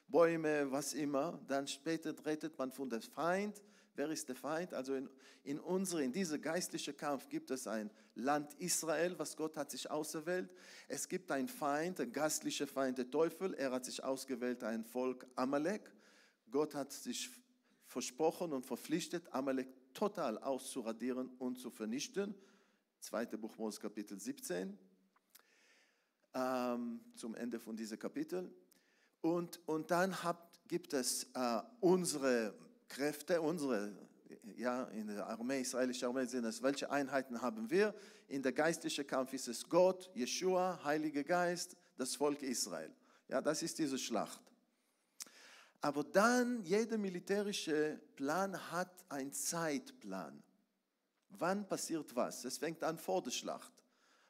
Bäume, 0.06 0.70
was 0.70 0.94
immer. 0.94 1.38
Dann 1.46 1.66
später 1.66 2.14
redet 2.24 2.56
man 2.58 2.72
von 2.72 2.88
dem 2.88 3.02
Feind. 3.02 3.62
Wer 3.98 4.10
ist 4.10 4.28
der 4.28 4.36
Feind? 4.36 4.74
Also 4.74 4.94
in, 4.94 5.10
in 5.42 5.58
unsere, 5.58 6.04
in 6.04 6.12
diesem 6.12 6.40
geistlichen 6.40 6.96
Kampf 6.96 7.28
gibt 7.28 7.50
es 7.50 7.66
ein 7.66 7.90
Land 8.14 8.54
Israel, 8.60 9.18
was 9.18 9.36
Gott 9.36 9.56
hat 9.56 9.72
sich 9.72 9.90
auserwählt. 9.90 10.54
Es 10.86 11.08
gibt 11.08 11.32
einen 11.32 11.48
Feind, 11.48 11.98
ein 11.98 12.12
geistlicher 12.12 12.68
Feind, 12.68 12.98
der 12.98 13.10
Teufel. 13.10 13.54
Er 13.54 13.72
hat 13.72 13.84
sich 13.84 14.04
ausgewählt, 14.04 14.62
ein 14.62 14.84
Volk 14.84 15.26
Amalek. 15.34 15.90
Gott 16.48 16.76
hat 16.76 16.92
sich 16.92 17.28
versprochen 17.86 18.52
und 18.52 18.64
verpflichtet, 18.64 19.34
Amalek 19.34 19.66
total 19.94 20.38
auszuradieren 20.38 21.30
und 21.40 21.58
zu 21.58 21.68
vernichten. 21.68 22.36
Zweite 23.00 23.36
Buch 23.36 23.58
Mose 23.58 23.80
Kapitel 23.80 24.20
17, 24.20 24.78
ähm, 26.34 27.00
zum 27.16 27.34
Ende 27.34 27.58
von 27.58 27.76
diesem 27.76 27.98
Kapitel. 27.98 28.48
Und, 29.22 29.58
und 29.66 29.90
dann 29.90 30.22
habt, 30.22 30.60
gibt 30.68 30.92
es 30.92 31.24
äh, 31.34 31.62
unsere 31.80 32.54
Kräfte, 32.88 33.40
unsere, 33.40 33.92
ja, 34.56 34.84
in 34.84 35.08
der 35.08 35.26
Armee, 35.26 35.60
israelische 35.60 36.06
Armee 36.06 36.26
sind 36.26 36.44
es, 36.44 36.62
welche 36.62 36.90
Einheiten 36.90 37.40
haben 37.40 37.70
wir? 37.70 37.94
In 38.28 38.42
der 38.42 38.52
geistlichen 38.52 39.06
Kampf 39.06 39.32
ist 39.32 39.48
es 39.48 39.68
Gott, 39.68 40.10
Jeshua, 40.14 40.80
Heiliger 40.84 41.24
Geist, 41.24 41.76
das 41.96 42.16
Volk 42.16 42.42
Israel. 42.42 42.90
Ja, 43.28 43.40
das 43.40 43.62
ist 43.62 43.78
diese 43.78 43.98
Schlacht. 43.98 44.40
Aber 45.80 46.02
dann, 46.02 46.62
jeder 46.64 46.98
militärische 46.98 48.00
Plan 48.16 48.58
hat 48.72 48.90
einen 49.08 49.32
Zeitplan. 49.32 50.42
Wann 51.30 51.68
passiert 51.68 52.14
was? 52.16 52.44
Es 52.44 52.58
fängt 52.58 52.82
an 52.82 52.98
vor 52.98 53.22
der 53.22 53.30
Schlacht. 53.30 53.72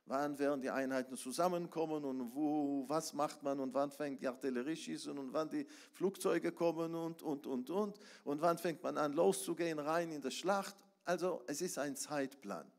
Wann 0.09 0.39
werden 0.39 0.63
die 0.63 0.71
Einheiten 0.71 1.19
zusammenkommen 1.19 2.03
und 2.03 2.35
wo, 2.35 2.89
was 2.89 3.13
macht 3.13 3.43
man 3.43 3.61
und 3.61 3.75
wann 3.75 3.91
fängt 3.91 4.23
die 4.23 4.27
Artillerie 4.27 4.75
schießen 4.75 5.17
und 5.19 5.35
wann 5.35 5.51
die 5.51 5.67
Flugzeuge 5.93 6.51
kommen 6.51 6.95
und, 6.95 7.23
und, 7.23 7.47
und, 7.47 7.69
und. 7.69 7.99
Und 8.25 8.41
wann 8.41 8.57
fängt 8.57 8.83
man 8.83 8.97
an 8.97 9.13
loszugehen 9.13 9.79
rein 9.79 10.11
in 10.11 10.23
die 10.23 10.31
Schlacht. 10.31 10.77
Also 11.05 11.43
es 11.47 11.61
ist 11.61 11.79
ein 11.79 11.95
Zeitplan. 11.95 12.71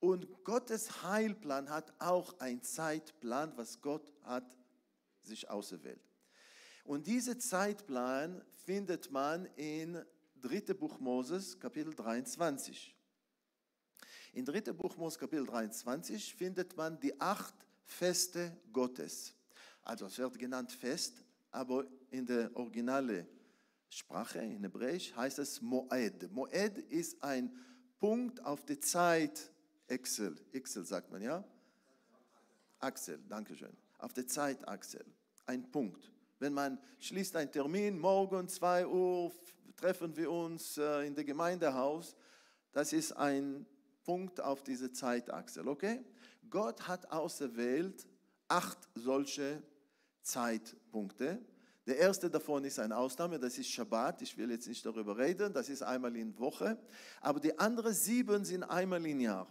Und 0.00 0.44
Gottes 0.44 1.04
Heilplan 1.04 1.70
hat 1.70 1.92
auch 2.00 2.38
einen 2.40 2.62
Zeitplan, 2.62 3.52
was 3.56 3.80
Gott 3.80 4.12
hat 4.24 4.58
sich 5.22 5.48
auserwählt. 5.48 6.02
Und 6.82 7.06
diesen 7.06 7.38
Zeitplan 7.38 8.42
findet 8.64 9.12
man 9.12 9.46
in 9.54 10.04
3. 10.40 10.74
Buch 10.74 10.98
Moses, 10.98 11.60
Kapitel 11.60 11.94
23. 11.94 12.97
In 14.38 14.44
3. 14.44 14.72
Buch 14.72 14.96
Moses, 14.96 15.18
Kapitel 15.18 15.44
23 15.44 16.32
findet 16.32 16.76
man 16.76 16.96
die 17.00 17.20
acht 17.20 17.54
Feste 17.84 18.56
Gottes. 18.72 19.34
Also 19.82 20.06
es 20.06 20.16
wird 20.16 20.38
genannt 20.38 20.70
Fest, 20.70 21.24
aber 21.50 21.84
in 22.12 22.24
der 22.24 22.56
originalen 22.56 23.26
Sprache, 23.88 24.38
in 24.38 24.62
Hebräisch, 24.62 25.12
heißt 25.16 25.40
es 25.40 25.60
Moed. 25.60 26.30
Moed 26.30 26.78
ist 26.88 27.20
ein 27.20 27.52
Punkt 27.98 28.40
auf 28.44 28.64
der 28.64 28.80
Zeit, 28.80 29.50
Excel, 29.88 30.36
Excel 30.52 30.84
sagt 30.84 31.10
man, 31.10 31.20
ja? 31.20 31.42
Axel, 32.78 33.18
danke 33.28 33.56
schön. 33.56 33.76
Auf 33.98 34.12
der 34.12 34.28
Zeitachsel, 34.28 35.04
ein 35.46 35.68
Punkt. 35.68 36.12
Wenn 36.38 36.52
man 36.52 36.78
schließt 37.00 37.34
einen 37.34 37.50
Termin, 37.50 37.98
morgen 37.98 38.46
2 38.46 38.86
Uhr 38.86 39.32
treffen 39.74 40.16
wir 40.16 40.30
uns 40.30 40.78
äh, 40.78 41.08
in 41.08 41.16
der 41.16 41.24
Gemeindehaus, 41.24 42.14
das 42.70 42.92
ist 42.92 43.10
ein 43.14 43.66
Punkt 44.08 44.40
auf 44.40 44.62
diese 44.62 44.90
Zeitachse, 44.90 45.62
okay? 45.66 46.02
Gott 46.48 46.88
hat 46.88 47.12
auserwählt 47.12 48.06
acht 48.48 48.78
solche 48.94 49.62
Zeitpunkte. 50.22 51.44
Der 51.86 51.98
erste 51.98 52.30
davon 52.30 52.64
ist 52.64 52.78
eine 52.78 52.96
Ausnahme, 52.96 53.38
das 53.38 53.58
ist 53.58 53.68
Shabbat. 53.68 54.22
Ich 54.22 54.34
will 54.38 54.50
jetzt 54.50 54.66
nicht 54.66 54.86
darüber 54.86 55.18
reden, 55.18 55.52
das 55.52 55.68
ist 55.68 55.82
einmal 55.82 56.16
in 56.16 56.38
Woche. 56.38 56.78
Aber 57.20 57.38
die 57.38 57.58
anderen 57.58 57.92
sieben 57.92 58.46
sind 58.46 58.62
einmal 58.62 59.04
im 59.04 59.20
Jahr. 59.20 59.46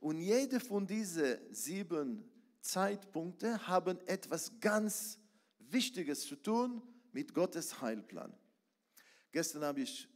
Und 0.00 0.18
jede 0.18 0.58
von 0.58 0.84
diesen 0.84 1.36
sieben 1.54 2.28
Zeitpunkten 2.60 3.68
haben 3.68 4.00
etwas 4.08 4.50
ganz 4.58 5.20
Wichtiges 5.60 6.26
zu 6.26 6.34
tun 6.34 6.82
mit 7.12 7.32
Gottes 7.32 7.80
Heilplan. 7.80 8.34
Gestern 9.30 9.62
habe 9.62 9.82
ich 9.82 10.08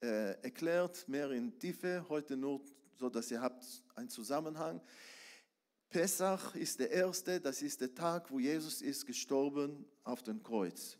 äh, 0.00 0.40
erklärt, 0.44 1.08
mehr 1.08 1.32
in 1.32 1.58
Tiefe, 1.58 2.06
heute 2.08 2.36
nur 2.36 2.62
so, 3.02 3.10
dass 3.10 3.32
ihr 3.32 3.40
habt 3.40 3.64
einen 3.96 4.08
Zusammenhang. 4.08 4.80
Pesach 5.90 6.54
ist 6.54 6.78
der 6.78 6.92
erste, 6.92 7.40
das 7.40 7.60
ist 7.60 7.80
der 7.80 7.92
Tag, 7.92 8.30
wo 8.30 8.38
Jesus 8.38 8.80
ist 8.80 9.04
gestorben 9.04 9.84
auf 10.04 10.22
dem 10.22 10.40
Kreuz. 10.40 10.96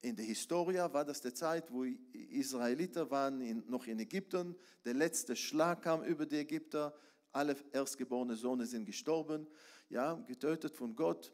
In 0.00 0.16
der 0.16 0.24
Historie 0.24 0.78
war 0.78 1.04
das 1.04 1.20
die 1.20 1.32
Zeit, 1.32 1.72
wo 1.72 1.84
Israeliter 1.84 3.08
waren 3.12 3.40
in, 3.40 3.62
noch 3.68 3.86
in 3.86 4.00
Ägypten. 4.00 4.56
Der 4.84 4.94
letzte 4.94 5.36
Schlag 5.36 5.82
kam 5.82 6.02
über 6.02 6.26
die 6.26 6.38
Ägypter. 6.38 6.92
Alle 7.30 7.54
erstgeborenen 7.70 8.36
Söhne 8.36 8.66
sind 8.66 8.84
gestorben, 8.84 9.46
ja, 9.88 10.14
getötet 10.14 10.74
von 10.74 10.96
Gott. 10.96 11.32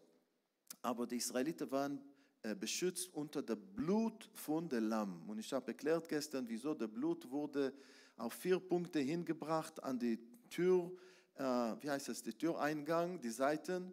Aber 0.83 1.07
die 1.07 1.17
Israeliten 1.17 1.71
waren 1.71 2.05
äh, 2.43 2.55
beschützt 2.55 3.15
unter 3.15 3.43
dem 3.43 3.59
Blut 3.75 4.29
von 4.35 4.69
dem 4.69 4.91
Lamm. 4.91 5.27
Und 5.27 5.39
ich 5.39 5.51
habe 5.55 5.69
erklärt 5.69 6.07
gestern, 6.07 6.47
wieso 6.47 6.75
der 6.75 6.89
Blut 6.89 7.31
wurde 7.31 7.73
auf 8.17 8.33
vier 8.35 8.61
Punkte 8.61 9.01
hingebracht 9.01 9.83
an 9.83 9.99
die 9.99 10.19
Tür, 10.49 10.93
äh, 11.37 11.43
wie 11.43 11.91
heißt 11.91 12.09
das, 12.09 12.23
die 12.23 12.33
Türeingang, 12.33 13.21
die 13.21 13.31
Seiten, 13.31 13.93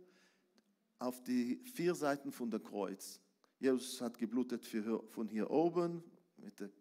auf 0.99 1.23
die 1.23 1.57
vier 1.73 1.95
Seiten 1.95 2.31
von 2.31 2.51
der 2.51 2.59
Kreuz. 2.59 3.19
Jesus 3.59 4.01
hat 4.01 4.17
geblutet 4.17 4.65
für, 4.65 5.03
von 5.09 5.27
hier 5.27 5.49
oben 5.49 6.03
mit 6.37 6.59
dem 6.59 6.71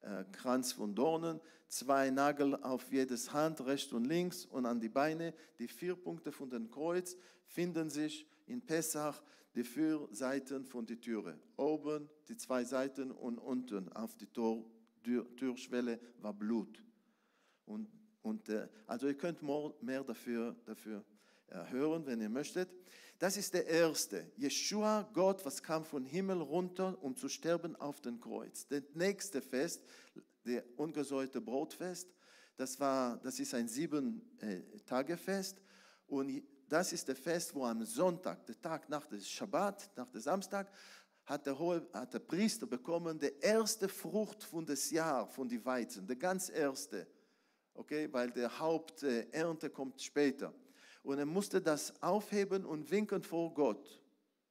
äh, 0.00 0.24
Kranz 0.32 0.72
von 0.72 0.94
Dornen, 0.94 1.40
zwei 1.68 2.10
Nagel 2.10 2.54
auf 2.56 2.92
jedes 2.92 3.32
Hand, 3.32 3.60
rechts 3.66 3.92
und 3.92 4.04
links 4.04 4.44
und 4.46 4.66
an 4.66 4.80
die 4.80 4.88
Beine. 4.88 5.34
Die 5.58 5.68
vier 5.68 5.96
Punkte 5.96 6.30
von 6.32 6.48
dem 6.48 6.70
Kreuz 6.70 7.16
finden 7.46 7.90
sich 7.90 8.26
in 8.46 8.64
Pessach 8.64 9.22
die 9.54 9.64
vier 9.64 10.06
Seiten 10.12 10.64
von 10.64 10.86
der 10.86 11.00
Türe. 11.00 11.38
Oben 11.56 12.08
die 12.28 12.36
zwei 12.36 12.62
Seiten 12.64 13.10
und 13.10 13.38
unten 13.38 13.92
auf 13.92 14.16
die 14.16 14.26
Tor, 14.26 14.64
Tür, 15.06 15.36
Türschwelle 15.36 16.00
war 16.18 16.34
Blut. 16.34 16.82
Und, 17.64 17.88
und, 18.22 18.48
äh, 18.48 18.66
also 18.88 19.06
ihr 19.06 19.16
könnt 19.16 19.40
mehr 19.80 20.02
dafür, 20.02 20.56
dafür 20.64 21.04
äh, 21.46 21.70
hören, 21.70 22.04
wenn 22.06 22.20
ihr 22.20 22.28
möchtet. 22.28 22.68
Das 23.20 23.36
ist 23.36 23.54
der 23.54 23.68
erste. 23.68 24.32
Jeshua, 24.36 25.08
Gott, 25.14 25.44
was 25.46 25.62
kam 25.62 25.84
von 25.84 26.04
Himmel 26.04 26.42
runter, 26.42 27.00
um 27.02 27.14
zu 27.14 27.28
sterben 27.28 27.76
auf 27.76 28.00
dem 28.00 28.18
Kreuz. 28.18 28.66
Das 28.66 28.82
nächste 28.94 29.40
Fest, 29.40 29.84
der 30.44 30.64
ungesäuerte 30.76 31.40
Brotfest, 31.40 32.12
das, 32.56 32.80
war, 32.80 33.18
das 33.18 33.38
ist 33.38 33.54
ein 33.54 33.68
sieben-Tage-Fest. 33.68 35.58
Äh, 35.58 35.62
und 36.08 36.42
das 36.68 36.92
ist 36.92 37.06
der 37.06 37.14
Fest, 37.14 37.54
wo 37.54 37.64
am 37.64 37.84
Sonntag, 37.84 38.44
der 38.46 38.60
Tag 38.60 38.88
nach 38.88 39.06
dem 39.06 39.20
Schabbat, 39.20 39.88
nach 39.96 40.10
dem 40.10 40.20
Samstag, 40.20 40.68
hat 41.26 41.44
der, 41.46 41.58
Hohe, 41.58 41.86
hat 41.92 42.14
der 42.14 42.20
Priester 42.20 42.66
bekommen, 42.66 43.18
die 43.18 43.32
erste 43.40 43.88
Frucht 43.88 44.42
von 44.42 44.64
des 44.64 44.90
Jahr, 44.90 45.26
von 45.26 45.48
die 45.48 45.64
Weizen, 45.64 46.06
der 46.06 46.16
ganz 46.16 46.48
erste. 46.48 47.06
Okay, 47.74 48.08
weil 48.10 48.30
der 48.30 48.58
Haupternte 48.58 49.68
kommt 49.68 50.00
später. 50.00 50.54
Und 51.02 51.18
er 51.18 51.26
musste 51.26 51.60
das 51.60 52.00
aufheben 52.02 52.64
und 52.64 52.90
winken 52.90 53.22
vor 53.22 53.52
Gott. 53.52 54.00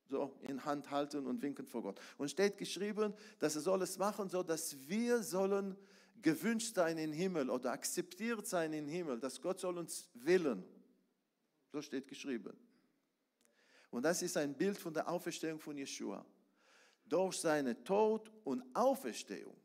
So 0.07 0.37
in 0.41 0.63
Hand 0.63 0.91
halten 0.91 1.25
und 1.25 1.41
winken 1.41 1.65
vor 1.65 1.81
Gott. 1.81 1.99
Und 2.17 2.29
steht 2.29 2.57
geschrieben, 2.57 3.13
dass 3.39 3.55
er 3.55 3.61
soll 3.61 3.81
es 3.81 3.97
machen, 3.97 4.29
so 4.29 4.43
dass 4.43 4.87
wir 4.87 5.23
sollen 5.23 5.75
gewünscht 6.21 6.75
sein 6.75 6.97
im 6.99 7.11
Himmel 7.11 7.49
oder 7.49 7.71
akzeptiert 7.71 8.45
sein 8.45 8.73
im 8.73 8.87
Himmel, 8.87 9.19
dass 9.19 9.41
Gott 9.41 9.59
soll 9.59 9.77
uns 9.77 10.09
willen 10.13 10.63
so 11.75 11.81
steht 11.81 12.07
geschrieben. 12.07 12.57
Und 13.89 14.03
das 14.03 14.21
ist 14.21 14.37
ein 14.37 14.53
Bild 14.53 14.77
von 14.77 14.93
der 14.93 15.09
Auferstehung 15.09 15.59
von 15.59 15.77
Jeshua. 15.77 16.25
Durch 17.07 17.37
seine 17.37 17.83
Tod 17.83 18.31
und 18.43 18.63
Auferstehung. 18.73 19.55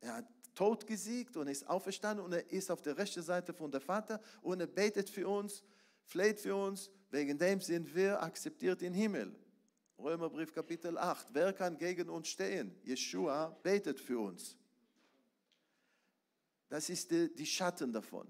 Er 0.00 0.16
hat 0.16 0.26
Tod 0.54 0.86
gesiegt 0.86 1.36
und 1.36 1.48
ist 1.48 1.68
auferstanden 1.68 2.24
und 2.24 2.32
er 2.32 2.50
ist 2.50 2.70
auf 2.70 2.82
der 2.82 2.96
rechten 2.96 3.22
Seite 3.22 3.54
von 3.54 3.70
der 3.70 3.80
Vater 3.80 4.20
und 4.42 4.60
er 4.60 4.66
betet 4.66 5.08
für 5.08 5.26
uns, 5.26 5.62
fleht 6.04 6.40
für 6.40 6.54
uns. 6.54 6.90
Wegen 7.10 7.38
dem 7.38 7.60
sind 7.60 7.94
wir 7.94 8.22
akzeptiert 8.22 8.82
im 8.82 8.92
Himmel. 8.92 9.34
Römerbrief 9.98 10.52
Kapitel 10.52 10.96
8. 10.96 11.28
Wer 11.32 11.52
kann 11.52 11.76
gegen 11.76 12.08
uns 12.08 12.28
stehen? 12.28 12.74
Jeshua 12.82 13.48
betet 13.62 14.00
für 14.00 14.18
uns. 14.18 14.56
Das 16.68 16.88
ist 16.88 17.10
die, 17.10 17.34
die 17.34 17.46
Schatten 17.46 17.92
davon. 17.92 18.26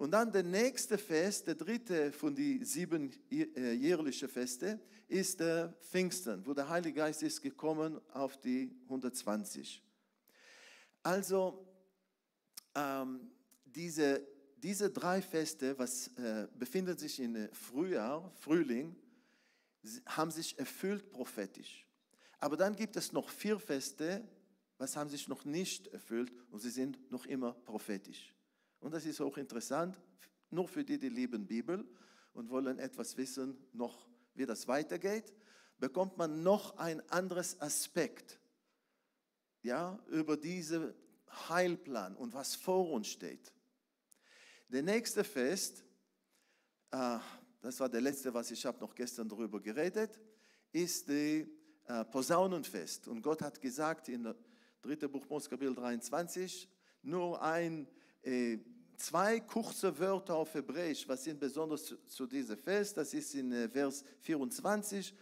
Und 0.00 0.12
dann 0.12 0.32
der 0.32 0.44
nächste 0.44 0.96
Fest, 0.96 1.46
der 1.46 1.56
dritte 1.56 2.10
von 2.10 2.34
den 2.34 2.64
sieben 2.64 3.12
äh, 3.30 3.72
jährlichen 3.74 4.30
Feste, 4.30 4.80
ist 5.06 5.40
der 5.40 5.74
Pfingsten, 5.78 6.46
wo 6.46 6.54
der 6.54 6.70
Heilige 6.70 7.00
Geist 7.00 7.22
ist 7.22 7.42
gekommen 7.42 8.00
auf 8.14 8.40
die 8.40 8.74
120. 8.84 9.82
Also 11.02 11.66
ähm, 12.74 13.30
diese, 13.66 14.26
diese 14.56 14.88
drei 14.88 15.20
Feste, 15.20 15.78
was 15.78 16.08
äh, 16.16 16.48
befinden 16.58 16.96
sich 16.96 17.20
im 17.20 17.50
Frühjahr, 17.52 18.32
Frühling, 18.36 18.96
haben 20.06 20.30
sich 20.30 20.58
erfüllt 20.58 21.10
prophetisch. 21.10 21.86
Aber 22.38 22.56
dann 22.56 22.74
gibt 22.74 22.96
es 22.96 23.12
noch 23.12 23.28
vier 23.28 23.58
Feste, 23.58 24.26
was 24.78 24.96
haben 24.96 25.10
sich 25.10 25.28
noch 25.28 25.44
nicht 25.44 25.88
erfüllt 25.88 26.32
und 26.50 26.60
sie 26.60 26.70
sind 26.70 27.10
noch 27.10 27.26
immer 27.26 27.52
prophetisch. 27.52 28.34
Und 28.80 28.92
das 28.92 29.06
ist 29.06 29.20
auch 29.20 29.36
interessant, 29.36 30.00
nur 30.50 30.66
für 30.66 30.84
die, 30.84 30.98
die 30.98 31.08
lieben 31.08 31.46
Bibel 31.46 31.86
und 32.32 32.50
wollen 32.50 32.78
etwas 32.78 33.16
wissen, 33.16 33.56
noch 33.72 34.08
wie 34.34 34.46
das 34.46 34.66
weitergeht, 34.66 35.32
bekommt 35.78 36.16
man 36.16 36.42
noch 36.42 36.76
ein 36.78 37.00
anderes 37.10 37.60
Aspekt 37.60 38.40
ja, 39.62 39.98
über 40.08 40.36
diesen 40.36 40.94
Heilplan 41.48 42.16
und 42.16 42.32
was 42.34 42.54
vor 42.54 42.90
uns 42.90 43.08
steht. 43.08 43.52
Der 44.68 44.82
nächste 44.82 45.24
Fest, 45.24 45.84
äh, 46.90 47.18
das 47.60 47.78
war 47.80 47.88
der 47.88 48.00
letzte, 48.00 48.32
was 48.32 48.50
ich 48.50 48.64
habe 48.64 48.78
noch 48.80 48.94
gestern 48.94 49.28
darüber 49.28 49.60
geredet, 49.60 50.18
ist 50.72 51.08
die 51.08 51.46
äh, 51.86 52.04
Posaunenfest. 52.04 53.08
Und 53.08 53.22
Gott 53.22 53.42
hat 53.42 53.60
gesagt 53.60 54.08
in 54.08 54.34
3. 54.82 54.96
Buch 55.08 55.28
Mose 55.28 55.48
Kapitel 55.48 55.74
23, 55.74 56.68
nur 57.02 57.42
ein, 57.42 57.86
zwei 59.00 59.40
kurze 59.40 59.98
Wörter 59.98 60.36
auf 60.36 60.54
Hebräisch, 60.54 61.08
was 61.08 61.24
sind 61.24 61.40
besonders 61.40 61.94
zu, 62.06 62.26
diesem 62.26 62.58
Fest, 62.58 62.96
das 62.96 63.14
ist 63.14 63.34
in 63.34 63.50
äh, 63.52 63.68
Vers 63.68 64.04
24, 64.20 65.14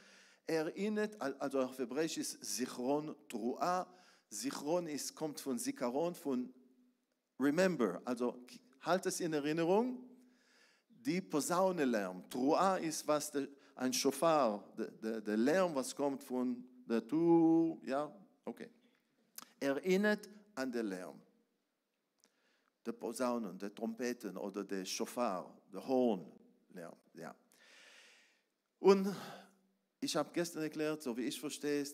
erinnert, 0.47 1.21
also 1.21 1.61
auf 1.61 1.79
Hebräisch 1.79 2.19
ist 2.19 2.45
Sichron 2.45 3.15
Tru'a, 3.29 3.87
Sichron 4.31 4.87
ist, 4.89 5.15
kommt 5.15 5.41
von 5.41 5.59
Sikaron, 5.59 6.15
von 6.15 6.53
Remember, 7.39 8.03
also 8.05 8.45
halt 8.81 9.07
es 9.07 9.21
in 9.21 9.33
Erinnerung, 9.33 10.05
die 10.89 11.21
Posaune 11.21 11.85
Lärm. 11.85 12.25
Tru'a 12.29 12.79
ist 12.79 13.07
was, 13.07 13.31
der, 13.31 13.49
ein 13.77 13.93
Schofar, 13.93 14.65
der, 14.77 14.91
der, 14.91 15.21
der 15.21 15.37
Lärm, 15.37 15.75
was 15.75 15.95
kommt 15.95 16.23
von 16.23 16.65
der 16.87 17.07
Tu, 17.07 17.79
ja, 17.85 18.13
okay. 18.45 18.69
Erinnert 19.61 20.29
an 20.55 20.73
den 20.73 20.87
Lärm. 20.87 21.21
Der 22.89 22.95
Posaunen, 22.95 23.59
der 23.59 23.75
Trompeten 23.75 24.39
oder 24.39 24.65
der 24.65 24.83
Schofar, 24.87 25.55
der 25.71 25.87
Hornlärm. 25.87 26.97
Ja. 27.13 27.35
Und 28.79 29.15
ich 30.01 30.17
habe 30.17 30.31
gestern 30.33 30.63
erklärt, 30.63 31.03
so 31.03 31.15
wie 31.15 31.25
ich 31.25 31.39
verstehe, 31.39 31.85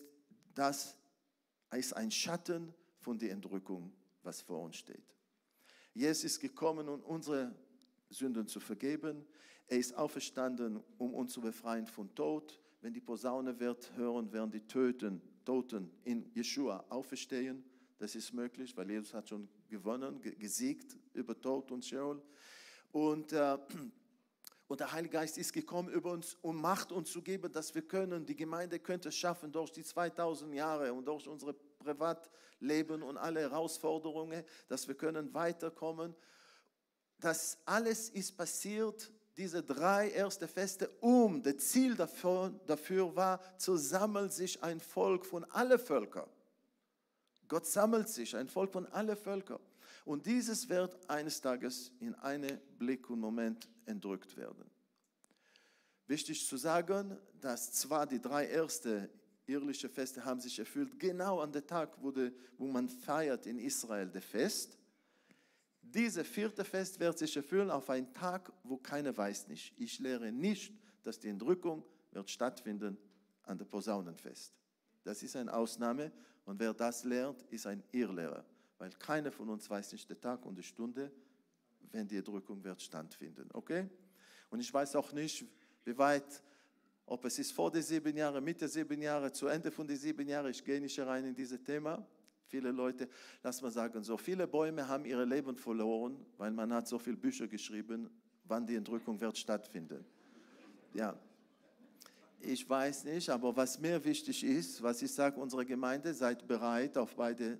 das 0.53 0.95
ist 1.73 1.91
ein 1.91 2.09
Schatten 2.11 2.73
von 3.01 3.19
der 3.19 3.31
Entrückung, 3.31 3.91
was 4.23 4.41
vor 4.41 4.61
uns 4.61 4.77
steht. 4.77 5.03
Jesus 5.93 6.23
ist 6.23 6.39
gekommen, 6.39 6.87
um 6.87 7.01
unsere 7.01 7.53
Sünden 8.07 8.47
zu 8.47 8.61
vergeben. 8.61 9.25
Er 9.67 9.79
ist 9.79 9.93
auferstanden, 9.97 10.81
um 10.97 11.13
uns 11.13 11.33
zu 11.33 11.41
befreien 11.41 11.87
von 11.87 12.15
Tod. 12.15 12.57
Wenn 12.79 12.93
die 12.93 13.01
Posaune 13.01 13.59
wird 13.59 13.91
hören, 13.97 14.31
werden 14.31 14.51
die 14.51 14.65
Töten 14.65 15.21
Toten 15.43 15.91
in 16.05 16.31
Jeshua 16.33 16.85
auferstehen. 16.87 17.65
Das 17.97 18.13
ist 18.15 18.33
möglich, 18.33 18.75
weil 18.75 18.89
Jesus 18.89 19.13
hat 19.13 19.29
schon 19.29 19.47
gewonnen, 19.69 20.21
gesiegt 20.21 20.97
über 21.13 21.39
Tod 21.39 21.71
und 21.71 21.85
Sheol. 21.85 22.21
Und, 22.91 23.31
äh, 23.31 23.57
und 24.67 24.79
der 24.79 24.91
Heilige 24.91 25.13
Geist 25.13 25.37
ist 25.37 25.53
gekommen 25.53 25.89
über 25.89 26.11
uns, 26.11 26.37
um 26.41 26.59
Macht 26.59 26.91
uns 26.91 27.11
zu 27.11 27.21
geben, 27.21 27.51
dass 27.51 27.73
wir 27.73 27.83
können, 27.83 28.25
die 28.25 28.35
Gemeinde 28.35 28.79
könnte 28.79 29.09
es 29.09 29.15
schaffen 29.15 29.51
durch 29.51 29.71
die 29.71 29.83
2000 29.83 30.53
Jahre 30.53 30.93
und 30.93 31.05
durch 31.05 31.27
unser 31.27 31.53
Privatleben 31.53 33.01
und 33.01 33.17
alle 33.17 33.41
Herausforderungen, 33.41 34.43
dass 34.67 34.87
wir 34.87 34.95
können 34.95 35.33
weiterkommen. 35.33 36.15
Das 37.19 37.57
alles 37.65 38.09
ist 38.09 38.35
passiert 38.35 39.11
diese 39.37 39.63
drei 39.63 40.09
erste 40.09 40.47
Feste 40.47 40.89
um. 41.01 41.41
Das 41.43 41.57
Ziel 41.57 41.95
dafür, 41.95 42.53
dafür 42.65 43.15
war, 43.15 43.39
zu 43.57 43.77
sammeln 43.77 44.29
sich 44.29 44.61
ein 44.63 44.79
Volk 44.79 45.25
von 45.25 45.43
allen 45.45 45.79
Völkern. 45.79 46.29
Gott 47.47 47.65
sammelt 47.65 48.09
sich 48.09 48.35
ein 48.35 48.47
Volk 48.47 48.73
von 48.73 48.85
allen 48.87 49.15
Völkern. 49.15 49.59
Und 50.05 50.25
dieses 50.25 50.69
wird 50.69 51.09
eines 51.09 51.41
Tages 51.41 51.91
in 51.99 52.13
einem 52.15 52.59
Blick 52.77 53.09
und 53.09 53.19
Moment 53.19 53.67
entrückt 53.85 54.37
werden. 54.37 54.69
Wichtig 56.07 56.45
zu 56.47 56.57
sagen, 56.57 57.17
dass 57.41 57.71
zwar 57.73 58.05
die 58.05 58.21
drei 58.21 58.47
ersten 58.47 59.09
irrliche 59.47 59.89
Feste 59.89 60.23
haben 60.23 60.39
sich 60.39 60.59
erfüllt, 60.59 60.99
genau 60.99 61.39
an 61.39 61.51
dem 61.51 61.65
Tag, 61.65 61.97
wo, 62.01 62.11
de, 62.11 62.31
wo 62.57 62.67
man 62.67 62.87
feiert 62.89 63.45
in 63.45 63.59
Israel 63.59 64.09
das 64.09 64.23
Fest, 64.23 64.77
dieses 65.81 66.27
vierte 66.27 66.65
Fest 66.65 66.99
wird 66.99 67.17
sich 67.17 67.35
erfüllen 67.37 67.69
auf 67.69 67.89
einen 67.89 68.11
Tag, 68.13 68.51
wo 68.63 68.77
keiner 68.77 69.15
weiß 69.15 69.47
nicht. 69.47 69.73
Ich 69.77 69.99
lehre 69.99 70.31
nicht, 70.31 70.73
dass 71.03 71.19
die 71.19 71.29
Entrückung 71.29 71.85
wird 72.11 72.29
stattfinden 72.29 72.97
an 73.43 73.57
der 73.57 73.65
Posaunenfest. 73.65 74.53
Das 75.03 75.21
ist 75.23 75.35
eine 75.35 75.53
Ausnahme 75.53 76.11
und 76.45 76.59
wer 76.59 76.73
das 76.73 77.03
lernt, 77.03 77.41
ist 77.49 77.65
ein 77.65 77.83
Irrlehrer, 77.91 78.45
weil 78.77 78.91
keiner 78.91 79.31
von 79.31 79.49
uns 79.49 79.69
weiß 79.69 79.91
nicht 79.91 80.09
den 80.09 80.21
Tag 80.21 80.45
und 80.45 80.55
die 80.55 80.63
Stunde, 80.63 81.11
wenn 81.91 82.07
die 82.07 82.17
Entrückung 82.17 82.63
wird 82.63 82.81
stattfinden. 82.81 83.49
Okay? 83.53 83.89
Und 84.49 84.59
ich 84.59 84.73
weiß 84.73 84.95
auch 84.95 85.11
nicht, 85.11 85.45
wie 85.83 85.97
weit, 85.97 86.43
ob 87.05 87.25
es 87.25 87.39
ist 87.39 87.51
vor 87.51 87.71
den 87.71 87.81
sieben 87.81 88.15
Jahren, 88.15 88.43
Mitte 88.43 88.67
sieben 88.67 89.01
Jahre, 89.01 89.31
zu 89.31 89.47
Ende 89.47 89.71
von 89.71 89.87
den 89.87 89.97
sieben 89.97 90.27
Jahren. 90.27 90.51
Ich 90.51 90.63
gehe 90.63 90.79
nicht 90.79 90.99
rein 90.99 91.25
in 91.25 91.35
dieses 91.35 91.63
Thema. 91.63 92.05
Viele 92.47 92.71
Leute, 92.71 93.09
lass 93.41 93.61
mal 93.61 93.71
sagen, 93.71 94.03
so 94.03 94.17
viele 94.17 94.47
Bäume 94.47 94.87
haben 94.87 95.05
ihr 95.05 95.25
Leben 95.25 95.55
verloren, 95.55 96.23
weil 96.37 96.51
man 96.51 96.71
hat 96.73 96.87
so 96.87 96.99
viele 96.99 97.17
Bücher 97.17 97.47
geschrieben, 97.47 98.09
wann 98.43 98.65
die 98.65 98.75
Entrückung 98.75 99.19
wird 99.19 99.37
stattfinden. 99.37 100.05
Ja, 100.93 101.19
ich 102.45 102.69
weiß 102.69 103.05
nicht, 103.05 103.29
aber 103.29 103.55
was 103.55 103.79
mir 103.79 104.03
wichtig 104.03 104.43
ist, 104.43 104.81
was 104.81 105.01
ich 105.01 105.11
sage, 105.11 105.39
unsere 105.39 105.65
Gemeinde, 105.65 106.13
seid 106.13 106.47
bereit 106.47 106.97
auf 106.97 107.15
beide 107.15 107.59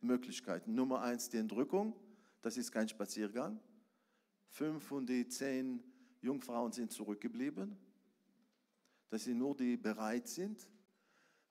Möglichkeiten. 0.00 0.74
Nummer 0.74 1.02
eins, 1.02 1.28
die 1.28 1.38
Entrückung, 1.38 1.94
das 2.42 2.56
ist 2.56 2.70
kein 2.70 2.88
Spaziergang. 2.88 3.58
Fünf 4.48 4.84
von 4.84 5.06
den 5.06 5.28
zehn 5.30 5.82
Jungfrauen 6.20 6.72
sind 6.72 6.92
zurückgeblieben. 6.92 7.76
Das 9.08 9.24
sind 9.24 9.38
nur 9.38 9.56
die 9.56 9.76
bereit 9.76 10.28
sind. 10.28 10.66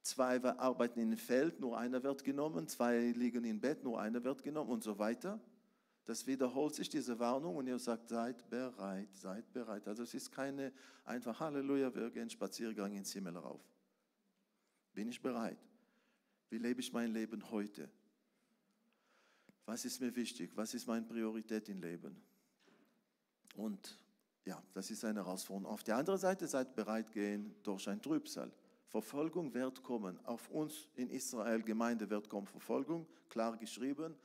Zwei 0.02 0.43
arbeiten 0.43 1.00
im 1.00 1.17
Feld, 1.17 1.60
nur 1.60 1.78
einer 1.78 2.04
wird 2.04 2.24
genommen. 2.24 2.67
Zwei 2.67 3.12
liegen 3.12 3.43
im 3.43 3.60
Bett, 3.60 3.84
nur 3.84 4.00
einer 4.00 4.24
wird 4.24 4.43
genommen 4.43 4.69
und 4.69 4.84
so 4.84 5.00
weiter. 5.00 5.39
Das 6.05 6.27
wiederholt 6.27 6.75
sich, 6.75 6.87
diese 6.87 7.17
Warnung, 7.17 7.55
und 7.55 7.67
ihr 7.67 7.79
sagt, 7.79 8.09
seid 8.09 8.47
bereit, 8.49 9.09
seid 9.15 9.51
bereit. 9.51 9.87
Also 9.87 10.03
es 10.03 10.13
ist 10.13 10.31
keine 10.31 10.71
einfach 11.03 11.39
Halleluja, 11.39 11.93
wir 11.93 12.11
gehen 12.11 12.29
Spaziergang 12.29 12.93
ins 12.93 13.11
Himmel 13.11 13.37
rauf. 13.37 13.61
Bin 14.93 15.09
ich 15.09 15.19
bereit? 15.19 15.57
Wie 16.49 16.59
lebe 16.59 16.79
ich 16.79 16.93
mein 16.93 17.11
Leben 17.11 17.49
heute? 17.49 17.89
Was 19.65 19.83
ist 19.83 19.99
mir 19.99 20.15
wichtig? 20.15 20.51
Was 20.55 20.75
ist 20.75 20.85
meine 20.85 21.05
Priorität 21.05 21.67
im 21.69 21.81
Leben? 21.81 22.15
Und 23.55 23.97
ja, 24.45 24.61
das 24.73 24.91
ist 24.91 25.03
eine 25.03 25.21
Herausforderung. 25.21 25.73
Auf 25.73 25.83
der 25.83 25.97
anderen 25.97 26.19
Seite 26.19 26.47
seid 26.47 26.75
bereit 26.75 27.11
gehen 27.11 27.55
durch 27.63 27.89
ein 27.89 27.99
Trübsal. 27.99 28.51
Verfolgung 28.87 29.51
wird 29.55 29.81
kommen. 29.81 30.23
Auf 30.25 30.49
uns 30.51 30.87
in 30.95 31.09
Israel, 31.09 31.63
Gemeinde 31.63 32.07
wird 32.07 32.29
kommen 32.29 32.45
Verfolgung, 32.45 33.07
klar 33.27 33.57
geschrieben. 33.57 34.15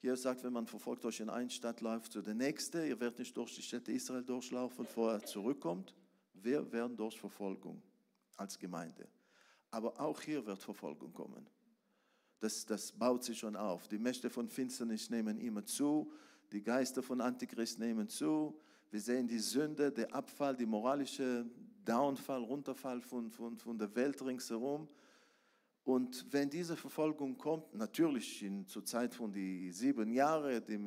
Jesus 0.00 0.22
sagt, 0.22 0.42
wenn 0.44 0.52
man 0.52 0.66
verfolgt 0.66 1.04
euch 1.04 1.20
in 1.20 1.28
eine 1.28 1.50
Stadt 1.50 1.82
läuft 1.82 2.12
zu 2.12 2.22
der 2.22 2.34
nächsten, 2.34 2.86
ihr 2.86 2.98
werdet 2.98 3.18
nicht 3.18 3.36
durch 3.36 3.54
die 3.54 3.62
Städte 3.62 3.92
Israel 3.92 4.24
durchlaufen, 4.24 4.84
bevor 4.84 5.12
er 5.12 5.22
zurückkommt. 5.22 5.94
Wir 6.32 6.72
werden 6.72 6.96
durch 6.96 7.20
Verfolgung 7.20 7.82
als 8.36 8.58
Gemeinde. 8.58 9.06
Aber 9.70 10.00
auch 10.00 10.20
hier 10.22 10.44
wird 10.46 10.62
Verfolgung 10.62 11.12
kommen. 11.12 11.46
Das, 12.40 12.64
das 12.64 12.92
baut 12.92 13.24
sich 13.24 13.38
schon 13.38 13.54
auf. 13.54 13.88
Die 13.88 13.98
Mächte 13.98 14.30
von 14.30 14.48
Finsternis 14.48 15.10
nehmen 15.10 15.38
immer 15.38 15.64
zu, 15.66 16.10
die 16.50 16.62
Geister 16.62 17.02
von 17.02 17.20
Antichrist 17.20 17.78
nehmen 17.78 18.08
zu. 18.08 18.58
Wir 18.90 19.00
sehen 19.00 19.28
die 19.28 19.38
Sünde, 19.38 19.92
der 19.92 20.14
Abfall, 20.14 20.56
die 20.56 20.66
moralische 20.66 21.44
Downfall, 21.84 22.42
Runterfall 22.42 23.02
von, 23.02 23.30
von, 23.30 23.58
von 23.58 23.78
der 23.78 23.94
Welt 23.94 24.22
ringsherum. 24.22 24.88
Und 25.90 26.24
wenn 26.30 26.48
diese 26.48 26.76
Verfolgung 26.76 27.36
kommt, 27.36 27.74
natürlich 27.74 28.44
in, 28.44 28.64
zur 28.64 28.84
Zeit 28.84 29.12
von 29.12 29.32
die 29.32 29.72
sieben 29.72 30.12
Jahre, 30.12 30.60
die 30.60 30.78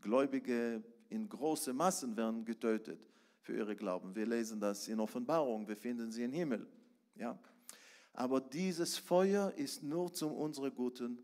Gläubige 0.00 0.82
in 1.10 1.28
große 1.28 1.72
Massen 1.72 2.16
werden 2.16 2.44
getötet 2.44 2.98
für 3.40 3.56
ihre 3.56 3.76
Glauben. 3.76 4.16
Wir 4.16 4.26
lesen 4.26 4.58
das 4.58 4.88
in 4.88 4.98
Offenbarung, 4.98 5.68
wir 5.68 5.76
finden 5.76 6.10
sie 6.10 6.24
im 6.24 6.32
Himmel. 6.32 6.66
Ja? 7.14 7.38
Aber 8.12 8.40
dieses 8.40 8.98
Feuer 8.98 9.52
ist 9.54 9.84
nur 9.84 10.12
zum 10.12 10.32
unsere 10.32 10.72
Guten, 10.72 11.20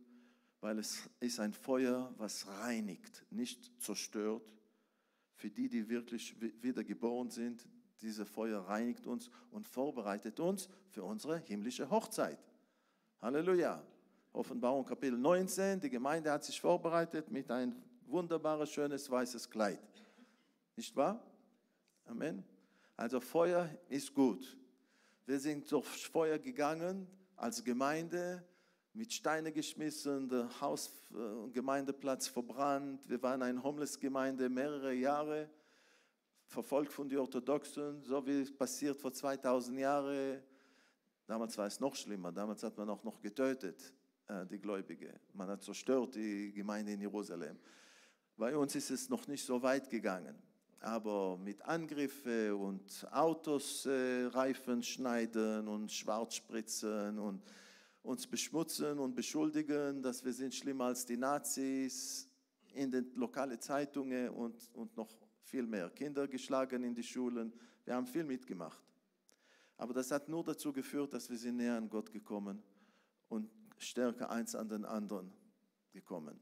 weil 0.61 0.79
es 0.79 1.11
ist 1.19 1.41
ein 1.41 1.55
Feuer, 1.55 2.15
was 2.17 2.47
reinigt, 2.47 3.27
nicht 3.31 3.69
zerstört, 3.83 4.55
für 5.35 5.51
die, 5.51 5.69
die 5.69 5.89
wirklich 5.89 6.37
wiedergeboren 6.63 7.31
sind. 7.31 7.67
Diese 8.01 8.27
Feuer 8.27 8.61
reinigt 8.61 9.09
uns 9.09 9.29
und 9.51 9.67
vorbereitet 9.67 10.39
uns 10.39 10.69
für 10.91 11.03
unsere 11.03 11.37
himmlische 11.39 11.91
Hochzeit. 11.91 12.39
Halleluja. 13.25 13.83
Offenbarung 14.35 14.85
Kapitel 14.85 15.17
19, 15.17 15.81
die 15.81 15.89
Gemeinde 15.89 16.31
hat 16.31 16.45
sich 16.45 16.61
vorbereitet 16.61 17.31
mit 17.31 17.51
ein 17.51 17.75
wunderbares, 18.05 18.71
schönes 18.71 19.11
weißes 19.11 19.49
Kleid. 19.49 19.81
Nicht 20.77 20.95
wahr? 20.95 21.25
Amen. 22.05 22.45
Also 22.99 23.21
Feuer 23.21 23.71
ist 23.89 24.13
gut. 24.13 24.59
Wir 25.25 25.41
sind 25.41 25.73
durchs 25.73 26.03
Feuer 26.03 26.39
gegangen 26.39 27.07
als 27.35 27.65
Gemeinde, 27.65 28.45
mit 28.93 29.11
Steine 29.11 29.53
geschmissen, 29.53 30.29
der 30.29 30.61
Haus- 30.61 30.91
und 31.11 31.55
Gemeindeplatz 31.55 32.29
verbrannt. 32.29 33.09
Wir 33.09 33.23
waren 33.23 33.41
eine 33.41 33.63
Homeless-Gemeinde 33.63 34.51
mehrere 34.51 34.93
Jahre, 34.93 35.49
verfolgt 36.45 36.93
von 36.93 37.09
den 37.09 37.21
Orthodoxen, 37.21 38.03
so 38.03 38.27
wie 38.27 38.43
es 38.43 38.55
passiert 38.55 38.99
vor 38.99 39.15
2000 39.15 39.79
Jahren. 39.79 40.43
Damals 41.27 41.57
war 41.57 41.67
es 41.67 41.81
noch 41.81 41.97
schlimmer, 41.97 42.31
damals 42.33 42.63
hat 42.63 42.77
man 42.77 42.91
auch 42.91 43.03
noch 43.03 43.21
getötet, 43.21 43.95
äh, 44.29 44.45
die 44.47 44.59
Gläubige. 44.59 45.21
Man 45.33 45.49
hat 45.49 45.63
zerstört 45.63 46.15
die 46.15 46.53
Gemeinde 46.53 46.93
in 46.93 47.01
Jerusalem. 47.01 47.59
Bei 48.37 48.57
uns 48.57 48.75
ist 48.75 48.91
es 48.91 49.09
noch 49.09 49.27
nicht 49.27 49.45
so 49.45 49.63
weit 49.63 49.89
gegangen, 49.89 50.37
aber 50.81 51.39
mit 51.39 51.63
Angriffen 51.63 52.53
und 52.53 53.07
Autos 53.11 53.87
äh, 53.87 54.27
Reifen 54.27 54.83
schneiden 54.83 55.67
und 55.67 55.91
Schwarzspritzen 55.91 57.19
und 57.19 57.43
uns 58.03 58.27
beschmutzen 58.27 58.99
und 58.99 59.15
beschuldigen, 59.15 60.03
dass 60.03 60.23
wir 60.23 60.33
sind 60.33 60.55
schlimmer 60.55 60.87
als 60.87 61.07
die 61.07 61.17
Nazis 61.17 62.29
in 62.75 62.91
den 62.91 63.15
lokalen 63.15 63.59
Zeitungen 63.59 64.29
und, 64.29 64.71
und 64.75 64.95
noch 64.95 65.09
viel 65.43 65.67
mehr. 65.67 65.89
Kinder 65.89 66.29
geschlagen 66.29 66.83
in 66.83 66.95
die 66.95 67.03
Schulen. 67.03 67.53
Wir 67.85 67.95
haben 67.95 68.07
viel 68.07 68.25
mitgemacht. 68.25 68.83
Aber 69.77 69.93
das 69.93 70.11
hat 70.11 70.29
nur 70.29 70.45
dazu 70.45 70.73
geführt, 70.73 71.13
dass 71.13 71.29
wir 71.29 71.39
sind 71.39 71.57
näher 71.57 71.77
an 71.77 71.89
Gott 71.89 72.13
gekommen 72.13 72.63
und 73.29 73.51
stärker 73.79 74.31
eins 74.31 74.55
an 74.55 74.69
den 74.69 74.85
anderen 74.85 75.33
gekommen. 75.93 76.41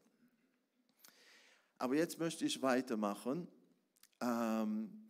Aber 1.78 1.94
jetzt 1.96 2.18
möchte 2.18 2.44
ich 2.44 2.60
weitermachen. 2.62 3.48
Ähm, 4.20 5.08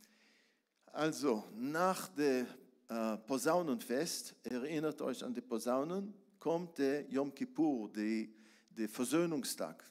also, 0.87 1.44
nach 1.54 2.08
dem 2.08 2.46
äh, 2.88 3.16
Posaunenfest, 3.18 4.35
erinnert 4.42 5.00
euch 5.02 5.22
an 5.24 5.35
die 5.35 5.40
Posaunen, 5.40 6.14
kommt 6.38 6.78
der 6.78 7.08
Yom 7.11 7.35
Kippur, 7.35 7.90
der, 7.92 8.88
Versöhnungstag. 8.88 9.85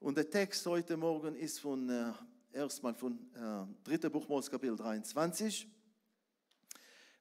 Und 0.00 0.16
der 0.16 0.28
Text 0.28 0.66
heute 0.66 0.96
Morgen 0.96 1.36
ist 1.36 1.60
von, 1.60 1.88
äh, 1.88 2.12
erstmal 2.52 2.94
von 2.94 3.18
äh, 3.34 3.98
3. 3.98 4.08
Buch 4.08 4.28
Mose 4.28 4.50
Kapitel 4.50 4.76
23. 4.76 5.68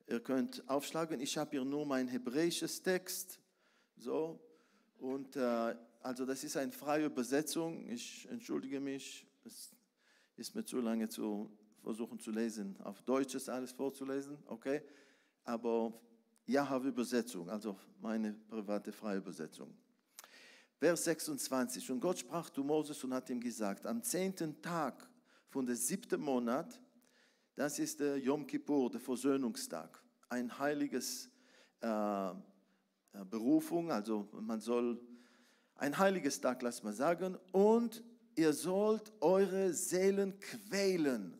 Ihr 0.07 0.19
könnt 0.19 0.67
aufschlagen, 0.69 1.21
ich 1.21 1.37
habe 1.37 1.51
hier 1.51 1.65
nur 1.65 1.85
mein 1.85 2.07
hebräisches 2.07 2.81
Text. 2.81 3.39
So, 3.95 4.39
und 4.99 5.35
äh, 5.35 5.75
also 6.01 6.25
das 6.25 6.43
ist 6.43 6.57
eine 6.57 6.71
freie 6.71 7.05
Übersetzung. 7.05 7.89
Ich 7.89 8.27
entschuldige 8.29 8.79
mich, 8.79 9.25
es 9.45 9.71
ist 10.35 10.55
mir 10.55 10.65
zu 10.65 10.81
lange 10.81 11.07
zu 11.07 11.49
versuchen 11.81 12.19
zu 12.19 12.31
lesen. 12.31 12.75
Auf 12.83 13.01
Deutsch 13.01 13.35
ist 13.35 13.49
alles 13.49 13.71
vorzulesen, 13.71 14.37
okay? 14.47 14.81
Aber 15.43 15.93
Yahweh 16.45 16.89
Übersetzung, 16.89 17.49
also 17.49 17.77
meine 18.01 18.33
private 18.33 18.91
freie 18.91 19.17
Übersetzung. 19.17 19.73
Vers 20.77 21.05
26. 21.05 21.91
Und 21.91 22.01
Gott 22.01 22.19
sprach 22.19 22.49
zu 22.49 22.63
Moses 22.63 23.01
und 23.03 23.13
hat 23.13 23.29
ihm 23.29 23.39
gesagt, 23.39 23.85
am 23.85 24.03
zehnten 24.03 24.61
Tag 24.61 25.09
von 25.49 25.65
der 25.65 25.75
siebten 25.75 26.19
Monat, 26.19 26.81
das 27.55 27.79
ist 27.79 27.99
der 27.99 28.17
Yom 28.17 28.47
Kippur, 28.47 28.89
der 28.89 28.99
Versöhnungstag, 28.99 30.01
ein 30.29 30.57
heiliges 30.57 31.29
äh, 31.81 31.87
äh 31.87 32.33
Berufung, 33.29 33.91
also 33.91 34.27
man 34.41 34.59
soll 34.59 34.99
ein 35.75 35.97
heiliges 35.97 36.39
Tag, 36.39 36.61
lass 36.61 36.81
mal 36.83 36.93
sagen, 36.93 37.37
und 37.51 38.03
ihr 38.35 38.53
sollt 38.53 39.11
eure 39.21 39.73
Seelen 39.73 40.39
quälen. 40.39 41.37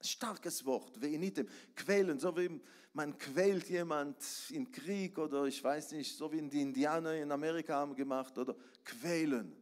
Starkes 0.00 0.64
Wort, 0.64 1.00
veinitem, 1.00 1.48
quälen, 1.74 2.18
so 2.18 2.36
wie 2.36 2.60
man 2.92 3.18
quält 3.18 3.68
jemand 3.68 4.16
im 4.50 4.70
Krieg 4.70 5.18
oder 5.18 5.44
ich 5.44 5.62
weiß 5.62 5.92
nicht, 5.92 6.16
so 6.16 6.32
wie 6.32 6.40
die 6.42 6.62
Indianer 6.62 7.14
in 7.14 7.30
Amerika 7.32 7.74
haben 7.74 7.94
gemacht 7.94 8.36
oder 8.38 8.56
quälen. 8.84 9.54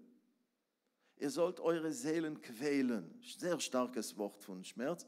Ihr 1.18 1.31
sollt 1.31 1.61
eure 1.61 1.92
Seelen 1.92 2.40
quälen. 2.42 3.18
Sehr 3.38 3.59
starkes 3.59 4.16
Wort 4.18 4.42
von 4.42 4.62
Schmerz. 4.64 5.07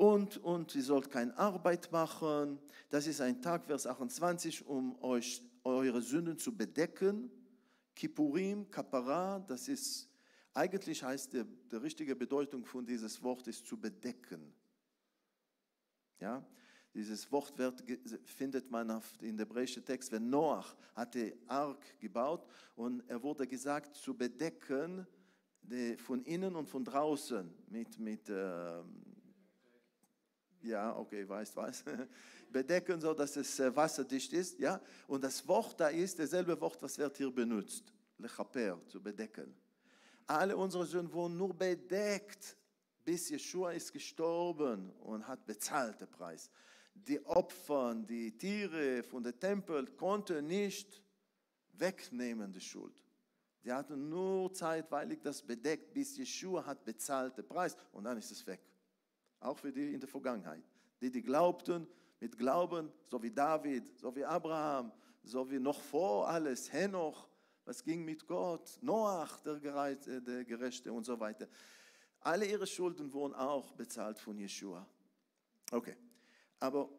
Und, 0.00 0.38
und 0.38 0.74
ihr 0.74 0.82
sollt 0.82 1.10
keine 1.10 1.36
Arbeit 1.36 1.92
machen. 1.92 2.58
Das 2.88 3.06
ist 3.06 3.20
ein 3.20 3.42
Tag, 3.42 3.66
Vers 3.66 3.86
28, 3.86 4.66
um 4.66 4.98
euch 5.02 5.42
eure 5.62 6.00
Sünden 6.00 6.38
zu 6.38 6.56
bedecken. 6.56 7.30
Kippurim, 7.94 8.70
Kapara, 8.70 9.40
das 9.40 9.68
ist, 9.68 10.08
eigentlich 10.54 11.02
heißt 11.02 11.34
die, 11.34 11.44
die 11.70 11.76
richtige 11.76 12.16
Bedeutung 12.16 12.64
von 12.64 12.86
dieses 12.86 13.22
Wort 13.22 13.46
ist 13.46 13.66
zu 13.66 13.78
bedecken. 13.78 14.54
Ja, 16.18 16.42
dieses 16.94 17.30
Wortwert 17.30 17.84
findet 18.24 18.70
man 18.70 19.02
in 19.20 19.36
der 19.36 19.44
hebräischen 19.44 19.84
Text, 19.84 20.10
wenn 20.12 20.30
Noach 20.30 20.74
hatte 20.94 21.36
Ark 21.46 22.00
gebaut 22.00 22.46
und 22.74 23.06
er 23.06 23.22
wurde 23.22 23.46
gesagt 23.46 23.96
zu 23.96 24.16
bedecken 24.16 25.06
von 25.98 26.22
innen 26.22 26.56
und 26.56 26.70
von 26.70 26.86
draußen 26.86 27.52
mit, 27.68 27.98
mit 27.98 28.30
äh, 28.30 28.82
ja, 30.62 30.96
okay, 30.96 31.28
weißt 31.28 31.56
was, 31.56 31.84
bedecken, 32.50 33.00
so 33.00 33.14
dass 33.14 33.36
es 33.36 33.58
äh, 33.60 33.74
wasserdicht 33.74 34.32
ist, 34.32 34.58
ja, 34.58 34.80
und 35.06 35.22
das 35.22 35.46
Wort 35.46 35.78
da 35.78 35.88
ist 35.88 36.18
dasselbe 36.18 36.60
Wort, 36.60 36.80
was 36.82 36.98
wird 36.98 37.16
hier 37.16 37.30
benutzt, 37.30 37.92
lechaper, 38.18 38.80
zu 38.86 39.02
bedecken. 39.02 39.54
Alle 40.26 40.56
unsere 40.56 40.86
Sünden 40.86 41.12
wurden 41.12 41.36
nur 41.36 41.54
bedeckt, 41.54 42.56
bis 43.04 43.30
Jeshua 43.30 43.72
ist 43.72 43.92
gestorben 43.92 44.90
und 45.00 45.26
hat 45.26 45.44
bezahlt 45.46 46.00
den 46.00 46.08
Preis 46.08 46.50
die 47.06 47.24
Opfer, 47.26 47.94
die 47.94 48.36
Tiere 48.36 49.02
von 49.02 49.22
dem 49.22 49.38
Tempel 49.38 49.86
konnten 49.96 50.46
nicht 50.46 51.02
wegnehmen 51.72 52.52
die 52.52 52.60
Schuld. 52.60 52.94
Die 53.64 53.72
hatten 53.72 54.08
nur 54.08 54.52
zeitweilig 54.52 55.20
das 55.22 55.42
bedeckt, 55.42 55.92
bis 55.92 56.16
Jeshua 56.16 56.64
hat 56.64 56.84
bezahlt 56.84 57.36
den 57.36 57.46
Preis 57.46 57.76
und 57.92 58.04
dann 58.04 58.18
ist 58.18 58.30
es 58.30 58.46
weg. 58.46 58.60
Auch 59.40 59.58
für 59.58 59.72
die 59.72 59.94
in 59.94 60.00
der 60.00 60.08
Vergangenheit. 60.08 60.62
Die, 61.00 61.10
die 61.10 61.22
glaubten, 61.22 61.86
mit 62.20 62.36
Glauben, 62.36 62.92
so 63.10 63.22
wie 63.22 63.30
David, 63.30 63.98
so 63.98 64.14
wie 64.14 64.24
Abraham, 64.24 64.92
so 65.22 65.50
wie 65.50 65.58
noch 65.58 65.80
vor 65.80 66.28
alles, 66.28 66.70
Henoch, 66.70 67.26
was 67.64 67.82
ging 67.82 68.04
mit 68.04 68.26
Gott, 68.26 68.78
Noach, 68.82 69.40
der, 69.40 69.58
Gerechte, 69.58 70.20
der 70.20 70.44
Gerechte 70.44 70.92
und 70.92 71.04
so 71.04 71.18
weiter. 71.18 71.48
Alle 72.20 72.44
ihre 72.44 72.66
Schulden 72.66 73.10
wurden 73.12 73.34
auch 73.34 73.72
bezahlt 73.72 74.18
von 74.18 74.36
Jeshua. 74.36 74.86
Okay. 75.72 75.96
Aber 76.58 76.90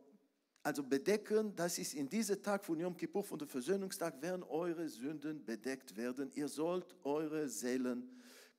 also 0.63 0.83
bedecken, 0.83 1.55
das 1.55 1.77
ist 1.77 1.93
in 1.93 2.09
diesem 2.09 2.41
Tag 2.41 2.63
von 2.63 2.79
Yom 2.79 2.97
Kippur, 2.97 3.23
von 3.23 3.37
dem 3.37 3.47
Versöhnungstag, 3.47 4.19
werden 4.21 4.43
eure 4.43 4.87
Sünden 4.89 5.43
bedeckt 5.43 5.95
werden. 5.95 6.31
Ihr 6.33 6.47
sollt 6.47 6.95
eure 7.03 7.47
Seelen 7.47 8.09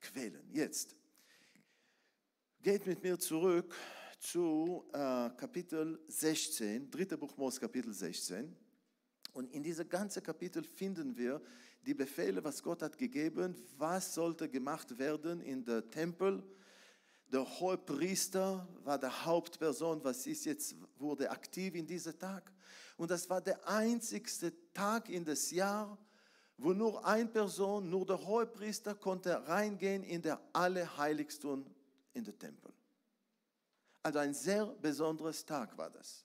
quälen. 0.01 0.49
Jetzt 0.53 0.97
geht 2.63 2.87
mit 2.87 3.03
mir 3.03 3.19
zurück 3.19 3.75
zu 4.21 4.85
äh, 4.93 5.31
Kapitel 5.31 5.99
16, 6.07 6.89
dritte 6.89 7.19
Buch 7.19 7.37
Mose, 7.37 7.59
Kapitel 7.59 7.93
16. 7.93 8.55
Und 9.33 9.53
in 9.53 9.65
diesem 9.65 9.89
ganzen 9.89 10.23
Kapitel 10.23 10.63
finden 10.63 11.17
wir 11.17 11.43
die 11.85 11.93
Befehle, 11.93 12.45
was 12.45 12.63
Gott 12.63 12.83
hat 12.83 12.97
gegeben, 12.97 13.57
was 13.77 14.15
sollte 14.15 14.49
gemacht 14.49 14.97
werden 14.97 15.41
in 15.41 15.65
der 15.65 15.91
Tempel, 15.91 16.41
der 17.33 17.45
hohe 17.59 17.79
Priester 17.79 18.69
war 18.85 18.99
der 18.99 19.25
Hauptperson, 19.25 20.05
was 20.05 20.25
ist 20.29 20.45
jetzt, 20.45 20.77
wurde 20.99 21.31
aktiv 21.31 21.75
in 21.75 21.87
diesem 21.87 22.17
Tag. 22.17 22.53
Und 22.97 23.11
das 23.11 23.29
war 23.29 23.41
der 23.41 23.67
einzigste 23.69 24.53
Tag 24.73 25.09
in 25.09 25.25
das 25.25 25.51
Jahr, 25.51 25.99
wo 26.59 26.73
nur 26.73 27.05
eine 27.05 27.29
Person, 27.29 27.91
nur 27.91 28.07
der 28.07 28.25
hohe 28.25 28.47
Priester 28.47 28.95
konnte 28.95 29.49
reingehen 29.49 30.05
in 30.05 30.23
der 30.23 30.41
Allerheiligsten 30.53 31.65
in 32.15 32.25
den 32.25 32.39
Tempel. 32.39 32.73
Also 34.03 34.19
ein 34.19 34.35
sehr 34.35 34.67
besonderes 34.67 35.45
Tag 35.45 35.77
war 35.79 35.91
das. 35.91 36.25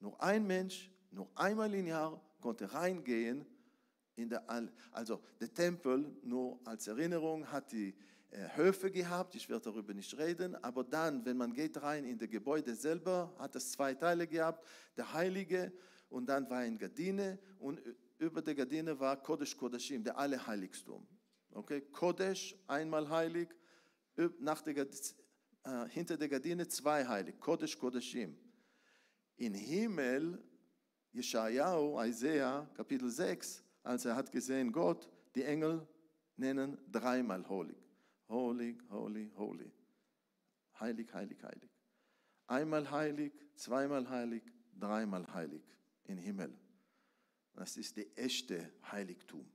Nur 0.00 0.20
ein 0.22 0.46
Mensch, 0.46 0.90
nur 1.10 1.28
einmal 1.34 1.72
im 1.74 1.86
Jahr 1.86 2.20
konnte 2.40 2.72
reingehen 2.72 3.46
in 4.16 4.28
der, 4.28 4.44
also 4.92 5.20
der 5.40 5.52
Tempel, 5.52 6.16
nur 6.22 6.60
als 6.64 6.86
Erinnerung, 6.86 7.50
hat 7.50 7.72
die 7.72 7.94
äh, 8.30 8.48
Höfe 8.56 8.90
gehabt, 8.90 9.34
ich 9.34 9.48
werde 9.48 9.70
darüber 9.70 9.92
nicht 9.92 10.16
reden, 10.16 10.54
aber 10.62 10.84
dann, 10.84 11.24
wenn 11.24 11.36
man 11.36 11.52
geht 11.52 11.80
rein 11.82 12.04
in 12.04 12.18
das 12.18 12.28
Gebäude 12.28 12.74
selber, 12.74 13.34
hat 13.38 13.56
es 13.56 13.72
zwei 13.72 13.94
Teile 13.94 14.26
gehabt, 14.26 14.64
der 14.96 15.12
Heilige 15.12 15.72
und 16.10 16.26
dann 16.26 16.48
war 16.48 16.58
ein 16.58 16.78
Gardine 16.78 17.38
und 17.58 17.80
über 18.18 18.42
der 18.42 18.54
Gardine 18.54 18.98
war 18.98 19.20
Kodesh 19.20 19.56
Kodeshim, 19.56 20.04
der 20.04 20.16
Allerheiligtum. 20.16 21.06
Okay, 21.52 21.80
Kodesh, 21.80 22.56
einmal 22.66 23.08
heilig, 23.08 23.48
nach 24.38 24.62
der, 24.62 24.76
äh, 24.76 25.88
hinter 25.88 26.16
der 26.16 26.28
Gardine 26.28 26.68
zwei 26.68 27.06
Heilig, 27.06 27.38
Kodesh 27.40 27.78
Kodeshim. 27.78 28.36
In 29.36 29.54
Himmel, 29.54 30.42
Jeschaiah, 31.12 32.04
Isaiah, 32.06 32.68
Kapitel 32.74 33.10
6, 33.10 33.62
als 33.82 34.04
er 34.04 34.14
hat 34.16 34.30
gesehen 34.30 34.72
Gott, 34.72 35.10
die 35.34 35.42
Engel 35.42 35.86
nennen 36.36 36.78
dreimal 36.90 37.48
Holy. 37.48 37.76
Holy, 38.28 38.78
holy, 38.90 39.30
holy. 39.36 39.72
Heilig, 40.80 41.12
heilig, 41.12 41.42
heilig. 41.42 41.70
Einmal 42.46 42.90
heilig, 42.90 43.32
zweimal 43.54 44.08
heilig, 44.08 44.42
dreimal 44.78 45.26
heilig 45.32 45.62
im 46.04 46.18
Himmel. 46.18 46.56
Das 47.54 47.76
ist 47.76 47.96
der 47.96 48.06
echte 48.18 48.72
Heiligtum. 48.90 49.48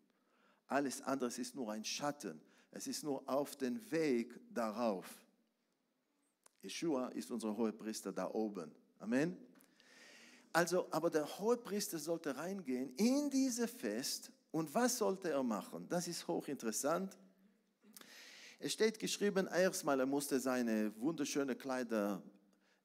Alles 0.68 1.02
andere 1.02 1.30
ist 1.30 1.56
nur 1.56 1.72
ein 1.72 1.84
Schatten. 1.84 2.40
Es 2.72 2.88
ist 2.88 3.04
nur 3.04 3.28
auf 3.28 3.56
den 3.56 3.92
Weg 3.92 4.40
darauf. 4.54 5.06
Yeshua 6.62 7.08
ist 7.10 7.32
unser 7.32 7.56
Hohepriester 7.56 8.12
da 8.12 8.30
oben. 8.32 8.72
Amen. 9.00 9.38
Also, 10.52 10.88
aber 10.92 11.10
der 11.10 11.26
Hohepriester 11.40 12.00
sollte 12.00 12.36
reingehen 12.36 12.94
in 12.96 13.30
diese 13.30 13.68
Fest. 13.68 14.32
Und 14.52 14.74
was 14.74 14.98
sollte 14.98 15.30
er 15.30 15.44
machen? 15.44 15.88
Das 15.90 16.08
ist 16.08 16.28
hochinteressant. 16.28 17.16
Es 18.58 18.74
steht 18.74 19.00
geschrieben, 19.00 19.48
erstmal, 19.48 20.00
er 20.00 20.06
musste 20.06 20.40
seine 20.40 20.92
wunderschönen 21.00 21.58
Kleider 21.58 22.22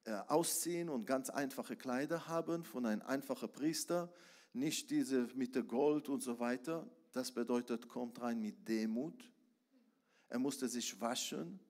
äh, 0.04 0.12
ausziehen 0.28 0.88
und 0.88 1.06
ganz 1.06 1.30
einfache 1.30 1.74
Kleider 1.74 2.28
haben 2.28 2.64
von 2.64 2.86
einem 2.86 3.02
einfachen 3.02 3.50
Priester, 3.50 4.12
nicht 4.52 4.90
diese 4.90 5.28
mit 5.34 5.66
Gold 5.66 6.08
und 6.08 6.22
so 6.22 6.38
weiter. 6.38 6.86
Das 7.12 7.32
bedeutet, 7.32 7.88
kommt 7.88 8.20
rein 8.20 8.40
mit 8.40 8.68
Demut. 8.68 9.33
Er 10.34 10.40
musste 10.40 10.68
sich 10.68 11.00
waschen. 11.00 11.60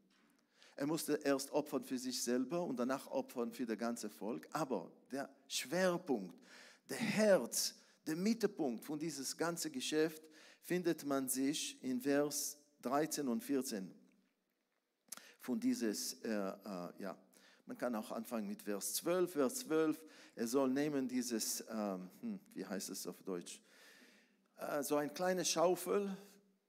Er 0.74 0.86
musste 0.86 1.20
erst 1.22 1.50
opfern 1.50 1.84
für 1.84 1.98
sich 1.98 2.22
selber 2.22 2.64
und 2.64 2.78
danach 2.78 3.06
opfern 3.08 3.52
für 3.52 3.66
das 3.66 3.76
ganze 3.76 4.08
Volk. 4.08 4.48
Aber 4.52 4.90
der 5.12 5.28
Schwerpunkt, 5.46 6.34
der 6.88 6.96
Herz, 6.96 7.74
der 8.06 8.16
Mittelpunkt 8.16 8.82
von 8.82 8.98
dieses 8.98 9.36
ganze 9.36 9.70
Geschäft 9.70 10.22
findet 10.62 11.04
man 11.04 11.28
sich 11.28 11.76
in 11.84 12.00
Vers 12.00 12.56
13 12.80 13.28
und 13.28 13.44
14 13.44 13.94
von 15.40 15.60
dieses, 15.60 16.14
äh, 16.22 16.30
äh, 16.30 16.52
ja, 17.00 17.18
man 17.66 17.76
kann 17.76 17.94
auch 17.96 18.12
anfangen 18.12 18.48
mit 18.48 18.62
Vers 18.62 18.94
12. 18.94 19.30
Vers 19.30 19.56
12, 19.56 20.00
er 20.36 20.48
soll 20.48 20.70
nehmen 20.70 21.06
dieses, 21.06 21.62
ähm, 21.68 22.08
hm, 22.22 22.40
wie 22.54 22.64
heißt 22.64 22.88
es 22.88 23.06
auf 23.06 23.22
Deutsch, 23.24 23.60
äh, 24.56 24.82
so 24.82 24.96
eine 24.96 25.12
kleine 25.12 25.44
Schaufel 25.44 26.16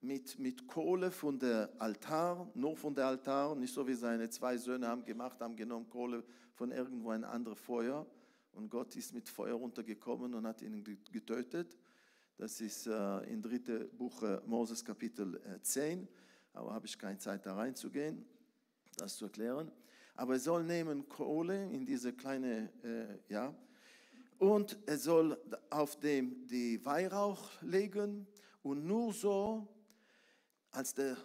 mit, 0.05 0.37
mit 0.39 0.67
Kohle 0.67 1.11
von 1.11 1.39
der 1.39 1.69
Altar, 1.79 2.49
nur 2.53 2.77
von 2.77 2.93
der 2.93 3.07
Altar, 3.07 3.55
nicht 3.55 3.73
so 3.73 3.87
wie 3.87 3.93
seine 3.93 4.29
zwei 4.29 4.57
Söhne 4.57 4.87
haben 4.87 5.03
gemacht, 5.03 5.39
haben 5.41 5.55
genommen 5.55 5.89
Kohle 5.89 6.23
von 6.53 6.71
irgendwo 6.71 7.09
ein 7.09 7.23
anderes 7.23 7.59
Feuer 7.59 8.05
und 8.53 8.69
Gott 8.69 8.95
ist 8.95 9.13
mit 9.13 9.27
Feuer 9.27 9.55
runtergekommen 9.55 10.33
und 10.33 10.45
hat 10.45 10.61
ihn 10.61 10.83
getötet. 11.11 11.77
Das 12.37 12.61
ist 12.61 12.87
äh, 12.87 13.17
im 13.31 13.41
dritten 13.41 13.89
Buch 13.97 14.21
äh, 14.23 14.39
Moses 14.45 14.83
Kapitel 14.83 15.41
äh, 15.45 15.61
10, 15.61 16.07
aber 16.53 16.73
habe 16.73 16.85
ich 16.85 16.97
keine 16.97 17.17
Zeit 17.17 17.45
da 17.45 17.55
reinzugehen, 17.55 18.25
das 18.97 19.15
zu 19.17 19.25
erklären. 19.25 19.71
Aber 20.15 20.33
er 20.33 20.39
soll 20.39 20.63
nehmen 20.63 21.09
Kohle 21.09 21.69
in 21.71 21.85
diese 21.85 22.13
kleine, 22.13 22.69
äh, 22.83 23.33
ja, 23.33 23.53
und 24.37 24.77
er 24.85 24.97
soll 24.97 25.37
auf 25.69 25.99
dem 25.99 26.45
die 26.47 26.83
Weihrauch 26.85 27.49
legen 27.61 28.27
und 28.63 28.85
nur 28.85 29.13
so, 29.13 29.67
als 30.75 30.93
der 30.93 31.17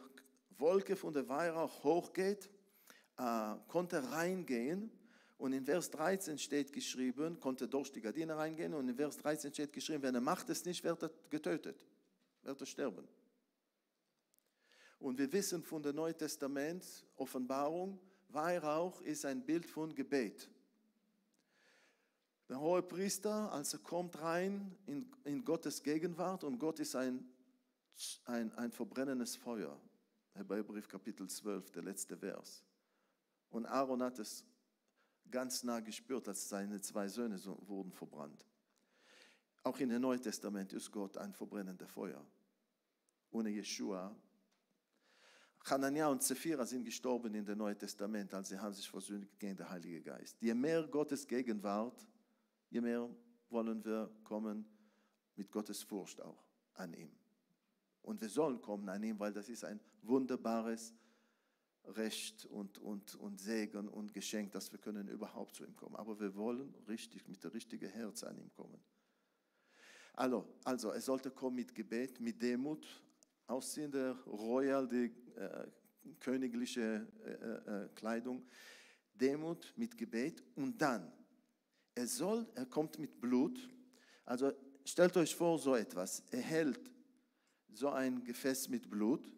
Wolke 0.58 0.96
von 0.96 1.12
der 1.12 1.28
Weihrauch 1.28 1.82
hochgeht, 1.82 2.48
äh, 3.18 3.54
konnte 3.68 4.10
reingehen. 4.12 4.90
Und 5.38 5.52
in 5.52 5.64
Vers 5.64 5.90
13 5.90 6.38
steht 6.38 6.72
geschrieben, 6.72 7.40
konnte 7.40 7.66
durch 7.66 7.90
die 7.90 8.00
Gardine 8.00 8.36
reingehen. 8.36 8.74
Und 8.74 8.88
in 8.88 8.96
Vers 8.96 9.16
13 9.18 9.52
steht 9.52 9.72
geschrieben, 9.72 10.02
wenn 10.02 10.14
er 10.14 10.20
macht 10.20 10.50
es 10.50 10.64
nicht, 10.64 10.84
wird 10.84 11.02
er 11.02 11.10
getötet, 11.30 11.84
wird 12.42 12.60
er 12.60 12.66
sterben. 12.66 13.08
Und 14.98 15.18
wir 15.18 15.32
wissen 15.32 15.62
von 15.62 15.82
der 15.82 15.94
Neuen 15.94 16.16
Testament, 16.16 16.84
Offenbarung, 17.16 17.98
Weihrauch 18.28 19.00
ist 19.00 19.24
ein 19.24 19.44
Bild 19.44 19.66
von 19.66 19.94
Gebet. 19.94 20.48
Der 22.48 22.60
hohe 22.60 22.82
Priester, 22.82 23.50
als 23.52 23.72
er 23.72 23.78
kommt 23.78 24.20
rein 24.20 24.76
in, 24.86 25.10
in 25.24 25.44
Gottes 25.44 25.82
Gegenwart 25.82 26.44
und 26.44 26.58
Gott 26.58 26.80
ist 26.80 26.94
ein, 26.94 27.26
ein, 28.24 28.52
ein 28.54 28.70
verbrennendes 28.70 29.36
Feuer. 29.36 29.80
Hebräerbrief 30.34 30.88
Kapitel 30.88 31.28
12, 31.28 31.70
der 31.72 31.82
letzte 31.82 32.16
Vers. 32.16 32.64
Und 33.50 33.66
Aaron 33.66 34.02
hat 34.02 34.18
es 34.18 34.44
ganz 35.30 35.64
nah 35.64 35.80
gespürt, 35.80 36.28
als 36.28 36.48
seine 36.48 36.80
zwei 36.80 37.08
Söhne 37.08 37.38
wurden 37.66 37.92
verbrannt. 37.92 38.46
Auch 39.62 39.78
in 39.78 39.88
dem 39.88 40.02
Neuen 40.02 40.22
Testament 40.22 40.72
ist 40.72 40.90
Gott 40.90 41.18
ein 41.18 41.32
verbrennender 41.32 41.86
Feuer. 41.86 42.24
Ohne 43.30 43.50
Jeshua 43.50 44.14
Hanania 45.64 46.08
und 46.08 46.22
Zephira 46.22 46.64
sind 46.64 46.84
gestorben 46.84 47.34
in 47.34 47.44
dem 47.44 47.58
Neuen 47.58 47.78
Testament, 47.78 48.32
als 48.32 48.48
sie 48.48 48.58
haben 48.58 48.72
sich 48.72 48.88
versündigt 48.88 49.38
gegen 49.38 49.56
den 49.56 49.68
Heiligen 49.68 50.02
Geist. 50.02 50.40
Je 50.40 50.54
mehr 50.54 50.86
Gottes 50.88 51.26
Gegenwart, 51.26 52.06
je 52.70 52.80
mehr 52.80 53.08
wollen 53.50 53.84
wir 53.84 54.10
kommen 54.24 54.64
mit 55.36 55.50
Gottes 55.52 55.82
Furcht 55.82 56.20
auch 56.22 56.42
an 56.74 56.94
ihm. 56.94 57.19
Und 58.02 58.20
wir 58.20 58.28
sollen 58.28 58.60
kommen 58.60 58.88
an 58.88 59.02
ihm, 59.02 59.18
weil 59.18 59.32
das 59.32 59.48
ist 59.48 59.64
ein 59.64 59.80
wunderbares 60.02 60.94
Recht 61.84 62.46
und, 62.46 62.78
und, 62.78 63.14
und 63.16 63.40
Segen 63.40 63.88
und 63.88 64.12
Geschenk, 64.12 64.52
dass 64.52 64.70
wir 64.72 64.78
können 64.78 65.08
überhaupt 65.08 65.54
zu 65.54 65.64
ihm 65.64 65.76
kommen. 65.76 65.96
Aber 65.96 66.18
wir 66.20 66.34
wollen 66.34 66.74
richtig, 66.88 67.26
mit 67.28 67.42
dem 67.42 67.50
richtigen 67.50 67.90
Herz 67.90 68.22
an 68.22 68.38
ihm 68.38 68.52
kommen. 68.52 68.80
Also, 70.14 70.46
also 70.64 70.90
er 70.90 71.00
sollte 71.00 71.30
kommen 71.30 71.56
mit 71.56 71.74
Gebet, 71.74 72.20
mit 72.20 72.40
Demut, 72.42 72.86
aussehende 73.46 74.16
Royal, 74.26 74.86
die 74.86 75.12
äh, 75.36 75.66
königliche 76.20 77.06
äh, 77.24 77.84
äh, 77.84 77.88
Kleidung, 77.94 78.46
Demut 79.14 79.72
mit 79.76 79.96
Gebet 79.96 80.42
und 80.56 80.80
dann, 80.80 81.12
er 81.94 82.06
soll, 82.06 82.46
er 82.54 82.66
kommt 82.66 82.98
mit 82.98 83.20
Blut, 83.20 83.68
also 84.24 84.52
stellt 84.84 85.16
euch 85.16 85.34
vor 85.34 85.58
so 85.58 85.74
etwas, 85.74 86.22
er 86.30 86.40
hält 86.40 86.80
so 87.72 87.88
ein 87.90 88.24
Gefäß 88.24 88.68
mit 88.68 88.88
Blut 88.90 89.30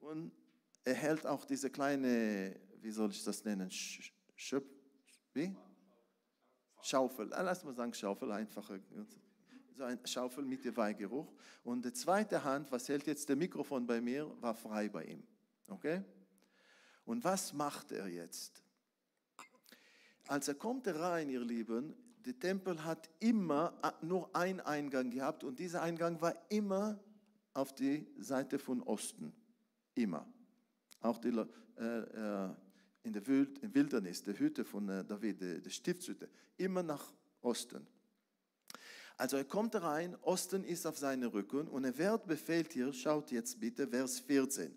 und 0.00 0.32
er 0.84 0.94
hält 0.94 1.26
auch 1.26 1.44
diese 1.44 1.70
kleine, 1.70 2.58
wie 2.80 2.90
soll 2.90 3.10
ich 3.10 3.24
das 3.24 3.44
nennen, 3.44 3.70
Schöp, 3.70 4.64
wie? 5.32 5.54
Schaufel, 6.82 7.28
lass 7.28 7.64
mal 7.64 7.74
sagen 7.74 7.92
Schaufel, 7.92 8.30
einfacher 8.30 8.78
so 9.76 9.84
eine 9.84 9.98
Schaufel 10.06 10.44
mit 10.44 10.64
dem 10.64 10.76
Weihgeruch. 10.76 11.32
Und 11.64 11.84
die 11.84 11.92
zweite 11.92 12.42
Hand, 12.42 12.72
was 12.72 12.88
hält 12.88 13.06
jetzt 13.06 13.28
der 13.28 13.36
Mikrofon 13.36 13.86
bei 13.86 14.00
mir, 14.00 14.30
war 14.40 14.54
frei 14.54 14.88
bei 14.88 15.04
ihm. 15.04 15.22
Okay? 15.68 16.02
Und 17.04 17.22
was 17.22 17.52
macht 17.52 17.92
er 17.92 18.08
jetzt? 18.08 18.62
Als 20.26 20.48
er 20.48 20.54
kommt 20.54 20.88
rein, 20.88 21.28
ihr 21.28 21.40
Lieben, 21.40 21.94
der 22.26 22.38
Tempel 22.40 22.82
hat 22.84 23.08
immer 23.20 23.72
nur 24.02 24.34
einen 24.34 24.60
Eingang 24.60 25.10
gehabt 25.10 25.44
und 25.44 25.60
dieser 25.60 25.80
Eingang 25.82 26.20
war 26.20 26.34
immer 26.50 26.98
auf 27.54 27.72
die 27.72 28.04
Seite 28.18 28.58
von 28.58 28.82
Osten. 28.82 29.32
Immer. 29.94 30.26
Auch 31.00 31.18
die, 31.18 31.28
äh, 31.28 31.82
äh, 31.82 32.50
in 33.04 33.12
der 33.12 33.24
Wildnis, 33.26 34.24
der 34.24 34.36
Hütte 34.36 34.64
von 34.64 34.88
äh, 34.88 35.04
David, 35.04 35.40
der 35.40 35.70
Stiftshütte, 35.70 36.28
immer 36.56 36.82
nach 36.82 37.12
Osten. 37.42 37.86
Also 39.16 39.36
er 39.36 39.44
kommt 39.44 39.76
rein, 39.76 40.16
Osten 40.22 40.64
ist 40.64 40.84
auf 40.84 40.98
seinem 40.98 41.30
Rücken 41.30 41.68
und 41.68 41.84
er 41.84 41.96
wird 41.96 42.26
befehlt 42.26 42.72
hier, 42.72 42.92
schaut 42.92 43.30
jetzt 43.30 43.60
bitte, 43.60 43.86
Vers 43.86 44.18
14. 44.18 44.76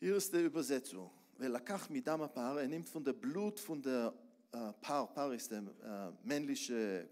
Hier 0.00 0.16
ist 0.16 0.32
die 0.32 0.42
Übersetzung. 0.42 1.10
Er 1.38 2.68
nimmt 2.68 2.88
von 2.88 3.04
der 3.04 3.12
Blut 3.12 3.60
von 3.60 3.82
der 3.82 4.14
äh, 4.54 4.72
Paar, 4.80 5.12
Paar 5.12 5.34
ist 5.34 5.50
der 5.50 5.58
äh, 5.58 6.26
männliche 6.26 7.08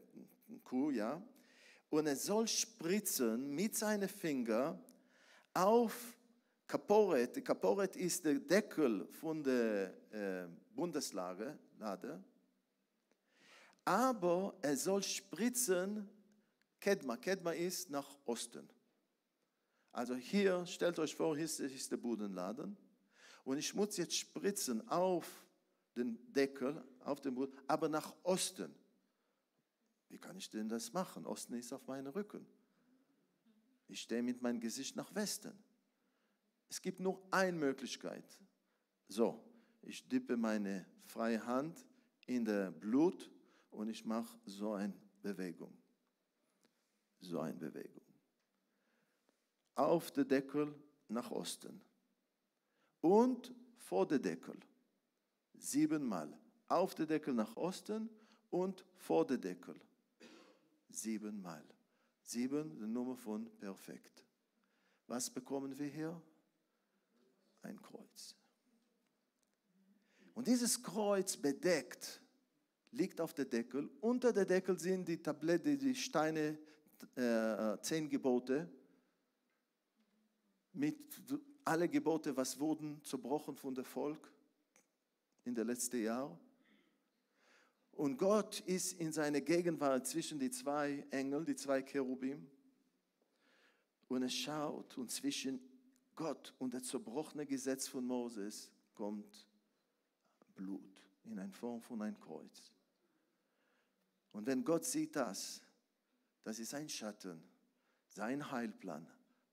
Kuh, 0.64 0.90
ja, 0.90 1.20
und 1.90 2.06
er 2.06 2.16
soll 2.16 2.46
spritzen 2.46 3.54
mit 3.54 3.76
seinen 3.76 4.08
Fingern 4.08 4.78
auf 5.52 6.16
Kaporet. 6.66 7.44
Kaporet 7.44 7.96
ist 7.96 8.24
der 8.24 8.38
Deckel 8.38 9.06
von 9.08 9.42
der 9.42 9.92
äh, 10.12 10.48
Bundeslade, 10.74 11.58
aber 13.84 14.54
er 14.62 14.76
soll 14.76 15.02
spritzen, 15.02 16.08
Kedma. 16.80 17.16
Kedma 17.16 17.52
ist 17.52 17.90
nach 17.90 18.16
Osten. 18.24 18.68
Also 19.90 20.14
hier, 20.14 20.64
stellt 20.66 20.98
euch 20.98 21.14
vor, 21.14 21.36
hier 21.36 21.44
ist 21.44 21.90
der 21.90 21.96
Bodenladen. 21.96 22.76
Und 23.44 23.58
ich 23.58 23.74
muss 23.74 23.96
jetzt 23.96 24.16
spritzen 24.16 24.88
auf 24.88 25.41
den 25.96 26.32
Deckel, 26.32 26.82
auf 27.00 27.20
den 27.20 27.34
Boden, 27.34 27.56
aber 27.66 27.88
nach 27.88 28.14
Osten. 28.22 28.74
Wie 30.08 30.18
kann 30.18 30.36
ich 30.36 30.50
denn 30.50 30.68
das 30.68 30.92
machen? 30.92 31.26
Osten 31.26 31.54
ist 31.54 31.72
auf 31.72 31.86
meinem 31.86 32.08
Rücken. 32.12 32.46
Ich 33.88 34.00
stehe 34.00 34.22
mit 34.22 34.40
meinem 34.40 34.60
Gesicht 34.60 34.96
nach 34.96 35.14
Westen. 35.14 35.52
Es 36.68 36.80
gibt 36.80 37.00
nur 37.00 37.22
eine 37.30 37.56
Möglichkeit. 37.56 38.24
So, 39.08 39.42
ich 39.82 40.08
dippe 40.08 40.36
meine 40.36 40.86
freie 41.04 41.44
Hand 41.44 41.86
in 42.26 42.44
der 42.44 42.70
Blut 42.70 43.30
und 43.70 43.88
ich 43.88 44.04
mache 44.04 44.38
so 44.46 44.72
eine 44.72 44.94
Bewegung. 45.20 45.76
So 47.20 47.40
eine 47.40 47.58
Bewegung. 47.58 48.02
Auf 49.74 50.10
der 50.10 50.24
Deckel 50.24 50.74
nach 51.08 51.30
Osten 51.30 51.80
und 53.00 53.52
vor 53.76 54.06
der 54.06 54.18
Deckel. 54.18 54.58
Siebenmal. 55.62 56.36
Auf 56.66 56.94
der 56.94 57.06
Deckel 57.06 57.34
nach 57.34 57.56
Osten 57.56 58.10
und 58.50 58.84
vor 58.96 59.24
der 59.24 59.38
Deckel. 59.38 59.76
Siebenmal. 60.90 61.64
Sieben, 62.22 62.76
die 62.78 62.86
Nummer 62.86 63.16
von 63.16 63.48
perfekt. 63.58 64.24
Was 65.06 65.30
bekommen 65.30 65.78
wir 65.78 65.86
hier? 65.86 66.20
Ein 67.62 67.80
Kreuz. 67.80 68.34
Und 70.34 70.48
dieses 70.48 70.82
Kreuz 70.82 71.36
bedeckt, 71.36 72.20
liegt 72.90 73.20
auf 73.20 73.32
der 73.32 73.44
Deckel. 73.44 73.88
Unter 74.00 74.32
der 74.32 74.46
Deckel 74.46 74.78
sind 74.78 75.06
die 75.06 75.22
Tablette, 75.22 75.76
die 75.78 75.94
Steine, 75.94 76.58
äh, 77.14 77.78
zehn 77.82 78.08
Gebote 78.08 78.68
mit 80.72 81.22
alle 81.64 81.88
Gebote, 81.88 82.36
was 82.36 82.58
wurden 82.58 83.02
zerbrochen 83.04 83.56
von 83.56 83.74
dem 83.74 83.84
Volk 83.84 84.32
in 85.44 85.54
den 85.54 85.66
letzten 85.66 86.02
Jahren. 86.02 86.38
Und 87.92 88.16
Gott 88.16 88.60
ist 88.60 88.94
in 88.94 89.12
seiner 89.12 89.40
Gegenwart 89.40 90.06
zwischen 90.06 90.38
die 90.38 90.50
zwei 90.50 91.06
Engel, 91.10 91.44
die 91.44 91.56
zwei 91.56 91.82
Cherubim. 91.82 92.46
Und 94.08 94.22
es 94.22 94.34
schaut 94.34 94.96
und 94.98 95.10
zwischen 95.10 95.60
Gott 96.14 96.54
und 96.58 96.74
das 96.74 96.84
zerbrochene 96.84 97.46
Gesetz 97.46 97.88
von 97.88 98.04
Moses 98.06 98.70
kommt 98.94 99.46
Blut 100.54 101.02
in 101.24 101.38
einer 101.38 101.52
Form 101.52 101.80
von 101.80 102.02
einem 102.02 102.18
Kreuz. 102.18 102.72
Und 104.32 104.46
wenn 104.46 104.64
Gott 104.64 104.84
sieht 104.84 105.16
das, 105.16 105.62
das 106.42 106.58
ist 106.58 106.74
ein 106.74 106.88
Schatten, 106.88 107.42
sein 108.08 108.50
Heilplan. 108.50 109.06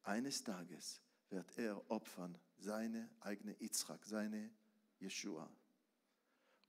Eines 0.03 0.43
Tages 0.43 1.01
wird 1.29 1.57
er 1.57 1.89
opfern, 1.91 2.37
seine 2.57 3.09
eigene 3.19 3.55
Yitzchak, 3.61 4.05
seine 4.05 4.49
Yeshua, 4.99 5.49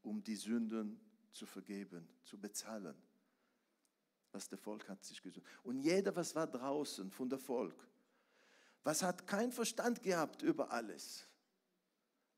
um 0.03 0.23
die 0.23 0.37
Sünden 0.37 1.01
zu 1.33 1.47
vergeben, 1.47 2.09
zu 2.25 2.39
bezahlen, 2.39 2.97
was 4.33 4.49
der 4.49 4.59
Volk 4.59 4.89
hat 4.89 5.05
sich 5.05 5.23
gesucht. 5.23 5.47
Und 5.63 5.79
jeder, 5.79 6.15
was 6.15 6.35
war 6.35 6.47
draußen 6.47 7.11
von 7.11 7.29
der 7.29 7.39
Volk, 7.39 7.87
was 8.83 9.03
hat 9.03 9.27
kein 9.27 9.53
Verstand 9.53 10.03
gehabt 10.03 10.43
über 10.43 10.71
alles, 10.71 11.27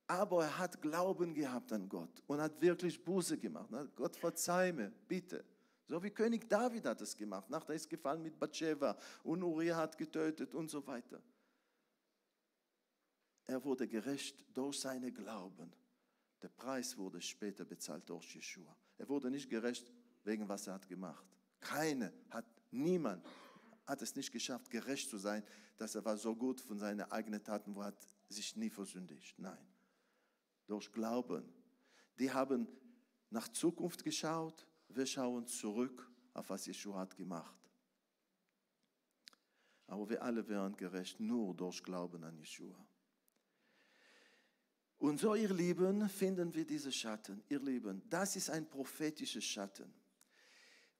aber 0.07 0.45
er 0.45 0.59
hat 0.59 0.83
Glauben 0.83 1.33
gehabt 1.33 1.73
an 1.73 1.89
Gott 1.89 2.23
und 2.27 2.41
hat 2.41 2.61
wirklich 2.61 3.03
Buße 3.03 3.39
gemacht. 3.39 3.71
Gott 3.95 4.17
verzeih 4.17 4.73
mir, 4.73 4.93
bitte. 5.09 5.45
So 5.87 6.03
wie 6.03 6.11
König 6.11 6.49
David 6.49 6.87
hat 6.87 7.01
es 7.01 7.17
gemacht. 7.17 7.49
Nachher 7.51 7.75
ist 7.75 7.89
gefallen 7.89 8.23
mit 8.23 8.39
Bathsheba 8.39 8.97
und 9.23 9.43
Uriah 9.43 9.77
hat 9.77 9.97
getötet 9.97 10.55
und 10.55 10.69
so 10.69 10.87
weiter. 10.87 11.21
Er 13.45 13.63
wurde 13.65 13.89
gerecht 13.89 14.45
durch 14.55 14.81
seine 14.81 15.13
Glauben. 15.13 15.73
Der 16.43 16.49
Preis 16.49 16.97
wurde 16.97 17.21
später 17.21 17.65
bezahlt 17.65 18.09
durch 18.11 18.35
Jeshua. 18.35 18.77
Er 18.99 19.09
wurde 19.09 19.31
nicht 19.31 19.49
gerecht 19.49 19.93
wegen 20.25 20.49
was 20.49 20.67
er 20.67 20.75
hat 20.75 20.89
gemacht. 20.89 21.25
Keine 21.61 22.13
hat, 22.31 22.47
niemand 22.71 23.27
hat 23.87 24.03
es 24.03 24.15
nicht 24.17 24.33
geschafft, 24.33 24.71
gerecht 24.71 25.09
zu 25.09 25.19
sein, 25.19 25.45
dass 25.77 25.95
er 25.95 26.05
war 26.05 26.17
so 26.17 26.35
gut 26.35 26.61
von 26.61 26.79
seinen 26.79 27.03
eigenen 27.11 27.43
Taten, 27.43 27.75
wo 27.75 27.83
hat 27.83 28.07
sich 28.29 28.57
nie 28.57 28.71
versündigt. 28.71 29.39
Nein, 29.39 29.67
durch 30.67 30.91
Glauben. 30.93 31.45
Die 32.19 32.31
haben 32.31 32.69
nach 33.31 33.49
Zukunft 33.49 34.05
geschaut, 34.05 34.67
wir 34.89 35.07
schauen 35.07 35.47
zurück 35.47 36.11
auf 36.35 36.51
was 36.51 36.67
Jeshua 36.67 37.01
hat 37.01 37.17
gemacht. 37.17 37.59
Aber 39.87 40.09
wir 40.09 40.23
alle 40.23 40.47
wären 40.49 40.77
gerecht 40.77 41.21
nur 41.21 41.55
durch 41.55 41.83
Glauben 41.83 42.25
an 42.25 42.37
Jeshua. 42.39 42.87
Und 45.03 45.19
so, 45.19 45.35
ihr 45.35 45.53
Lieben, 45.53 46.09
finden 46.09 46.55
wir 46.55 46.65
diese 46.65 46.93
Schatten. 46.93 47.43
Ihr 47.49 47.59
Lieben, 47.59 48.03
das 48.09 48.37
ist 48.37 48.49
ein 48.51 48.71
prophetischer 48.71 49.41
Schatten. 49.41 49.93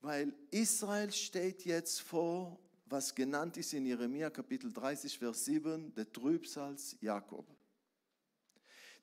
Weil 0.01 0.33
Israel 0.51 1.09
steht 1.09 1.63
jetzt 1.63 2.01
vor, 2.01 2.59
was 2.85 3.15
genannt 3.15 3.55
ist 3.55 3.71
in 3.71 3.85
Jeremia 3.85 4.29
Kapitel 4.29 4.73
30, 4.73 5.17
Vers 5.17 5.45
7, 5.45 5.93
der 5.95 6.11
Trübsals 6.11 6.97
Jakob. 6.99 7.47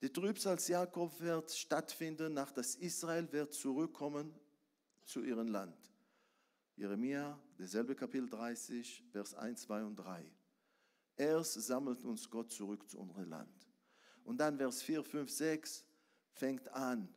Der 0.02 0.12
Trübsals 0.12 0.68
Jakob 0.68 1.18
wird 1.18 1.50
stattfinden, 1.50 2.34
nach 2.34 2.52
das 2.52 2.74
Israel 2.74 3.26
wird 3.32 3.54
zurückkommen 3.54 4.38
zu 5.06 5.24
ihrem 5.24 5.48
Land. 5.48 5.78
Jeremia, 6.76 7.40
derselbe 7.58 7.94
Kapitel 7.94 8.28
30, 8.28 9.02
Vers 9.12 9.32
1, 9.32 9.62
2 9.62 9.82
und 9.82 9.96
3. 9.96 10.30
Erst 11.16 11.54
sammelt 11.54 12.04
uns 12.04 12.28
Gott 12.28 12.52
zurück 12.52 12.86
zu 12.86 12.98
unserem 12.98 13.30
Land. 13.30 13.59
Und 14.30 14.36
dann 14.36 14.58
Vers 14.58 14.80
4, 14.82 15.02
5, 15.02 15.28
6 15.28 15.84
fängt 16.30 16.72
an. 16.72 17.12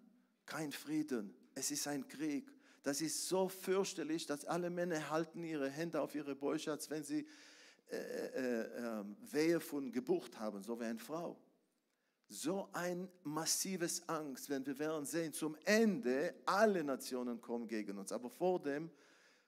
Kein 0.48 0.72
Frieden. 0.72 1.32
Es 1.54 1.70
ist 1.70 1.88
ein 1.88 2.08
Krieg. 2.08 2.52
Das 2.82 3.02
ist 3.02 3.28
so 3.28 3.50
fürchterlich, 3.50 4.26
dass 4.26 4.46
alle 4.46 4.72
Männer 4.72 5.12
halten 5.12 5.44
ihre 5.44 5.70
Hände 5.70 6.02
auf 6.02 6.16
ihre 6.16 6.36
Bäuche, 6.36 6.72
als 6.72 6.90
wenn 6.90 7.04
sie 7.04 7.28
äh, 7.92 7.98
äh, 7.98 8.62
äh, 8.62 9.04
Wehe 9.32 9.60
von 9.60 9.92
Geburt 9.92 10.40
haben, 10.40 10.64
so 10.64 10.80
wie 10.80 10.86
eine 10.86 10.98
Frau. 10.98 11.40
So 12.30 12.68
ein 12.74 13.08
massives 13.22 14.10
Angst, 14.10 14.50
wenn 14.50 14.66
wir 14.66 14.80
werden 14.80 15.06
sehen, 15.06 15.34
zum 15.34 15.56
Ende 15.66 16.34
alle 16.48 16.84
Nationen 16.84 17.40
kommen 17.40 17.68
gegen 17.68 18.00
uns. 18.00 18.12
Aber 18.12 18.32
vor 18.32 18.60
dem, 18.60 18.90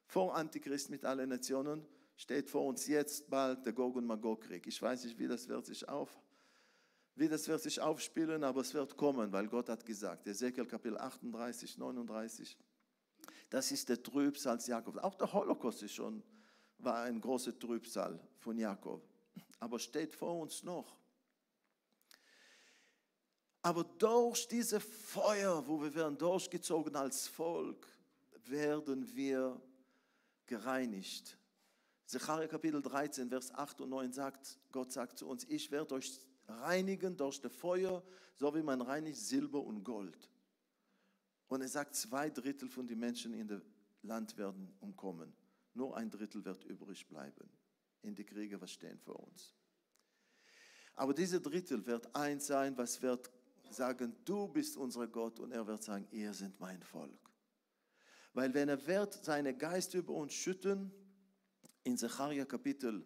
vor 0.05 0.35
Antichrist 0.35 0.91
mit 0.91 1.03
allen 1.03 1.29
Nationen, 1.29 1.83
steht 2.15 2.47
vor 2.47 2.67
uns 2.67 2.85
jetzt 2.85 3.27
bald 3.27 3.65
der 3.65 3.73
Gog 3.73 3.95
und 3.95 4.05
Magog 4.05 4.41
Krieg. 4.41 4.67
Ich 4.67 4.79
weiß 4.79 5.03
nicht, 5.05 5.17
wie 5.17 5.27
das 5.27 5.47
wird 5.49 5.65
sich 5.65 5.89
auf, 5.89 6.21
wie 7.15 7.29
das 7.29 7.47
wird 7.47 7.61
sich 7.61 7.79
aufspielen, 7.79 8.43
aber 8.43 8.61
es 8.61 8.73
wird 8.73 8.97
kommen, 8.97 9.31
weil 9.31 9.47
Gott 9.47 9.69
hat 9.69 9.85
gesagt, 9.85 10.27
Ezekiel 10.27 10.65
Kapitel 10.65 10.97
38, 10.97 11.77
39, 11.77 12.57
das 13.49 13.71
ist 13.71 13.87
der 13.87 14.01
Trübsal 14.03 14.59
Jakob. 14.65 14.97
Auch 14.97 15.15
der 15.15 15.31
Holocaust 15.31 15.81
ist 15.83 15.93
schon, 15.93 16.21
war 16.77 17.03
ein 17.03 17.21
großer 17.21 17.57
Trübsal 17.57 18.19
von 18.39 18.57
Jakob, 18.57 19.01
aber 19.59 19.79
steht 19.79 20.13
vor 20.13 20.41
uns 20.41 20.63
noch. 20.63 20.97
Aber 23.61 23.83
durch 23.83 24.47
diese 24.47 24.79
Feuer, 24.79 25.65
wo 25.67 25.81
wir 25.81 25.95
werden 25.95 26.17
durchgezogen 26.17 26.95
als 26.95 27.27
Volk, 27.27 27.87
werden 28.45 29.15
wir 29.15 29.59
gereinigt. 30.45 31.37
Zechariah 32.05 32.47
Kapitel 32.47 32.81
13, 32.81 33.29
Vers 33.29 33.51
8 33.51 33.81
und 33.81 33.89
9 33.89 34.13
sagt, 34.13 34.59
Gott 34.71 34.91
sagt 34.91 35.17
zu 35.17 35.27
uns, 35.27 35.45
ich 35.45 35.71
werde 35.71 35.95
euch 35.95 36.19
reinigen 36.47 37.17
durch 37.17 37.39
das 37.41 37.53
Feuer, 37.53 38.03
so 38.35 38.53
wie 38.55 38.61
man 38.61 38.81
reinigt 38.81 39.17
Silber 39.17 39.61
und 39.61 39.83
Gold. 39.83 40.29
Und 41.47 41.61
er 41.61 41.69
sagt, 41.69 41.95
zwei 41.95 42.29
Drittel 42.29 42.69
von 42.69 42.87
den 42.87 42.99
Menschen 42.99 43.33
in 43.33 43.47
dem 43.47 43.61
Land 44.01 44.37
werden 44.37 44.73
umkommen. 44.79 45.35
Nur 45.73 45.95
ein 45.95 46.09
Drittel 46.09 46.43
wird 46.45 46.63
übrig 46.65 47.07
bleiben. 47.07 47.49
In 48.01 48.15
die 48.15 48.25
Kriege, 48.25 48.59
was 48.61 48.71
stehen 48.71 48.99
vor 48.99 49.19
uns. 49.19 49.55
Aber 50.95 51.13
diese 51.13 51.41
Drittel 51.41 51.85
wird 51.85 52.15
eins 52.15 52.47
sein, 52.47 52.77
was 52.77 53.01
wird 53.01 53.31
sagen, 53.69 54.15
du 54.23 54.47
bist 54.47 54.77
unser 54.77 55.07
Gott. 55.07 55.39
Und 55.39 55.51
er 55.51 55.65
wird 55.67 55.83
sagen, 55.83 56.07
ihr 56.11 56.33
seid 56.33 56.59
mein 56.59 56.81
Volk. 56.81 57.19
Weil 58.33 58.53
wenn 58.53 58.69
er 58.69 58.85
wird 58.85 59.13
seinen 59.23 59.57
Geist 59.57 59.93
über 59.93 60.13
uns 60.13 60.33
schütten, 60.33 60.91
in 61.83 61.97
Zechariah 61.97 62.45
Kapitel 62.45 63.05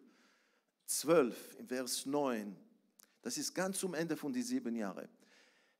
12, 0.86 1.56
im 1.60 1.68
Vers 1.68 2.06
9, 2.06 2.56
das 3.30 3.38
ist 3.38 3.54
ganz 3.54 3.78
zum 3.78 3.94
Ende 3.94 4.18
von 4.18 4.34
die 4.34 4.42
sieben 4.42 4.76
Jahre. 4.76 5.08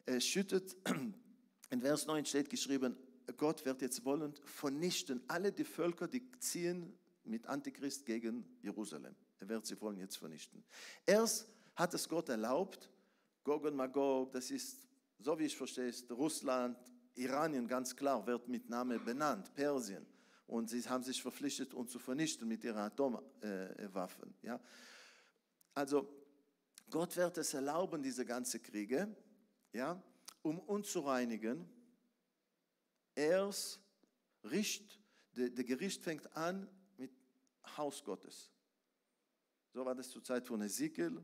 Er 0.06 0.22
schüttet, 0.22 0.76
in 1.72 1.82
Vers 1.82 2.06
9 2.06 2.24
steht 2.24 2.48
geschrieben, 2.48 2.96
Gott 3.38 3.66
wird 3.66 3.82
jetzt 3.82 4.06
wollen 4.06 4.36
vernichten 4.44 5.24
alle 5.28 5.52
die 5.52 5.64
Völker, 5.64 6.08
die 6.08 6.30
ziehen 6.38 6.96
mit 7.24 7.48
Antichrist 7.48 8.06
gegen 8.06 8.46
Jerusalem. 8.62 9.16
Er 9.40 9.50
wird 9.50 9.66
sie 9.66 9.82
wollen 9.82 9.98
jetzt 9.98 10.18
vernichten. 10.18 10.64
Erst 11.08 11.48
hat 11.76 11.92
es 11.96 12.08
Gott 12.08 12.30
erlaubt, 12.30 12.88
Gog 13.44 13.64
und 13.64 13.76
Magog, 13.76 14.32
das 14.32 14.52
ist, 14.52 14.88
so 15.18 15.40
wie 15.40 15.46
ich 15.46 15.58
verstehe, 15.58 15.92
Russland, 16.12 16.78
Iranien 17.16 17.68
ganz 17.68 17.96
klar 17.96 18.28
wird 18.28 18.48
mit 18.48 18.70
Namen 18.70 19.04
benannt, 19.04 19.52
Persien. 19.56 20.06
Und 20.46 20.70
sie 20.70 20.88
haben 20.88 21.04
sich 21.04 21.20
verpflichtet, 21.20 21.74
uns 21.74 21.90
zu 21.90 21.98
vernichten 21.98 22.48
mit 22.48 22.64
ihren 22.64 22.78
Atomwaffen. 22.78 24.36
Ja? 24.44 24.60
Also 25.74 26.20
Gott 26.90 27.16
wird 27.16 27.38
es 27.38 27.54
erlauben, 27.54 28.02
diese 28.02 28.26
ganzen 28.26 28.62
Kriege, 28.62 29.16
ja, 29.74 30.02
um 30.42 30.60
uns 30.60 30.92
zu 30.92 31.02
reinigen. 31.02 31.68
Erst 33.16 33.80
Richt, 34.44 35.00
der 35.34 35.64
Gericht 35.64 36.04
fängt 36.04 36.36
an 36.36 36.70
mit 36.98 37.12
Haus 37.78 38.04
Gottes. 38.04 38.52
So 39.74 39.86
war 39.86 39.96
das 39.96 40.10
zur 40.10 40.24
Zeit 40.24 40.46
von 40.46 40.62
Ezekiel, 40.62 41.24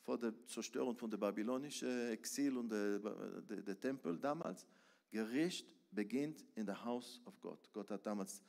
vor 0.00 0.18
der 0.18 0.34
Zerstörung 0.46 0.96
von 0.96 1.10
der 1.10 1.18
babylonischen 1.18 2.08
Exil 2.10 2.56
und 2.56 2.68
der, 2.70 2.98
der, 2.98 3.62
der 3.62 3.80
Tempel 3.80 4.18
damals. 4.18 4.66
Gericht 5.10 5.74
beginnt 5.90 6.44
in 6.54 6.64
der 6.64 6.82
Haus 6.84 7.20
of 7.26 7.38
Gott. 7.40 7.70
Gott 7.72 7.90
hat 7.90 8.06
damals 8.06 8.42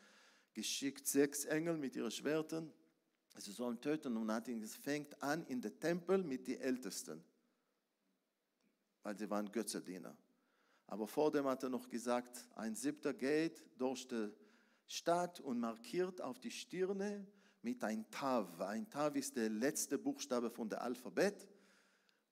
geschickt 0.53 1.05
sechs 1.07 1.45
Engel 1.45 1.78
mit 1.78 1.95
ihren 1.95 2.11
Schwertern. 2.11 2.71
Sie 3.36 3.52
sollen 3.52 3.82
töten 3.82 4.16
und 4.16 4.32
hat 4.32 4.48
ihn, 4.48 4.62
es 4.62 4.76
fängt 4.76 5.22
an 5.22 5.46
in 5.48 5.62
der 5.62 5.78
Tempel 5.80 6.24
mit 6.24 6.48
den 6.48 6.62
Ältesten, 6.62 7.24
weil 9.02 9.18
sie 9.18 9.30
waren 9.30 9.52
Götzediener. 9.52 10.16
Aber 10.88 11.08
vor 11.08 11.32
dem 11.32 11.46
hat 11.46 11.64
er 11.64 11.70
noch 11.70 11.90
gesagt, 11.90 12.48
ein 12.56 12.76
Siebter 12.76 13.14
geht 13.14 13.66
durch 13.78 14.08
die 14.08 14.32
Stadt 14.86 15.40
und 15.40 15.60
markiert 15.60 16.22
auf 16.22 16.40
die 16.40 16.52
Stirne 16.52 17.26
mit 17.64 17.84
ein 17.84 18.10
Tav. 18.12 18.62
Ein 18.62 18.90
Tav 18.90 19.18
ist 19.18 19.36
der 19.36 19.50
letzte 19.50 19.98
Buchstabe 19.98 20.52
von 20.52 20.70
der 20.70 20.82
Alphabet. 20.82 21.48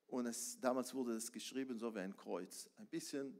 Und 0.07 0.25
es, 0.27 0.59
damals 0.59 0.93
wurde 0.93 1.13
es 1.13 1.31
geschrieben 1.31 1.79
so 1.79 1.95
wie 1.95 1.99
ein 1.99 2.15
Kreuz. 2.15 2.69
Ein 2.77 2.87
bisschen 2.87 3.39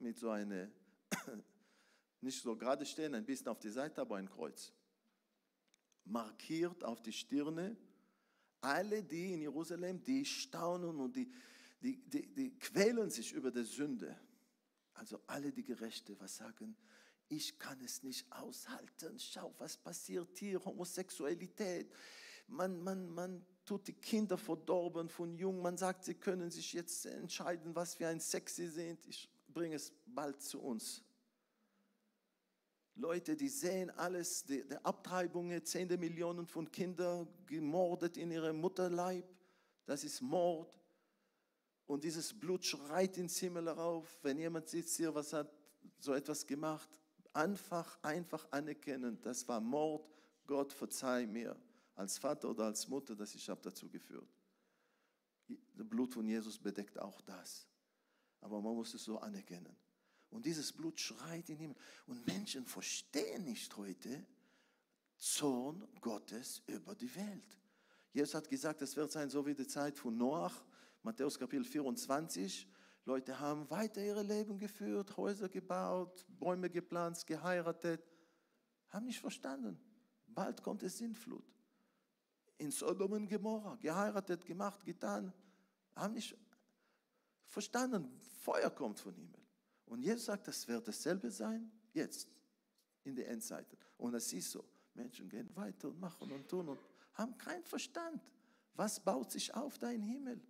mit 0.00 0.18
so 0.18 0.30
einer, 0.30 0.68
nicht 2.20 2.42
so 2.42 2.56
gerade 2.56 2.84
stehen, 2.84 3.14
ein 3.14 3.24
bisschen 3.24 3.48
auf 3.48 3.60
die 3.60 3.70
Seite, 3.70 4.00
aber 4.00 4.16
ein 4.16 4.28
Kreuz. 4.28 4.72
Markiert 6.04 6.84
auf 6.84 7.02
die 7.02 7.12
Stirne. 7.12 7.76
Alle, 8.60 9.02
die 9.02 9.34
in 9.34 9.40
Jerusalem, 9.40 10.02
die 10.02 10.24
staunen 10.24 11.00
und 11.00 11.16
die, 11.16 11.30
die, 11.80 11.96
die, 12.08 12.26
die 12.32 12.58
quälen 12.58 13.10
sich 13.10 13.32
über 13.32 13.50
die 13.50 13.64
Sünde. 13.64 14.16
Also 14.94 15.20
alle 15.26 15.52
die 15.52 15.64
Gerechte, 15.64 16.18
was 16.20 16.36
sagen, 16.36 16.76
ich 17.28 17.58
kann 17.58 17.80
es 17.80 18.02
nicht 18.02 18.30
aushalten. 18.30 19.18
Schau, 19.18 19.54
was 19.58 19.76
passiert 19.76 20.38
hier, 20.38 20.62
Homosexualität. 20.64 21.90
Man, 22.46 22.82
man, 22.82 23.08
man 23.08 23.46
tut 23.64 23.88
die 23.88 23.94
Kinder 23.94 24.36
verdorben 24.36 25.08
von 25.08 25.34
jung. 25.34 25.62
Man 25.62 25.76
sagt, 25.76 26.04
sie 26.04 26.14
können 26.14 26.50
sich 26.50 26.72
jetzt 26.74 27.06
entscheiden, 27.06 27.74
was 27.74 27.94
für 27.94 28.06
ein 28.06 28.20
Sex 28.20 28.56
sie 28.56 28.68
sind. 28.68 29.06
Ich 29.06 29.30
bringe 29.48 29.76
es 29.76 29.92
bald 30.06 30.42
zu 30.42 30.60
uns. 30.60 31.02
Leute, 32.94 33.36
die 33.36 33.48
sehen 33.48 33.90
alles, 33.90 34.44
die, 34.44 34.66
die 34.66 34.76
Abtreibungen, 34.84 35.64
zehnte 35.64 35.96
Millionen 35.96 36.46
von 36.46 36.70
Kindern 36.70 37.26
gemordet 37.46 38.16
in 38.16 38.30
ihrem 38.30 38.60
Mutterleib. 38.60 39.24
Das 39.86 40.04
ist 40.04 40.20
Mord. 40.20 40.78
Und 41.86 42.04
dieses 42.04 42.38
Blut 42.38 42.64
schreit 42.64 43.16
ins 43.16 43.38
Himmel 43.38 43.66
herauf. 43.66 44.18
Wenn 44.22 44.38
jemand 44.38 44.68
sitzt 44.68 44.96
hier, 44.96 45.14
was 45.14 45.32
hat 45.32 45.50
so 45.98 46.12
etwas 46.12 46.46
gemacht, 46.46 46.88
einfach, 47.32 47.98
einfach 48.02 48.46
anerkennen, 48.50 49.18
das 49.22 49.46
war 49.48 49.60
Mord. 49.60 50.08
Gott 50.46 50.72
verzeih 50.72 51.26
mir 51.26 51.56
als 51.94 52.18
Vater 52.18 52.50
oder 52.50 52.64
als 52.64 52.88
Mutter, 52.88 53.14
dass 53.14 53.34
ich 53.34 53.48
habe 53.48 53.60
dazu 53.62 53.88
geführt. 53.88 54.28
Das 55.48 55.88
Blut 55.88 56.12
von 56.12 56.26
Jesus 56.26 56.58
bedeckt 56.58 56.98
auch 56.98 57.20
das. 57.22 57.66
Aber 58.40 58.60
man 58.60 58.74
muss 58.74 58.92
es 58.94 59.04
so 59.04 59.18
anerkennen. 59.18 59.76
Und 60.32 60.46
dieses 60.46 60.72
Blut 60.72 60.98
schreit 60.98 61.48
in 61.50 61.58
Himmel. 61.58 61.76
Und 62.06 62.26
Menschen 62.26 62.66
verstehen 62.66 63.44
nicht 63.44 63.76
heute 63.76 64.26
Zorn 65.18 65.86
Gottes 66.00 66.62
über 66.66 66.94
die 66.94 67.14
Welt. 67.14 67.58
Jesus 68.12 68.34
hat 68.34 68.48
gesagt, 68.48 68.82
es 68.82 68.96
wird 68.96 69.12
sein 69.12 69.30
so 69.30 69.44
wie 69.46 69.54
die 69.54 69.66
Zeit 69.66 69.96
von 69.98 70.16
Noach, 70.16 70.64
Matthäus 71.02 71.38
Kapitel 71.38 71.64
24. 71.64 72.66
Leute 73.04 73.38
haben 73.38 73.68
weiter 73.70 74.02
ihre 74.02 74.22
Leben 74.22 74.58
geführt, 74.58 75.16
Häuser 75.16 75.48
gebaut, 75.48 76.24
Bäume 76.28 76.70
gepflanzt, 76.70 77.26
geheiratet, 77.26 78.02
haben 78.88 79.06
nicht 79.06 79.20
verstanden. 79.20 79.78
Bald 80.26 80.62
kommt 80.62 80.82
es 80.82 80.98
Sintflut. 80.98 81.44
In 82.58 82.70
Sodom 82.70 83.12
und 83.12 83.28
Gomorra, 83.28 83.76
geheiratet, 83.76 84.46
gemacht, 84.46 84.84
getan, 84.84 85.32
haben 85.94 86.14
nicht 86.14 86.36
verstanden, 87.46 88.18
Feuer 88.40 88.70
kommt 88.70 88.98
von 88.98 89.14
Himmel. 89.14 89.41
Und 89.92 90.00
Jesus 90.00 90.24
sagt, 90.24 90.48
das 90.48 90.66
wird 90.66 90.88
dasselbe 90.88 91.30
sein, 91.30 91.70
jetzt, 91.92 92.26
in 93.04 93.14
den 93.14 93.26
Endzeiten. 93.26 93.76
Und 93.98 94.14
es 94.14 94.32
ist 94.32 94.50
so, 94.50 94.64
Menschen 94.94 95.28
gehen 95.28 95.54
weiter 95.54 95.88
und 95.88 96.00
machen 96.00 96.32
und 96.32 96.48
tun 96.48 96.70
und 96.70 96.80
haben 97.12 97.36
keinen 97.36 97.62
Verstand. 97.62 98.32
Was 98.72 98.98
baut 98.98 99.30
sich 99.30 99.52
auf 99.52 99.76
dein 99.76 100.00
Himmel? 100.00 100.40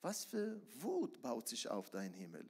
Was 0.00 0.24
für 0.24 0.62
Wut 0.80 1.20
baut 1.20 1.48
sich 1.48 1.68
auf 1.68 1.90
dein 1.90 2.12
Himmel? 2.12 2.48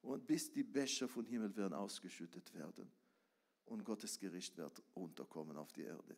Und 0.00 0.26
bis 0.26 0.50
die 0.50 0.64
Becher 0.64 1.06
von 1.06 1.24
Himmel 1.26 1.54
werden 1.54 1.74
ausgeschüttet 1.74 2.52
werden 2.54 2.90
und 3.66 3.84
Gottes 3.84 4.18
Gericht 4.18 4.56
wird 4.56 4.82
unterkommen 4.94 5.56
auf 5.56 5.72
die 5.72 5.82
Erde. 5.82 6.16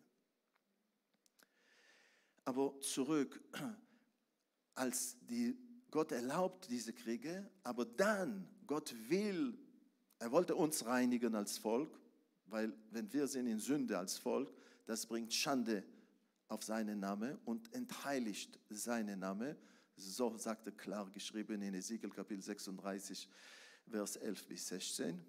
Aber 2.46 2.80
zurück, 2.80 3.44
als 4.74 5.18
die, 5.26 5.54
Gott 5.90 6.12
erlaubt 6.12 6.70
diese 6.70 6.94
Kriege, 6.94 7.50
aber 7.62 7.84
dann, 7.84 8.48
Gott 8.66 8.94
will, 9.08 9.58
er 10.18 10.30
wollte 10.32 10.54
uns 10.54 10.86
reinigen 10.86 11.34
als 11.34 11.58
Volk, 11.58 11.98
weil 12.46 12.72
wenn 12.90 13.12
wir 13.12 13.26
sind 13.26 13.46
in 13.46 13.58
Sünde 13.58 13.98
als 13.98 14.18
Volk, 14.18 14.52
das 14.86 15.06
bringt 15.06 15.32
Schande 15.32 15.84
auf 16.48 16.62
seinen 16.62 17.00
Namen 17.00 17.38
und 17.44 17.72
entheiligt 17.74 18.58
seinen 18.68 19.20
Namen. 19.20 19.56
So 19.96 20.36
sagte 20.36 20.72
klar 20.72 21.10
geschrieben 21.10 21.62
in 21.62 21.74
Ezekiel 21.74 22.10
Kapitel 22.10 22.42
36, 22.42 23.28
Vers 23.88 24.16
11 24.16 24.46
bis 24.46 24.68
16. 24.68 25.20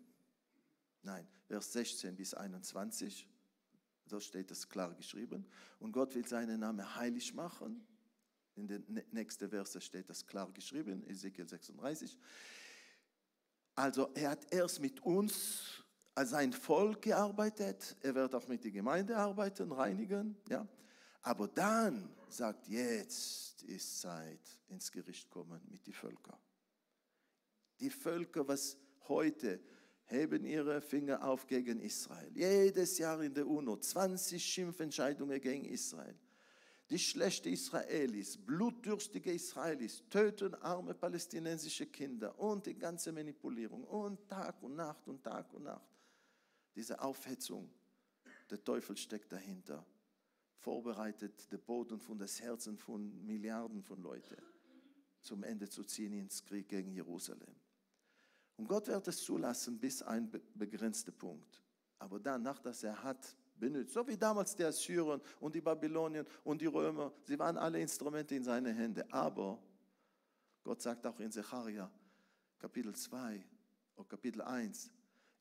Nein, 1.04 1.28
Vers 1.48 1.74
16 1.74 2.16
bis 2.16 2.34
21. 2.34 3.28
So 4.08 4.20
steht 4.20 4.52
es 4.52 4.68
klar 4.70 4.94
geschrieben. 4.94 5.46
Und 5.80 5.92
Gott 5.92 6.16
will 6.16 6.28
seinen 6.28 6.60
Namen 6.60 6.96
heilig 6.96 7.34
machen. 7.34 7.86
In 8.56 8.68
den 8.68 9.04
nächsten 9.12 9.50
Verse 9.50 9.82
steht 9.82 10.10
das 10.10 10.26
klar 10.26 10.52
geschrieben, 10.52 11.04
Ezekiel 11.08 11.48
36. 11.48 12.18
Also 13.76 14.10
er 14.14 14.32
hat 14.32 14.54
erst 14.54 14.80
mit 14.80 15.02
uns 15.04 15.84
als 16.14 16.30
sein 16.30 16.54
Volk 16.54 17.02
gearbeitet. 17.02 17.96
Er 18.02 18.16
wird 18.16 18.34
auch 18.34 18.48
mit 18.48 18.64
der 18.64 18.72
Gemeinde 18.72 19.18
arbeiten, 19.18 19.72
reinigen. 19.72 20.38
Ja. 20.50 20.66
Aber 21.22 21.48
dann 21.48 22.10
sagt, 22.30 22.68
jetzt 22.68 23.64
ist 23.64 24.00
Zeit, 24.00 24.40
ins 24.70 24.92
Gericht 24.92 25.30
kommen 25.30 25.62
mit 25.70 25.86
den 25.86 25.94
Völkern. 25.94 26.40
Die 27.80 27.90
Völker, 27.90 28.48
was 28.48 28.78
heute 29.08 29.60
heben 30.06 30.46
ihre 30.46 30.82
Finger 30.82 31.28
auf 31.28 31.46
gegen 31.48 31.82
Israel. 31.82 32.32
Jedes 32.34 32.98
Jahr 32.98 33.22
in 33.22 33.34
der 33.34 33.48
UNO 33.48 33.76
20 33.78 34.44
Schimpfentscheidungen 34.44 35.42
gegen 35.42 35.66
Israel. 35.66 36.18
Die 36.90 37.00
schlechten 37.00 37.50
Israelis, 37.50 38.38
blutdürstige 38.38 39.32
Israelis 39.32 40.04
töten 40.10 40.54
arme 40.56 40.94
palästinensische 40.94 41.88
Kinder 41.88 42.38
und 42.40 42.66
die 42.68 42.78
ganze 42.78 43.12
Manipulierung 43.12 43.84
und 43.86 44.28
Tag 44.28 44.62
und 44.62 44.76
Nacht 44.76 45.08
und 45.08 45.24
Tag 45.24 45.52
und 45.54 45.64
Nacht. 45.64 45.90
Diese 46.76 47.02
Aufhetzung, 47.02 47.72
der 48.50 48.64
Teufel 48.64 48.96
steckt 48.96 49.32
dahinter 49.32 49.84
vorbereitet, 50.58 51.52
den 51.52 51.62
Boden 51.62 52.00
von 52.00 52.20
das 52.20 52.40
Herzen 52.40 52.78
von 52.78 53.26
Milliarden 53.26 53.82
von 53.82 54.02
Leuten 54.02 54.38
zum 55.22 55.44
Ende 55.44 55.68
zu 55.68 55.84
ziehen 55.84 56.14
ins 56.14 56.44
Krieg 56.46 56.70
gegen 56.70 56.92
Jerusalem. 56.92 57.56
Und 58.58 58.68
Gott 58.68 58.88
wird 58.88 59.08
es 59.08 59.24
zulassen 59.24 59.80
bis 59.80 60.02
ein 60.04 60.30
begrenzter 60.54 61.12
Punkt. 61.12 61.62
Aber 62.00 62.20
danach, 62.20 62.60
dass 62.60 62.84
er 62.84 63.02
hat 63.04 63.36
benutzt, 63.60 63.94
so 63.94 64.08
wie 64.08 64.18
damals 64.18 64.56
die 64.56 64.64
Assyrer 64.64 65.20
und 65.40 65.56
die 65.56 65.62
Babylonier 65.62 66.26
und 66.44 66.62
die 66.62 66.66
Römer, 66.66 67.14
sie 67.24 67.38
waren 67.38 67.58
alle 67.58 67.80
Instrumente 67.80 68.36
in 68.36 68.44
seine 68.44 68.74
Hände. 68.74 69.06
Aber 69.12 69.62
Gott 70.64 70.82
sagt 70.82 71.06
auch 71.06 71.20
in 71.20 71.32
Zecharia, 71.32 71.90
Kapitel 72.58 72.94
2 72.96 73.44
oder 73.96 74.08
Kapitel 74.08 74.42
1, 74.42 74.92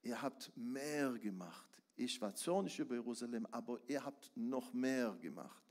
ihr 0.03 0.21
habt 0.21 0.53
mehr 0.57 1.13
gemacht 1.15 1.75
ich 1.97 2.21
war 2.21 2.35
zornig 2.35 2.79
über 2.79 2.95
Jerusalem, 2.95 3.47
aber 3.51 3.81
ihr 3.87 4.05
habt 4.05 4.33
noch 4.35 4.73
mehr 4.73 5.17
gemacht. 5.21 5.63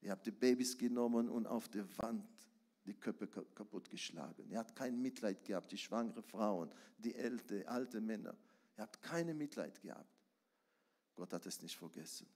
Ihr 0.00 0.10
habt 0.10 0.26
die 0.26 0.30
Babys 0.30 0.76
genommen 0.76 1.28
und 1.28 1.46
auf 1.46 1.68
der 1.68 1.86
Wand 1.98 2.26
die 2.84 2.94
Köpfe 2.94 3.28
kaputt 3.28 3.88
geschlagen. 3.88 4.50
Ihr 4.50 4.58
habt 4.58 4.74
kein 4.74 5.00
Mitleid 5.00 5.44
gehabt, 5.44 5.70
die 5.70 5.78
schwangere 5.78 6.22
Frauen, 6.22 6.70
die 6.98 7.14
ältere, 7.14 7.66
alte 7.68 8.00
Männer. 8.00 8.36
Ihr 8.76 8.82
habt 8.82 9.00
keine 9.00 9.32
Mitleid 9.32 9.80
gehabt. 9.80 10.11
Gott 11.14 11.32
hat 11.32 11.46
es 11.46 11.60
nicht 11.60 11.76
vergessen. 11.76 12.26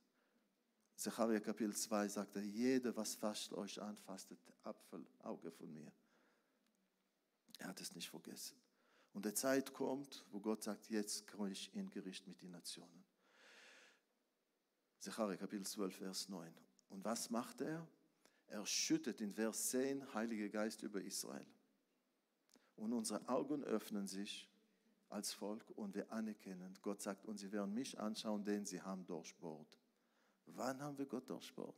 Zechariah 0.96 1.40
Kapitel 1.40 1.74
2 1.74 2.08
sagte, 2.08 2.40
jeder, 2.40 2.96
was 2.96 3.14
fasst 3.14 3.52
euch 3.52 3.80
an, 3.80 3.96
fastet 3.96 4.38
Apfelauge 4.62 5.50
von 5.50 5.72
mir. 5.72 5.92
Er 7.58 7.68
hat 7.68 7.80
es 7.80 7.94
nicht 7.94 8.08
vergessen. 8.08 8.56
Und 9.12 9.24
der 9.24 9.34
Zeit 9.34 9.72
kommt, 9.72 10.24
wo 10.30 10.40
Gott 10.40 10.62
sagt, 10.62 10.88
jetzt 10.88 11.26
komme 11.26 11.50
ich 11.50 11.74
in 11.74 11.90
Gericht 11.90 12.26
mit 12.26 12.42
den 12.42 12.50
Nationen. 12.50 13.04
Zechariah 14.98 15.36
Kapitel 15.36 15.66
12, 15.66 15.96
Vers 15.96 16.28
9. 16.28 16.52
Und 16.88 17.04
was 17.04 17.30
macht 17.30 17.60
er? 17.60 17.86
Er 18.48 18.64
schüttet 18.64 19.20
in 19.20 19.32
Vers 19.32 19.70
10 19.70 20.14
Heilige 20.14 20.50
Geist 20.50 20.82
über 20.82 21.02
Israel. 21.02 21.46
Und 22.76 22.92
unsere 22.92 23.26
Augen 23.28 23.64
öffnen 23.64 24.06
sich 24.06 24.50
als 25.08 25.32
Volk 25.32 25.70
und 25.76 25.94
wir 25.94 26.10
anerkennen, 26.12 26.76
Gott 26.82 27.00
sagt, 27.00 27.26
und 27.26 27.38
sie 27.38 27.52
werden 27.52 27.72
mich 27.74 27.98
anschauen, 27.98 28.44
denn 28.44 28.64
sie 28.64 28.82
haben 28.82 29.06
durchbohrt. 29.06 29.78
Wann 30.46 30.80
haben 30.80 30.98
wir 30.98 31.06
Gott 31.06 31.28
durchbohrt? 31.28 31.76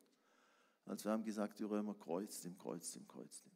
Also 0.86 1.04
wir 1.04 1.12
haben 1.12 1.24
gesagt, 1.24 1.58
die 1.58 1.64
Römer 1.64 1.94
kreuzt 1.94 2.44
ihm, 2.44 2.56
kreuzt 2.56 2.96
ihm, 2.96 3.06
kreuzt 3.06 3.46
ihm. 3.46 3.52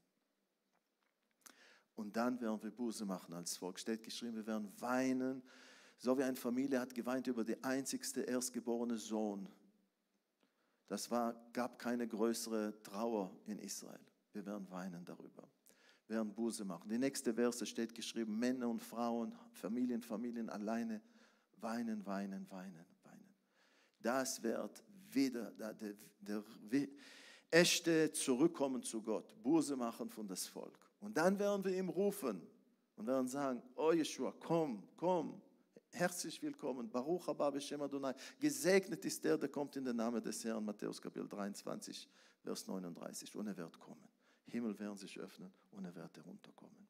Und 1.94 2.16
dann 2.16 2.40
werden 2.40 2.62
wir 2.62 2.70
Buße 2.70 3.04
machen 3.04 3.34
als 3.34 3.56
Volk. 3.56 3.78
Steht 3.78 4.02
geschrieben, 4.02 4.36
wir 4.36 4.46
werden 4.46 4.72
weinen, 4.80 5.42
so 5.98 6.16
wie 6.18 6.22
eine 6.22 6.36
Familie 6.36 6.80
hat 6.80 6.94
geweint 6.94 7.26
über 7.26 7.44
den 7.44 7.62
einzigste 7.62 8.22
erstgeborene 8.22 8.98
Sohn. 8.98 9.48
Das 10.88 11.10
war, 11.10 11.34
gab 11.52 11.78
keine 11.78 12.06
größere 12.06 12.82
Trauer 12.82 13.34
in 13.46 13.58
Israel. 13.58 14.00
Wir 14.32 14.44
werden 14.44 14.70
weinen 14.70 15.04
darüber. 15.04 15.48
Werden 16.08 16.34
Buße 16.34 16.64
machen. 16.64 16.88
Die 16.88 16.98
nächste 16.98 17.32
Verse 17.32 17.64
steht 17.64 17.94
geschrieben, 17.94 18.38
Männer 18.38 18.68
und 18.68 18.82
Frauen, 18.82 19.34
Familien, 19.52 20.02
Familien 20.02 20.50
alleine 20.50 21.00
weinen, 21.58 22.04
weinen, 22.04 22.50
weinen, 22.50 22.86
weinen. 23.04 23.34
Das 24.00 24.42
wird 24.42 24.82
wieder 25.10 25.52
der, 25.52 25.74
der, 25.74 25.94
der, 26.20 26.88
echte 27.52 28.10
Zurückkommen 28.12 28.82
zu 28.82 29.02
Gott, 29.02 29.34
Buße 29.42 29.76
machen 29.76 30.08
von 30.08 30.26
das 30.26 30.46
Volk. 30.46 30.78
Und 31.00 31.16
dann 31.16 31.38
werden 31.38 31.64
wir 31.64 31.76
ihm 31.76 31.88
rufen 31.88 32.40
und 32.96 33.06
werden 33.06 33.28
sagen, 33.28 33.62
oh 33.76 33.92
Yeshua, 33.92 34.32
komm, 34.40 34.82
komm, 34.96 35.40
herzlich 35.90 36.40
willkommen, 36.42 36.88
Baruch 36.90 37.26
haba 37.26 37.50
Beshem 37.50 37.82
Adonai. 37.82 38.14
Gesegnet 38.38 39.04
ist 39.04 39.22
der, 39.22 39.36
der 39.36 39.50
kommt 39.50 39.76
in 39.76 39.84
den 39.84 39.96
Namen 39.96 40.22
des 40.22 40.44
Herrn, 40.44 40.64
Matthäus 40.64 41.00
Kapitel 41.00 41.28
23, 41.28 42.08
Vers 42.42 42.66
39. 42.66 43.36
Und 43.36 43.46
er 43.46 43.56
wird 43.56 43.78
kommen. 43.78 44.11
Himmel 44.52 44.78
werden 44.78 44.96
sich 44.96 45.18
öffnen 45.18 45.52
und 45.72 45.84
er 45.84 45.94
wird 45.94 46.16
herunterkommen. 46.16 46.86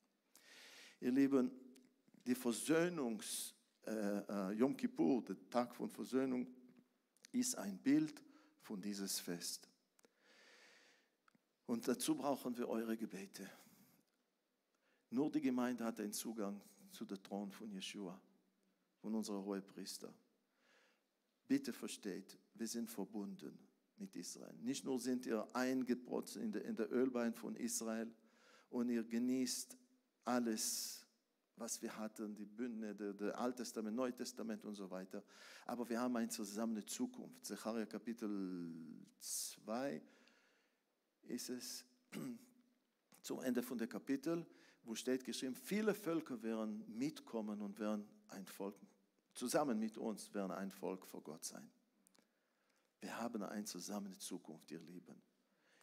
Ihr 1.01 1.13
Lieben, 1.13 1.51
die 2.27 2.35
Versöhnungs, 2.35 3.55
äh, 3.87 3.91
äh, 3.91 4.53
Yom 4.53 4.77
Kippur, 4.77 5.25
der 5.25 5.37
Tag 5.49 5.75
von 5.75 5.89
Versöhnung, 5.89 6.47
ist 7.33 7.57
ein 7.57 7.79
Bild 7.79 8.23
von 8.61 8.81
dieses 8.81 9.19
Fest. 9.19 9.69
Und 11.67 11.87
dazu 11.89 12.15
brauchen 12.17 12.57
wir 12.57 12.69
eure 12.69 12.97
Gebete. 12.97 13.49
Nur 15.11 15.31
die 15.31 15.41
Gemeinde 15.41 15.85
hat 15.85 16.01
einen 16.01 16.13
Zugang 16.13 16.61
zu 16.91 17.05
dem 17.05 17.23
Thron 17.23 17.51
von 17.51 17.71
Yeshua, 17.71 18.21
von 18.99 19.15
unserem 19.15 19.45
Hohepriester. 19.45 20.13
Bitte 21.47 21.73
versteht, 21.73 22.39
wir 22.55 22.67
sind 22.67 22.91
verbunden 22.91 23.59
mit 24.03 24.17
Israel. 24.17 24.55
Nicht 24.61 24.85
nur 24.85 24.99
sind 24.99 25.25
ihr 25.27 25.47
eingeprotzt 25.55 26.37
in 26.37 26.53
der, 26.53 26.65
in 26.65 26.77
der 26.77 26.93
Ölbein 26.93 27.33
von 27.33 27.57
Israel 27.57 28.13
und 28.69 28.91
ihr 28.91 29.05
genießt 29.05 29.77
alles, 30.25 31.07
was 31.57 31.81
wir 31.81 31.97
hatten, 31.97 32.35
die 32.35 32.45
Bünde, 32.45 32.95
der, 32.95 33.13
der 33.13 33.39
Alttestament, 33.39 33.97
Neutestament 33.97 34.65
und 34.65 34.75
so 34.75 34.91
weiter. 34.91 35.23
Aber 35.67 35.89
wir 35.89 36.01
haben 36.01 36.17
eine 36.17 36.29
zusammen 36.29 36.85
Zukunft. 36.87 37.45
Zecharia 37.45 37.87
Kapitel 37.87 38.75
2 39.21 40.03
ist 41.29 41.51
es 41.51 41.85
zum 43.23 43.41
Ende 43.43 43.63
von 43.63 43.79
der 43.79 43.87
Kapitel, 43.87 44.45
wo 44.85 44.97
steht 44.97 45.25
geschrieben, 45.25 45.55
viele 45.55 45.95
Völker 45.95 46.43
werden 46.43 46.85
mitkommen 46.99 47.61
und 47.61 47.79
werden 47.79 48.05
ein 48.29 48.47
Volk, 48.47 48.75
zusammen 49.35 49.79
mit 49.79 49.97
uns 49.97 50.35
werden 50.35 50.51
ein 50.51 50.73
Volk 50.73 51.07
vor 51.07 51.23
Gott 51.23 51.45
sein. 51.45 51.71
Wir 53.03 53.19
haben 53.19 53.43
eine 53.43 53.65
zusammen 53.65 54.17
Zukunft, 54.21 54.71
ihr 54.71 54.79
Lieben. 54.79 55.21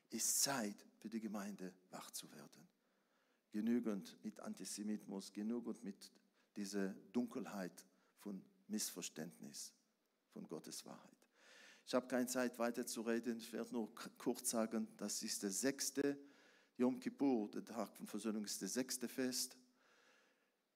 Es 0.10 0.20
ist 0.20 0.42
Zeit 0.42 0.88
für 1.00 1.10
die 1.10 1.20
Gemeinde 1.20 1.74
wach 1.92 2.10
zu 2.12 2.32
werden. 2.32 2.68
Genügend 3.52 4.18
mit 4.24 4.40
Antisemitismus, 4.40 5.34
genügend 5.34 5.84
mit 5.84 6.12
dieser 6.56 6.94
Dunkelheit 7.12 7.86
von 8.20 8.42
Missverständnis 8.70 9.74
von 10.30 10.48
Gottes 10.48 10.86
Wahrheit. 10.86 11.18
Ich 11.86 11.94
habe 11.94 12.08
keine 12.08 12.28
Zeit 12.28 12.58
weiter 12.58 12.86
zu 12.86 13.02
reden. 13.02 13.38
Ich 13.38 13.52
werde 13.52 13.74
nur 13.74 13.94
kurz 14.18 14.52
sagen, 14.52 14.88
das 14.96 15.22
ist 15.22 15.44
der 15.44 15.52
sechste 15.52 16.18
Yom 16.78 17.02
Kippur, 17.02 17.52
der 17.52 17.66
Tag 17.66 17.94
von 17.98 18.08
Versöhnung, 18.08 18.46
ist 18.46 18.62
das 18.62 18.74
sechste 18.74 19.10
Fest. 19.10 19.58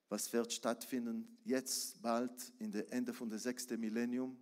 Was 0.10 0.34
wird 0.34 0.52
stattfinden 0.52 1.38
jetzt 1.46 2.02
bald 2.02 2.52
in 2.60 2.70
der 2.70 2.92
Ende 2.92 3.14
von 3.14 3.30
der 3.30 3.40
sechsten 3.40 3.80
Millennium? 3.80 4.38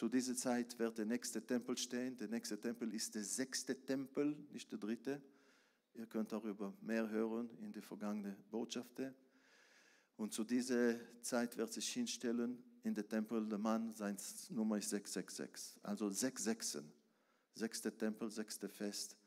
Zu 0.00 0.08
dieser 0.08 0.34
Zeit 0.34 0.78
wird 0.78 0.96
der 0.96 1.04
nächste 1.04 1.44
Tempel 1.44 1.76
stehen. 1.76 2.16
Der 2.16 2.26
nächste 2.26 2.58
Tempel 2.58 2.94
ist 2.94 3.14
der 3.14 3.22
sechste 3.22 3.78
Tempel, 3.84 4.34
nicht 4.50 4.72
der 4.72 4.78
dritte. 4.78 5.20
Ihr 5.92 6.06
könnt 6.06 6.32
darüber 6.32 6.72
mehr 6.80 7.06
hören 7.10 7.50
in 7.60 7.70
den 7.70 7.82
vergangenen 7.82 8.34
Botschaften. 8.50 9.14
Und 10.16 10.32
zu 10.32 10.42
dieser 10.42 10.94
Zeit 11.20 11.54
wird 11.58 11.74
sich 11.74 11.86
hinstellen 11.86 12.64
in 12.82 12.94
der 12.94 13.06
Tempel 13.06 13.46
der 13.46 13.58
Mann, 13.58 13.92
sein 13.92 14.16
Nummer 14.48 14.78
ist 14.78 14.88
666. 14.88 15.78
Also 15.82 16.08
sechs 16.08 16.44
Sechsen. 16.44 16.90
Sechste 17.52 17.94
Tempel, 17.94 18.30
sechste 18.30 18.70
Fest, 18.70 19.18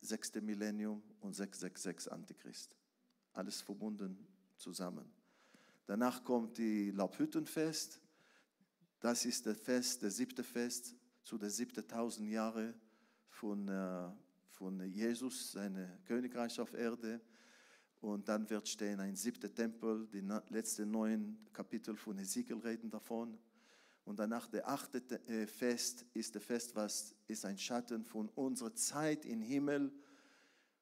sechste 0.00 0.40
Millennium 0.40 1.02
und 1.20 1.34
666 1.34 2.10
Antichrist. 2.10 2.74
Alles 3.34 3.60
verbunden 3.60 4.26
zusammen. 4.56 5.04
Danach 5.84 6.24
kommt 6.24 6.56
die 6.56 6.92
Laubhüttenfest. 6.92 8.00
Das 9.04 9.26
ist 9.26 9.44
das 9.44 9.58
Fest, 9.58 10.02
das 10.02 10.16
siebte 10.16 10.42
Fest 10.42 10.94
zu 11.24 11.36
der 11.36 11.50
siebten 11.50 11.86
tausend 11.86 12.30
Jahre 12.30 12.72
von, 13.28 13.68
äh, 13.68 14.08
von 14.48 14.80
Jesus, 14.80 15.52
seine 15.52 15.98
Königreich 16.06 16.58
auf 16.58 16.72
Erde. 16.72 17.20
Und 18.00 18.26
dann 18.26 18.48
wird 18.48 18.66
stehen 18.66 19.00
ein 19.00 19.14
siebter 19.14 19.54
Tempel, 19.54 20.08
die 20.10 20.22
letzten 20.48 20.90
neun 20.90 21.36
Kapitel 21.52 21.94
von 21.96 22.16
Ezekiel 22.16 22.56
reden 22.56 22.88
davon. 22.88 23.36
Und 24.06 24.18
danach 24.18 24.46
der 24.46 24.66
achte 24.66 25.02
äh, 25.28 25.46
Fest 25.46 26.06
ist 26.14 26.34
der 26.34 26.40
Fest, 26.40 26.74
was 26.74 27.14
ist 27.26 27.44
ein 27.44 27.58
Schatten 27.58 28.06
von 28.06 28.30
unserer 28.30 28.74
Zeit 28.74 29.26
im 29.26 29.42
Himmel, 29.42 29.92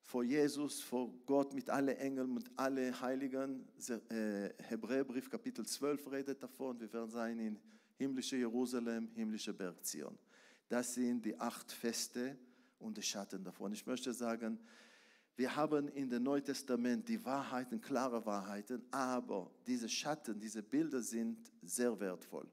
vor 0.01 0.23
Jesus, 0.23 0.81
vor 0.81 1.13
Gott 1.27 1.55
mit 1.55 1.69
allen 1.69 1.97
Engeln, 1.97 2.33
mit 2.35 2.49
allen 2.57 3.01
Heiligen. 3.01 3.67
Äh, 3.89 4.51
Hebräerbrief 4.63 5.29
Kapitel 5.29 5.67
12 5.67 6.09
redet 6.13 6.41
davon. 6.41 6.79
Wir 6.79 6.93
werden 6.93 7.11
sein 7.11 7.41
in 7.41 7.59
himmlische 7.97 8.37
Jerusalem, 8.37 9.11
himmlische 9.15 9.53
Berg 9.53 9.85
Zion. 9.85 10.19
Das 10.69 10.95
sind 10.95 11.25
die 11.25 11.39
acht 11.39 11.71
Feste 11.71 12.37
und 12.79 12.97
die 12.97 13.03
Schatten 13.03 13.45
davon. 13.45 13.73
Ich 13.73 13.87
möchte 13.87 14.13
sagen, 14.13 14.59
wir 15.37 15.57
haben 15.57 15.89
in 15.89 16.11
dem 16.11 16.23
Neuen 16.23 16.45
Testament 16.45 17.09
die 17.09 17.25
Wahrheiten, 17.25 17.81
klare 17.81 18.25
Wahrheiten, 18.27 18.83
aber 18.91 19.51
diese 19.67 19.89
Schatten, 19.89 20.39
diese 20.39 20.63
Bilder 20.63 21.01
sind 21.01 21.51
sehr 21.63 21.99
wertvoll. 21.99 22.49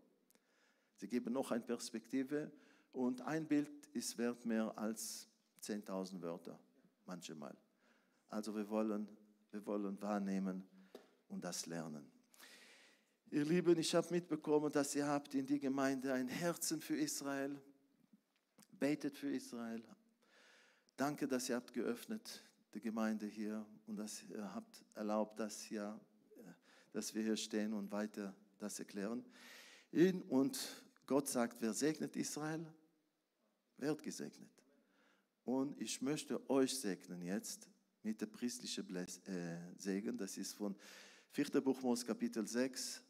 Sie 0.95 1.07
geben 1.07 1.33
noch 1.33 1.51
eine 1.51 1.63
Perspektive 1.63 2.51
und 2.91 3.21
ein 3.21 3.47
Bild 3.47 3.87
ist 3.93 4.17
wert 4.17 4.45
mehr 4.45 4.77
als 4.77 5.27
10.000 5.61 6.21
Wörter 6.21 6.59
manchmal. 7.05 7.55
Also 8.29 8.55
wir 8.55 8.69
wollen, 8.69 9.07
wir 9.51 9.65
wollen 9.65 10.01
wahrnehmen 10.01 10.67
und 11.27 11.43
das 11.43 11.65
lernen. 11.65 12.18
Ihr 13.31 13.45
Lieben, 13.45 13.77
ich 13.77 13.93
habe 13.93 14.07
mitbekommen, 14.09 14.71
dass 14.71 14.95
ihr 14.95 15.05
habt 15.05 15.35
in 15.35 15.45
die 15.45 15.59
Gemeinde 15.59 16.11
ein 16.11 16.27
Herzen 16.27 16.81
für 16.81 16.97
Israel, 16.97 17.61
betet 18.79 19.15
für 19.15 19.29
Israel. 19.29 19.83
Danke, 20.97 21.27
dass 21.27 21.47
ihr 21.47 21.55
habt 21.55 21.71
geöffnet 21.71 22.43
die 22.73 22.81
Gemeinde 22.81 23.27
hier 23.27 23.63
und 23.85 23.97
dass 23.97 24.23
ihr 24.23 24.51
habt 24.55 24.83
erlaubt, 24.95 25.39
dass, 25.39 25.61
hier, 25.61 25.99
dass 26.91 27.13
wir 27.13 27.21
hier 27.21 27.37
stehen 27.37 27.73
und 27.73 27.91
weiter 27.91 28.33
das 28.57 28.79
erklären. 28.79 29.23
Und 30.29 30.59
Gott 31.05 31.27
sagt, 31.27 31.61
wer 31.61 31.73
segnet 31.73 32.15
Israel, 32.15 32.65
wird 33.77 34.01
gesegnet. 34.01 34.49
Und 35.45 35.79
ich 35.79 36.01
möchte 36.01 36.49
euch 36.49 36.75
segnen 36.75 37.21
jetzt 37.21 37.69
mit 38.01 38.21
der 38.21 38.25
priestlichen 38.25 38.95
äh, 38.95 39.59
Segen. 39.77 40.17
Das 40.17 40.35
ist 40.35 40.53
von 40.53 40.75
4. 41.29 41.61
Buch 41.61 41.79
Mose 41.83 42.03
Kapitel 42.03 42.47
6, 42.47 43.03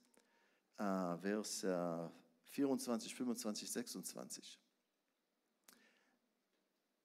äh, 0.80 1.18
Vers 1.18 1.64
äh, 1.64 2.10
24, 2.46 3.14
25, 3.14 3.70
26. 3.70 4.60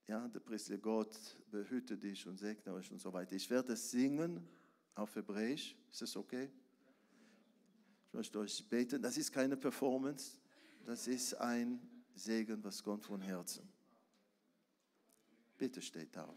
Ja, 0.07 0.29
der 0.29 0.41
Priester 0.41 0.79
Gott 0.79 1.19
behüte 1.51 1.97
dich 1.97 2.27
und 2.27 2.39
segne 2.39 2.73
euch 2.73 2.91
und 2.91 2.99
so 2.99 3.13
weiter. 3.13 3.35
Ich 3.35 3.49
werde 3.51 3.75
singen 3.77 4.47
auf 4.95 5.15
Hebräisch. 5.17 5.75
Ist 5.91 6.03
das 6.03 6.17
okay? 6.17 6.51
Ich 8.07 8.13
möchte 8.13 8.39
euch 8.39 8.69
beten. 8.69 9.01
Das 9.01 9.17
ist 9.17 9.33
keine 9.33 9.57
Performance. 9.57 10.39
Das 10.85 11.07
ist 11.09 11.35
ein 11.35 11.81
Segen, 12.15 12.63
was 12.63 12.83
kommt 12.83 13.05
von 13.05 13.21
Herzen. 13.21 13.67
Bitte 15.57 15.81
steht 15.81 16.17
auf. 16.19 16.37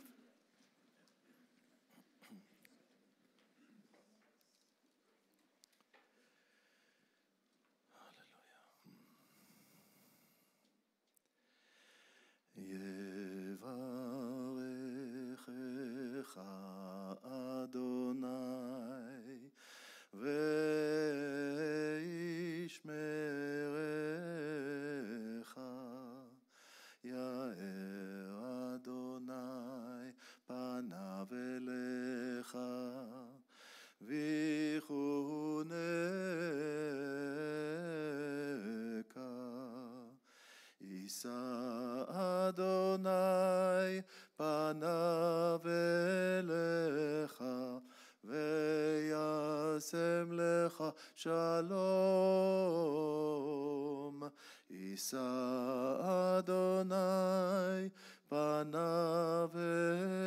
Vayisa 54.98 56.40
Adonai 56.40 57.92
panav 58.30 59.54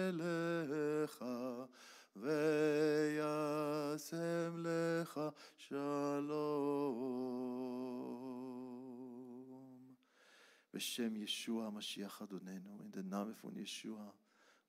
elecha 0.09 1.37
veyasem 2.17 3.33
lecha 4.63 5.35
shalom. 5.57 6.97
B'shem 10.73 11.17
Yeshua 11.19 11.73
Mashiach 11.73 12.21
Adonenu, 12.23 12.81
in 12.85 12.93
den 12.93 13.09
Namen 13.09 13.35
von 13.35 13.55
Yeshua, 13.57 14.13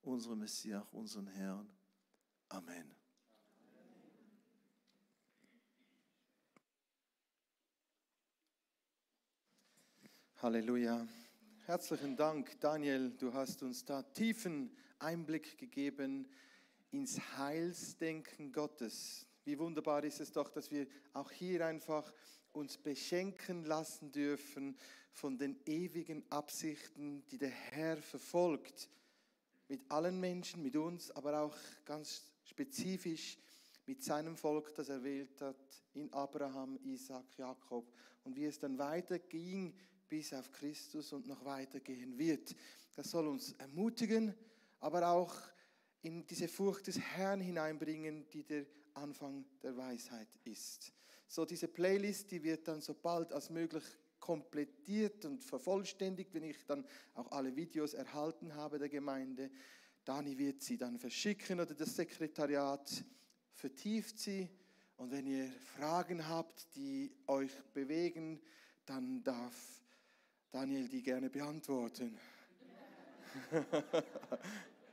unserem 0.02 0.40
Messias, 0.40 0.82
unseren 0.92 1.28
Herrn. 1.28 1.68
Amen. 2.50 3.01
Halleluja. 10.52 11.08
Herzlichen 11.64 12.14
Dank, 12.14 12.60
Daniel. 12.60 13.10
Du 13.12 13.32
hast 13.32 13.62
uns 13.62 13.86
da 13.86 14.02
tiefen 14.02 14.70
Einblick 14.98 15.56
gegeben 15.56 16.28
ins 16.90 17.18
Heilsdenken 17.38 18.52
Gottes. 18.52 19.26
Wie 19.46 19.58
wunderbar 19.58 20.04
ist 20.04 20.20
es 20.20 20.30
doch, 20.30 20.50
dass 20.50 20.70
wir 20.70 20.86
auch 21.14 21.30
hier 21.30 21.64
einfach 21.64 22.12
uns 22.52 22.76
beschenken 22.76 23.64
lassen 23.64 24.12
dürfen 24.12 24.76
von 25.10 25.38
den 25.38 25.58
ewigen 25.64 26.22
Absichten, 26.30 27.24
die 27.30 27.38
der 27.38 27.48
Herr 27.48 27.96
verfolgt. 27.96 28.90
Mit 29.68 29.90
allen 29.90 30.20
Menschen, 30.20 30.62
mit 30.62 30.76
uns, 30.76 31.10
aber 31.12 31.40
auch 31.40 31.56
ganz 31.86 32.30
spezifisch 32.44 33.38
mit 33.86 34.02
seinem 34.02 34.36
Volk, 34.36 34.74
das 34.74 34.90
er 34.90 35.02
wählt 35.02 35.40
hat, 35.40 35.56
in 35.94 36.12
Abraham, 36.12 36.78
Isaac, 36.84 37.38
Jakob. 37.38 37.90
Und 38.24 38.36
wie 38.36 38.44
es 38.44 38.58
dann 38.58 38.76
weiterging 38.76 39.74
bis 40.12 40.34
auf 40.34 40.52
Christus 40.52 41.10
und 41.14 41.26
noch 41.26 41.42
weitergehen 41.42 42.18
wird. 42.18 42.54
Das 42.94 43.10
soll 43.10 43.26
uns 43.28 43.52
ermutigen, 43.52 44.34
aber 44.78 45.08
auch 45.08 45.34
in 46.02 46.26
diese 46.26 46.48
Furcht 46.48 46.86
des 46.86 47.00
Herrn 47.00 47.40
hineinbringen, 47.40 48.28
die 48.28 48.44
der 48.44 48.66
Anfang 48.92 49.46
der 49.62 49.74
Weisheit 49.74 50.28
ist. 50.44 50.92
So 51.26 51.46
diese 51.46 51.66
Playlist, 51.66 52.30
die 52.30 52.42
wird 52.42 52.68
dann 52.68 52.82
so 52.82 52.92
bald 52.92 53.32
als 53.32 53.48
möglich 53.48 53.84
komplettiert 54.20 55.24
und 55.24 55.42
vervollständigt, 55.46 56.34
wenn 56.34 56.44
ich 56.44 56.62
dann 56.66 56.84
auch 57.14 57.32
alle 57.32 57.56
Videos 57.56 57.94
erhalten 57.94 58.54
habe 58.54 58.78
der 58.78 58.90
Gemeinde. 58.90 59.50
Dani 60.04 60.36
wird 60.36 60.60
sie 60.60 60.76
dann 60.76 60.98
verschicken 60.98 61.58
oder 61.58 61.74
das 61.74 61.96
Sekretariat 61.96 63.02
vertieft 63.54 64.18
sie. 64.18 64.46
Und 64.98 65.10
wenn 65.10 65.26
ihr 65.26 65.50
Fragen 65.74 66.28
habt, 66.28 66.76
die 66.76 67.16
euch 67.26 67.50
bewegen, 67.72 68.42
dann 68.84 69.22
darf 69.24 69.81
Daniel 70.52 70.86
die 70.86 71.02
gerne 71.02 71.30
beantworten. 71.30 72.18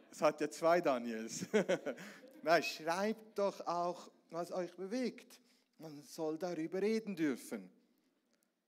es 0.10 0.22
hat 0.22 0.40
ja 0.40 0.50
zwei 0.50 0.80
Daniels. 0.80 1.46
Na, 2.44 2.62
schreibt 2.62 3.38
doch 3.38 3.60
auch, 3.68 4.10
was 4.30 4.54
euch 4.54 4.74
bewegt. 4.74 5.42
Man 5.78 6.02
soll 6.04 6.38
darüber 6.38 6.82
reden 6.82 7.14
dürfen. 7.14 7.70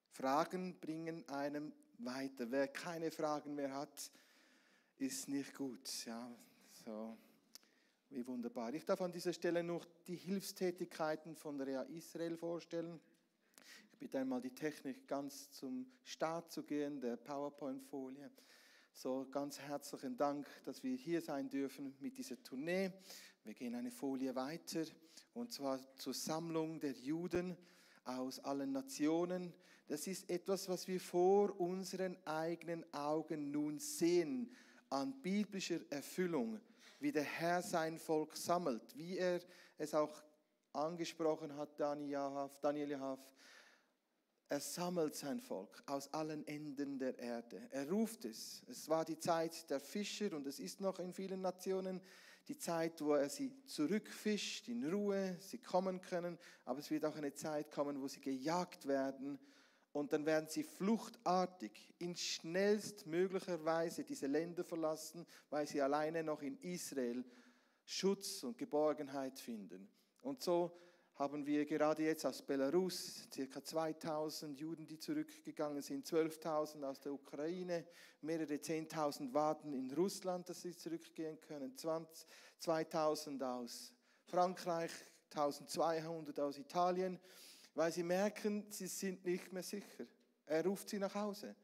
Fragen 0.09 0.77
bringen 0.81 1.23
einem 1.29 1.71
weiter. 1.99 2.51
Wer 2.51 2.67
keine 2.67 3.09
Fragen 3.09 3.55
mehr 3.55 3.73
hat, 3.73 4.11
ist 4.97 5.29
nicht 5.29 5.55
gut. 5.55 6.05
Ja, 6.05 6.29
so. 6.83 7.17
Wie 8.09 8.27
wunderbar. 8.27 8.73
Ich 8.73 8.83
darf 8.83 8.99
an 8.99 9.13
dieser 9.13 9.31
Stelle 9.31 9.63
noch 9.63 9.85
die 10.07 10.17
Hilfstätigkeiten 10.17 11.37
von 11.37 11.61
Rea 11.61 11.83
Israel 11.83 12.35
vorstellen 12.35 12.99
bitte 14.01 14.17
einmal 14.17 14.41
die 14.41 14.55
Technik 14.55 15.07
ganz 15.07 15.51
zum 15.51 15.85
Start 16.03 16.51
zu 16.51 16.63
gehen, 16.63 16.99
der 16.99 17.17
PowerPoint-Folie. 17.17 18.31
So 18.93 19.27
ganz 19.29 19.59
herzlichen 19.59 20.17
Dank, 20.17 20.47
dass 20.65 20.81
wir 20.81 20.95
hier 20.95 21.21
sein 21.21 21.47
dürfen 21.47 21.95
mit 21.99 22.17
dieser 22.17 22.41
Tournee. 22.41 22.91
Wir 23.43 23.53
gehen 23.53 23.75
eine 23.75 23.91
Folie 23.91 24.33
weiter 24.33 24.85
und 25.35 25.53
zwar 25.53 25.79
zur 25.97 26.15
Sammlung 26.15 26.79
der 26.79 26.93
Juden 26.93 27.55
aus 28.03 28.39
allen 28.39 28.71
Nationen. 28.71 29.53
Das 29.87 30.07
ist 30.07 30.27
etwas, 30.31 30.67
was 30.67 30.87
wir 30.87 30.99
vor 30.99 31.59
unseren 31.59 32.17
eigenen 32.25 32.91
Augen 32.95 33.51
nun 33.51 33.77
sehen 33.77 34.51
an 34.89 35.13
biblischer 35.21 35.79
Erfüllung, 35.91 36.59
wie 36.99 37.11
der 37.11 37.21
Herr 37.21 37.61
sein 37.61 37.99
Volk 37.99 38.35
sammelt, 38.35 38.97
wie 38.97 39.19
er 39.19 39.41
es 39.77 39.93
auch 39.93 40.23
angesprochen 40.73 41.55
hat, 41.55 41.79
Daniel 41.79 42.09
Jahaf 42.89 43.21
er 44.51 44.59
sammelt 44.59 45.15
sein 45.15 45.39
Volk 45.39 45.81
aus 45.85 46.13
allen 46.13 46.45
Enden 46.45 46.99
der 46.99 47.17
Erde. 47.17 47.69
Er 47.71 47.89
ruft 47.89 48.25
es. 48.25 48.61
Es 48.67 48.89
war 48.89 49.05
die 49.05 49.17
Zeit 49.17 49.69
der 49.69 49.79
Fischer 49.79 50.35
und 50.35 50.45
es 50.45 50.59
ist 50.59 50.81
noch 50.81 50.99
in 50.99 51.13
vielen 51.13 51.39
Nationen 51.39 52.01
die 52.49 52.57
Zeit, 52.57 52.99
wo 52.99 53.13
er 53.13 53.29
sie 53.29 53.63
zurückfischt, 53.63 54.67
in 54.67 54.91
Ruhe, 54.91 55.37
sie 55.39 55.59
kommen 55.59 56.01
können. 56.01 56.37
Aber 56.65 56.79
es 56.79 56.91
wird 56.91 57.05
auch 57.05 57.15
eine 57.15 57.33
Zeit 57.33 57.71
kommen, 57.71 58.01
wo 58.01 58.09
sie 58.09 58.19
gejagt 58.19 58.89
werden 58.89 59.39
und 59.93 60.11
dann 60.11 60.25
werden 60.25 60.49
sie 60.49 60.63
fluchtartig 60.63 61.93
in 61.99 62.13
schnellstmöglicher 62.17 63.63
Weise 63.63 64.03
diese 64.03 64.27
Länder 64.27 64.65
verlassen, 64.65 65.25
weil 65.49 65.65
sie 65.65 65.81
alleine 65.81 66.25
noch 66.25 66.41
in 66.41 66.57
Israel 66.57 67.23
Schutz 67.85 68.43
und 68.43 68.57
Geborgenheit 68.57 69.39
finden. 69.39 69.87
Und 70.19 70.41
so 70.41 70.77
haben 71.21 71.45
wir 71.45 71.67
gerade 71.67 72.01
jetzt 72.01 72.25
aus 72.25 72.41
Belarus 72.41 73.27
ca. 73.29 73.63
2000 73.63 74.59
Juden, 74.59 74.87
die 74.87 74.97
zurückgegangen 74.97 75.83
sind, 75.83 76.03
12.000 76.03 76.83
aus 76.83 76.99
der 76.99 77.13
Ukraine, 77.13 77.85
mehrere 78.21 78.55
10.000 78.55 79.31
warten 79.31 79.71
in 79.71 79.91
Russland, 79.91 80.49
dass 80.49 80.63
sie 80.63 80.75
zurückgehen 80.75 81.39
können, 81.39 81.77
20, 81.77 82.27
2000 82.57 83.43
aus 83.43 83.93
Frankreich, 84.25 84.89
1200 85.29 86.39
aus 86.39 86.57
Italien, 86.57 87.19
weil 87.75 87.91
sie 87.91 88.01
merken, 88.01 88.65
sie 88.71 88.87
sind 88.87 89.23
nicht 89.23 89.53
mehr 89.53 89.61
sicher. 89.61 90.07
Er 90.47 90.65
ruft 90.65 90.89
sie 90.89 90.97
nach 90.97 91.13
Hause. 91.13 91.55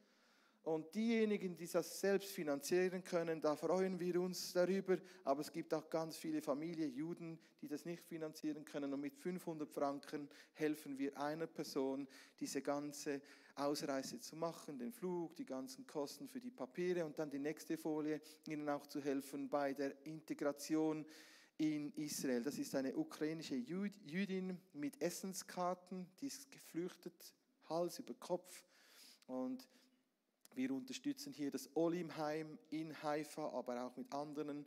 Und 0.68 0.94
diejenigen, 0.94 1.56
die 1.56 1.66
das 1.66 1.98
selbst 1.98 2.28
finanzieren 2.28 3.02
können, 3.02 3.40
da 3.40 3.56
freuen 3.56 3.98
wir 3.98 4.20
uns 4.20 4.52
darüber. 4.52 4.98
Aber 5.24 5.40
es 5.40 5.50
gibt 5.50 5.72
auch 5.72 5.88
ganz 5.88 6.18
viele 6.18 6.42
Familien, 6.42 6.92
Juden, 6.92 7.38
die 7.62 7.68
das 7.68 7.86
nicht 7.86 8.04
finanzieren 8.04 8.66
können. 8.66 8.92
Und 8.92 9.00
mit 9.00 9.16
500 9.16 9.72
Franken 9.72 10.28
helfen 10.52 10.98
wir 10.98 11.18
einer 11.18 11.46
Person, 11.46 12.06
diese 12.38 12.60
ganze 12.60 13.22
Ausreise 13.54 14.20
zu 14.20 14.36
machen, 14.36 14.78
den 14.78 14.92
Flug, 14.92 15.34
die 15.36 15.46
ganzen 15.46 15.86
Kosten 15.86 16.28
für 16.28 16.38
die 16.38 16.50
Papiere 16.50 17.06
und 17.06 17.18
dann 17.18 17.30
die 17.30 17.38
nächste 17.38 17.78
Folie, 17.78 18.20
ihnen 18.46 18.68
auch 18.68 18.86
zu 18.86 19.00
helfen 19.00 19.48
bei 19.48 19.72
der 19.72 19.94
Integration 20.04 21.06
in 21.56 21.94
Israel. 21.94 22.42
Das 22.42 22.58
ist 22.58 22.74
eine 22.74 22.94
ukrainische 22.94 23.56
Jüdin 23.56 24.60
mit 24.74 25.00
Essenskarten, 25.00 26.06
die 26.20 26.26
ist 26.26 26.52
geflüchtet, 26.52 27.34
Hals 27.70 28.00
über 28.00 28.12
Kopf. 28.12 28.64
Und 29.26 29.66
wir 30.58 30.72
unterstützen 30.72 31.32
hier 31.32 31.52
das 31.52 31.70
Olimheim 31.76 32.58
in 32.70 33.02
Haifa, 33.02 33.48
aber 33.50 33.84
auch 33.84 33.96
mit 33.96 34.12
anderen 34.12 34.66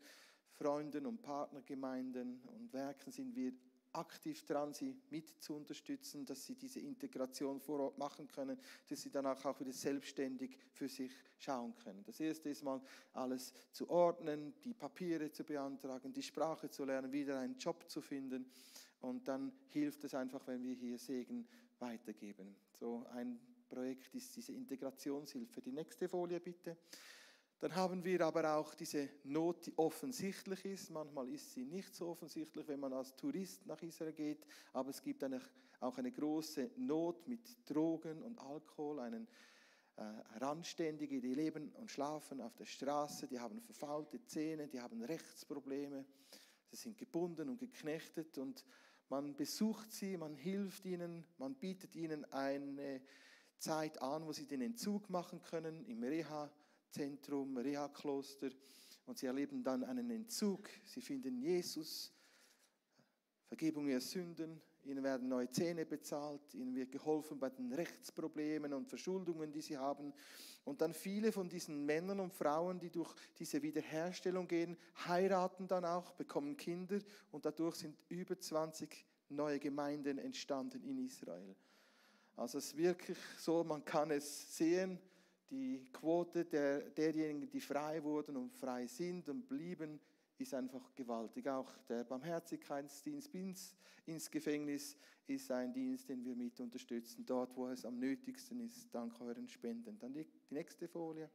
Freunden 0.54 1.06
und 1.06 1.22
Partnergemeinden 1.22 2.42
und 2.44 2.72
Werken 2.72 3.12
sind 3.12 3.36
wir 3.36 3.52
aktiv 3.92 4.46
dran, 4.46 4.74
sie 4.74 4.96
mit 5.10 5.44
zu 5.44 5.54
unterstützen, 5.54 6.26
dass 6.26 6.46
sie 6.46 6.56
diese 6.56 6.80
Integration 6.80 7.60
vor 7.60 7.82
Ort 7.82 7.98
machen 7.98 8.26
können, 8.30 8.58
dass 8.88 9.02
sie 9.02 9.12
danach 9.12 9.44
auch 9.44 9.60
wieder 9.60 9.74
selbstständig 9.74 10.58
für 10.72 10.88
sich 10.88 11.12
schauen 11.38 11.76
können. 11.76 12.02
Das 12.06 12.22
erste 12.22 12.50
ist 12.50 12.64
mal 12.64 12.82
alles 13.12 13.54
zu 13.74 13.90
ordnen, 13.90 14.54
die 14.64 14.74
Papiere 14.74 15.30
zu 15.30 15.44
beantragen, 15.44 16.14
die 16.14 16.24
Sprache 16.24 16.70
zu 16.70 16.86
lernen, 16.86 17.12
wieder 17.12 17.38
einen 17.38 17.58
Job 17.58 17.90
zu 17.90 18.00
finden 18.00 18.46
und 19.02 19.28
dann 19.28 19.52
hilft 19.68 20.06
es 20.06 20.14
einfach, 20.14 20.48
wenn 20.48 20.64
wir 20.64 20.74
hier 20.74 20.98
Segen 20.98 21.46
weitergeben. 21.80 22.56
So 22.80 23.06
ein 23.14 23.40
Projekt 23.72 24.14
ist 24.14 24.36
diese 24.36 24.52
Integrationshilfe. 24.52 25.62
Die 25.62 25.72
nächste 25.72 26.10
Folie 26.10 26.40
bitte. 26.40 26.78
Dann 27.60 27.76
haben 27.76 28.04
wir 28.04 28.22
aber 28.22 28.58
auch 28.58 28.74
diese 28.74 29.08
Not, 29.24 29.68
die 29.68 29.78
offensichtlich 29.78 30.66
ist. 30.66 30.90
Manchmal 30.90 31.30
ist 31.30 31.54
sie 31.54 31.64
nicht 31.64 31.96
so 31.96 32.10
offensichtlich, 32.10 32.68
wenn 32.68 32.80
man 32.80 32.92
als 32.92 33.16
Tourist 33.16 33.66
nach 33.66 33.82
Israel 33.82 34.14
geht. 34.14 34.46
Aber 34.74 34.90
es 34.90 35.02
gibt 35.02 35.24
eine, 35.24 35.40
auch 35.80 35.98
eine 35.98 36.12
große 36.12 36.72
Not 36.78 37.28
mit 37.28 37.70
Drogen 37.70 38.24
und 38.24 38.40
Alkohol, 38.40 39.00
einen 39.00 39.28
äh, 39.96 40.04
Randständige, 40.40 41.22
die 41.22 41.34
leben 41.34 41.70
und 41.74 41.92
schlafen 41.92 42.42
auf 42.42 42.56
der 42.56 42.66
Straße, 42.66 43.28
die 43.28 43.40
haben 43.40 43.62
verfaulte 43.62 44.26
Zähne, 44.26 44.68
die 44.68 44.82
haben 44.82 45.04
Rechtsprobleme, 45.04 46.06
sie 46.72 46.76
sind 46.76 46.98
gebunden 46.98 47.48
und 47.50 47.60
geknechtet 47.60 48.38
und 48.38 48.66
man 49.10 49.36
besucht 49.36 49.92
sie, 49.92 50.18
man 50.18 50.36
hilft 50.36 50.86
ihnen, 50.86 51.26
man 51.38 51.54
bietet 51.56 51.96
ihnen 51.96 52.26
eine 52.32 53.02
Zeit 53.62 54.02
an, 54.02 54.26
wo 54.26 54.34
sie 54.34 54.48
den 54.48 54.62
Entzug 54.62 55.10
machen 55.10 55.42
können 55.42 55.86
im 55.86 56.04
Reha 56.04 56.50
Reha-Zentrum, 56.92 57.58
Reha-Kloster 57.58 58.50
und 59.06 59.18
sie 59.18 59.28
erleben 59.28 59.64
dann 59.64 59.84
einen 59.84 60.10
Entzug. 60.10 60.70
Sie 60.84 61.02
finden 61.02 61.38
Jesus, 61.38 62.12
Vergebung 63.48 63.88
ihrer 63.88 64.02
Sünden, 64.02 64.62
ihnen 64.84 65.04
werden 65.04 65.30
neue 65.30 65.50
Zähne 65.50 65.86
bezahlt, 65.86 66.54
ihnen 66.54 66.76
wird 66.76 66.92
geholfen 66.92 67.40
bei 67.40 67.50
den 67.50 67.72
Rechtsproblemen 67.72 68.74
und 68.74 68.88
Verschuldungen, 68.88 69.52
die 69.52 69.62
sie 69.62 69.78
haben. 69.78 70.14
Und 70.64 70.82
dann 70.82 70.94
viele 70.94 71.32
von 71.32 71.50
diesen 71.50 71.86
Männern 71.86 72.20
und 72.20 72.34
Frauen, 72.34 72.80
die 72.80 72.90
durch 72.90 73.14
diese 73.38 73.62
Wiederherstellung 73.62 74.48
gehen, 74.48 74.78
heiraten 75.08 75.68
dann 75.68 75.86
auch, 75.86 76.14
bekommen 76.14 76.58
Kinder 76.58 77.00
und 77.32 77.46
dadurch 77.46 77.76
sind 77.76 77.98
über 78.10 78.40
20 78.40 79.06
neue 79.30 79.60
Gemeinden 79.60 80.18
entstanden 80.18 80.84
in 80.84 80.98
Israel. 81.06 81.56
Also 82.36 82.58
es 82.58 82.68
ist 82.68 82.78
wirklich 82.78 83.18
so, 83.38 83.64
man 83.64 83.84
kann 83.84 84.12
es 84.12 84.58
sehen, 84.58 85.00
die 85.50 85.86
Quote 85.92 86.46
der, 86.46 86.90
derjenigen, 86.92 87.50
die 87.50 87.60
frei 87.60 88.02
wurden 88.04 88.38
und 88.38 88.54
frei 88.56 88.88
sind 88.88 89.28
und 89.30 89.48
blieben, 89.48 90.00
ist 90.38 90.54
einfach 90.54 90.96
gewaltig. 90.96 91.48
Auch 91.48 91.70
der 91.90 92.04
Barmherzigkeitsdienst 92.04 93.34
ins, 93.36 93.76
ins 94.06 94.32
Gefängnis 94.32 94.98
ist 95.28 95.52
ein 95.52 95.74
Dienst, 95.74 96.10
den 96.10 96.24
wir 96.26 96.36
mit 96.36 96.60
unterstützen, 96.60 97.26
dort, 97.26 97.56
wo 97.56 97.68
es 97.68 97.86
am 97.86 98.00
nötigsten 98.00 98.60
ist, 98.62 98.88
dank 98.94 99.20
euren 99.22 99.48
Spenden. 99.48 100.00
Dann 100.00 100.14
die, 100.14 100.26
die 100.26 100.54
nächste 100.54 100.88
Folie. 100.88 101.30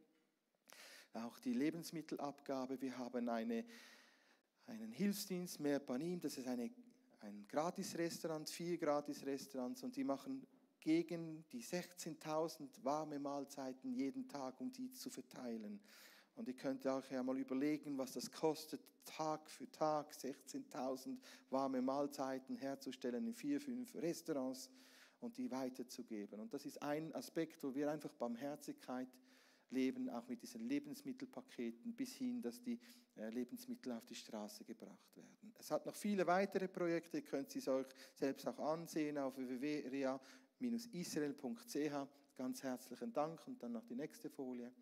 Auch 1.12 1.38
die 1.38 1.52
Lebensmittelabgabe. 1.52 2.80
Wir 2.80 2.98
haben 2.98 3.28
eine, 3.28 3.64
einen 4.66 4.92
Hilfsdienst, 4.92 5.60
mehr 5.60 5.78
Panim, 5.78 6.20
das 6.20 6.36
ist 6.36 6.48
eine, 6.48 6.70
ein 7.20 7.46
Gratisrestaurant, 7.48 8.48
vier 8.50 8.76
Gratisrestaurants 8.76 9.82
und 9.82 9.96
die 9.96 10.04
machen 10.04 10.46
gegen 10.86 11.44
die 11.50 11.64
16.000 11.64 12.84
warme 12.84 13.18
Mahlzeiten 13.18 13.92
jeden 13.92 14.28
Tag, 14.28 14.60
um 14.60 14.70
die 14.70 14.92
zu 14.92 15.10
verteilen. 15.10 15.80
Und 16.36 16.46
ihr 16.46 16.54
könnt 16.54 16.86
auch 16.86 17.04
ja 17.10 17.24
mal 17.24 17.36
überlegen, 17.36 17.98
was 17.98 18.12
das 18.12 18.30
kostet, 18.30 18.80
Tag 19.04 19.50
für 19.50 19.68
Tag 19.72 20.12
16.000 20.12 21.18
warme 21.50 21.82
Mahlzeiten 21.82 22.54
herzustellen 22.54 23.26
in 23.26 23.34
vier, 23.34 23.60
fünf 23.60 23.96
Restaurants 23.96 24.70
und 25.18 25.36
die 25.36 25.50
weiterzugeben. 25.50 26.38
Und 26.38 26.54
das 26.54 26.64
ist 26.64 26.80
ein 26.80 27.12
Aspekt, 27.16 27.64
wo 27.64 27.74
wir 27.74 27.90
einfach 27.90 28.12
Barmherzigkeit 28.12 29.08
leben, 29.70 30.08
auch 30.08 30.28
mit 30.28 30.40
diesen 30.40 30.68
Lebensmittelpaketen, 30.68 31.96
bis 31.96 32.14
hin, 32.14 32.40
dass 32.40 32.62
die 32.62 32.78
äh, 33.16 33.28
Lebensmittel 33.30 33.90
auf 33.90 34.06
die 34.06 34.14
Straße 34.14 34.64
gebracht 34.64 35.16
werden. 35.16 35.52
Es 35.58 35.72
hat 35.72 35.84
noch 35.84 35.96
viele 35.96 36.24
weitere 36.28 36.68
Projekte, 36.68 37.16
ihr 37.16 37.24
könnt 37.24 37.50
sie 37.50 37.68
euch 37.68 37.88
selbst 38.14 38.46
auch 38.46 38.58
ansehen 38.60 39.18
auf 39.18 39.36
www.rea-israel.ch. 40.58 42.08
Ganz 42.36 42.62
herzlichen 42.62 43.12
Dank 43.12 43.46
und 43.46 43.62
dann 43.62 43.72
noch 43.72 43.84
die 43.84 43.94
nächste 43.94 44.28
Folie. 44.30 44.72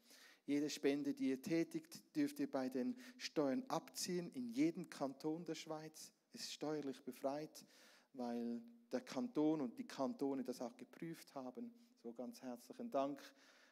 Jede 0.47 0.69
Spende, 0.69 1.15
die 1.15 1.31
ihr 1.31 1.41
tätigt, 1.41 2.03
dürft 2.15 2.39
ihr 2.41 2.51
bei 2.51 2.69
den 2.69 2.97
Steuern 3.17 3.65
abziehen. 3.69 4.31
In 4.33 4.51
jedem 4.51 4.91
Kanton 4.91 5.45
der 5.45 5.55
Schweiz 5.55 6.13
ist 6.33 6.53
steuerlich 6.53 7.03
befreit, 7.03 7.65
weil 8.13 8.61
der 8.93 9.01
Kanton 9.01 9.61
und 9.61 9.79
die 9.79 9.87
Kantone 9.87 10.45
das 10.45 10.61
auch 10.61 10.77
geprüft 10.77 11.35
haben. 11.35 11.73
So 12.03 12.13
ganz 12.13 12.43
herzlichen 12.43 12.91
Dank, 12.91 13.23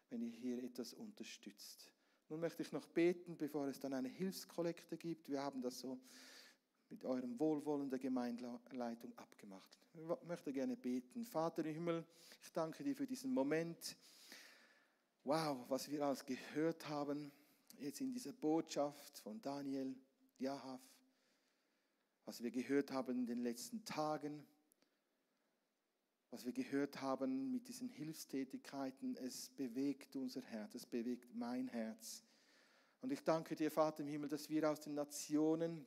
wenn 0.08 0.22
ihr 0.22 0.30
hier 0.30 0.62
etwas 0.62 0.94
unterstützt. 0.94 1.92
Nun 2.28 2.40
möchte 2.40 2.62
ich 2.62 2.72
noch 2.72 2.86
beten, 2.86 3.36
bevor 3.36 3.66
es 3.68 3.78
dann 3.78 3.92
eine 3.92 4.08
Hilfskollekte 4.08 4.96
gibt. 4.96 5.28
Wir 5.28 5.42
haben 5.42 5.60
das 5.60 5.80
so 5.80 6.00
mit 6.92 7.04
eurem 7.04 7.38
Wohlwollen 7.38 7.90
der 7.90 7.98
Gemeindeleitung 7.98 9.12
abgemacht. 9.16 9.78
Ich 9.94 10.28
möchte 10.28 10.52
gerne 10.52 10.76
beten. 10.76 11.24
Vater 11.24 11.64
im 11.64 11.74
Himmel, 11.74 12.04
ich 12.42 12.52
danke 12.52 12.84
dir 12.84 12.94
für 12.94 13.06
diesen 13.06 13.32
Moment 13.32 13.96
wow, 15.24 15.64
was 15.68 15.90
wir 15.90 16.04
alles 16.04 16.24
gehört 16.24 16.88
haben, 16.88 17.30
jetzt 17.78 18.00
in 18.00 18.12
dieser 18.12 18.32
Botschaft 18.32 19.18
von 19.18 19.40
Daniel, 19.40 19.94
Jahav, 20.38 20.80
was 22.24 22.42
wir 22.42 22.50
gehört 22.50 22.90
haben 22.92 23.18
in 23.18 23.26
den 23.26 23.42
letzten 23.42 23.84
Tagen, 23.84 24.44
was 26.30 26.44
wir 26.44 26.52
gehört 26.52 27.00
haben 27.00 27.50
mit 27.50 27.68
diesen 27.68 27.88
Hilfstätigkeiten, 27.88 29.16
es 29.16 29.50
bewegt 29.50 30.16
unser 30.16 30.42
Herz, 30.42 30.74
es 30.74 30.86
bewegt 30.86 31.34
mein 31.34 31.68
Herz. 31.68 32.24
Und 33.00 33.12
ich 33.12 33.22
danke 33.22 33.54
dir, 33.54 33.70
Vater 33.70 34.02
im 34.02 34.08
Himmel, 34.08 34.28
dass 34.28 34.48
wir 34.48 34.70
aus 34.70 34.80
den 34.80 34.94
Nationen 34.94 35.86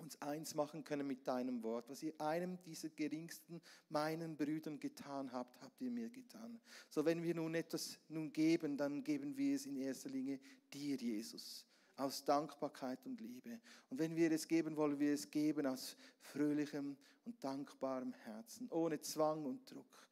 uns 0.00 0.20
eins 0.22 0.54
machen 0.54 0.82
können 0.84 1.06
mit 1.06 1.26
deinem 1.26 1.62
Wort. 1.62 1.88
Was 1.88 2.02
ihr 2.02 2.18
einem 2.20 2.60
dieser 2.62 2.88
geringsten 2.88 3.60
meinen 3.88 4.36
Brüdern 4.36 4.80
getan 4.80 5.30
habt, 5.32 5.60
habt 5.62 5.80
ihr 5.80 5.90
mir 5.90 6.08
getan. 6.08 6.60
So 6.88 7.04
wenn 7.04 7.22
wir 7.22 7.34
nun 7.34 7.54
etwas 7.54 7.98
nun 8.08 8.32
geben, 8.32 8.76
dann 8.76 9.04
geben 9.04 9.36
wir 9.36 9.54
es 9.54 9.66
in 9.66 9.76
erster 9.76 10.08
Linie 10.10 10.40
dir, 10.72 10.96
Jesus, 10.96 11.66
aus 11.96 12.24
Dankbarkeit 12.24 13.04
und 13.04 13.20
Liebe. 13.20 13.60
Und 13.90 13.98
wenn 13.98 14.16
wir 14.16 14.32
es 14.32 14.48
geben, 14.48 14.76
wollen 14.76 14.98
wir 14.98 15.12
es 15.12 15.30
geben 15.30 15.66
aus 15.66 15.96
fröhlichem 16.20 16.96
und 17.24 17.44
dankbarem 17.44 18.12
Herzen, 18.12 18.68
ohne 18.70 19.00
Zwang 19.00 19.44
und 19.44 19.70
Druck. 19.70 20.08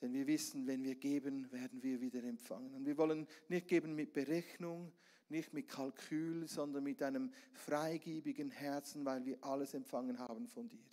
Denn 0.00 0.12
wir 0.12 0.26
wissen, 0.26 0.66
wenn 0.66 0.84
wir 0.84 0.94
geben, 0.94 1.50
werden 1.52 1.82
wir 1.82 2.00
wieder 2.00 2.22
empfangen. 2.24 2.74
Und 2.74 2.84
wir 2.84 2.96
wollen 2.98 3.26
nicht 3.48 3.68
geben 3.68 3.94
mit 3.94 4.12
Berechnung, 4.12 4.92
nicht 5.30 5.52
mit 5.52 5.68
Kalkül, 5.68 6.48
sondern 6.48 6.84
mit 6.84 7.02
einem 7.02 7.32
freigebigen 7.52 8.50
Herzen, 8.50 9.04
weil 9.04 9.24
wir 9.24 9.42
alles 9.42 9.74
empfangen 9.74 10.18
haben 10.18 10.46
von 10.46 10.68
dir. 10.68 10.84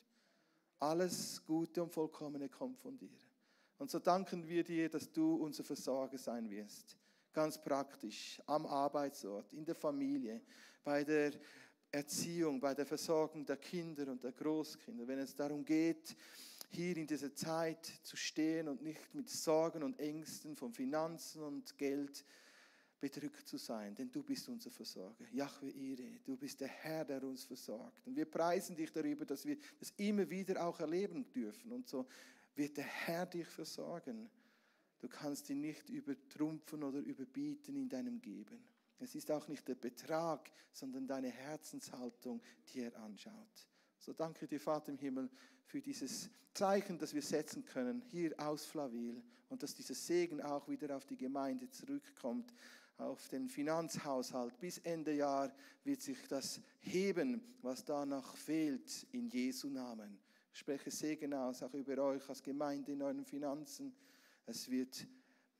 Alles 0.79 1.41
Gute 1.45 1.84
und 1.84 1.91
Vollkommene 1.91 2.49
kommt 2.49 2.79
von 2.79 2.97
dir. 2.97 3.17
Und 3.77 3.89
so 3.89 3.99
danken 3.99 4.47
wir 4.47 4.63
dir, 4.63 4.89
dass 4.89 5.11
du 5.11 5.36
unser 5.36 5.63
Versorger 5.63 6.17
sein 6.17 6.49
wirst. 6.49 6.97
Ganz 7.31 7.61
praktisch, 7.61 8.41
am 8.45 8.65
Arbeitsort, 8.65 9.51
in 9.53 9.65
der 9.65 9.75
Familie, 9.75 10.41
bei 10.84 11.03
der 11.03 11.34
Erziehung, 11.91 12.59
bei 12.59 12.73
der 12.73 12.86
Versorgung 12.86 13.45
der 13.45 13.57
Kinder 13.57 14.07
und 14.07 14.23
der 14.23 14.31
Großkinder. 14.31 15.07
Wenn 15.07 15.19
es 15.19 15.36
darum 15.36 15.63
geht, 15.63 16.15
hier 16.69 16.97
in 16.97 17.05
dieser 17.05 17.36
Zeit 17.36 17.86
zu 18.01 18.17
stehen 18.17 18.67
und 18.67 18.81
nicht 18.81 19.13
mit 19.13 19.29
Sorgen 19.29 19.84
und 19.84 19.99
Ängsten 19.99 20.55
von 20.55 20.73
Finanzen 20.73 21.43
und 21.43 21.77
Geld 21.77 22.25
bedrückt 23.04 23.45
zu 23.45 23.58
sein, 23.58 23.93
denn 23.93 24.10
du 24.10 24.24
bist 24.24 24.47
unser 24.47 24.72
Versorger. 24.72 25.26
Yahweh 25.34 25.72
Ire, 25.72 26.22
du 26.24 26.38
bist 26.38 26.62
der 26.62 26.70
Herr, 26.70 27.04
der 27.04 27.22
uns 27.22 27.43
versorgt. 27.43 28.08
Und 28.08 28.16
wir 28.16 28.24
preisen 28.24 28.78
dich 28.78 28.93
darüber, 28.93 29.26
dass 29.26 29.45
wir 29.45 29.58
das 29.78 29.91
immer 29.97 30.30
wieder 30.30 30.66
auch 30.66 30.80
erleben 30.80 31.30
dürfen. 31.30 31.74
Und 31.74 31.86
so 31.89 32.08
wird 32.56 32.78
der 32.78 32.86
Herr 32.86 33.26
dich 33.26 33.45
versorgen. 33.45 34.30
Du 35.01 35.10
kannst 35.10 35.49
ihn 35.49 35.60
nicht 35.60 35.89
übertrumpfen 35.89 36.82
oder 36.82 36.99
überbieten 36.99 37.76
in 37.76 37.89
deinem 37.89 38.22
Geben. 38.22 38.64
Es 38.99 39.16
ist 39.16 39.30
auch 39.32 39.49
nicht 39.49 39.68
der 39.68 39.76
Betrag, 39.76 40.49
sondern 40.72 41.06
deine 41.06 41.30
Herzenshaltung, 41.30 42.41
die 42.70 42.84
er 42.84 42.95
anschaut. 43.01 43.68
So 43.97 44.14
danke 44.14 44.47
dir, 44.47 44.62
Vater 44.62 44.93
im 44.93 44.97
Himmel, 44.97 45.30
für 45.66 45.82
dieses 45.82 46.30
Zeichen, 46.54 46.97
das 46.97 47.14
wir 47.14 47.22
setzen 47.22 47.66
können 47.66 47.99
hier 47.99 48.34
aus 48.39 48.64
Flavil 48.64 49.22
und 49.49 49.62
dass 49.62 49.76
dieser 49.76 49.93
Segen 49.93 50.39
auch 50.41 50.70
wieder 50.70 50.95
auf 50.95 51.06
die 51.06 51.18
Gemeinde 51.18 51.70
zurückkommt 51.70 52.54
auf 52.97 53.27
den 53.27 53.49
Finanzhaushalt. 53.49 54.59
Bis 54.59 54.77
Ende 54.79 55.13
Jahr 55.13 55.51
wird 55.83 56.01
sich 56.01 56.27
das 56.27 56.61
heben, 56.79 57.41
was 57.61 57.83
danach 57.83 58.35
fehlt, 58.35 59.07
in 59.11 59.27
Jesu 59.27 59.69
Namen. 59.69 60.19
Ich 60.51 60.59
spreche 60.59 60.91
Segen 60.91 61.33
aus, 61.33 61.63
auch 61.63 61.73
über 61.73 61.97
euch 62.03 62.27
als 62.29 62.43
Gemeinde 62.43 62.91
in 62.91 63.01
euren 63.01 63.25
Finanzen. 63.25 63.95
Es 64.45 64.69
wird 64.69 65.07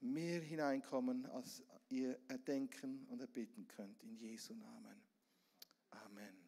mehr 0.02 0.42
hineinkommen, 0.42 1.26
als 1.28 1.64
ihr 1.90 2.20
erdenken 2.28 3.06
und 3.10 3.22
erbitten 3.22 3.68
könnt, 3.68 4.04
in 4.04 4.16
Jesu 4.16 4.54
Namen. 4.54 5.02
Amen. 5.92 6.43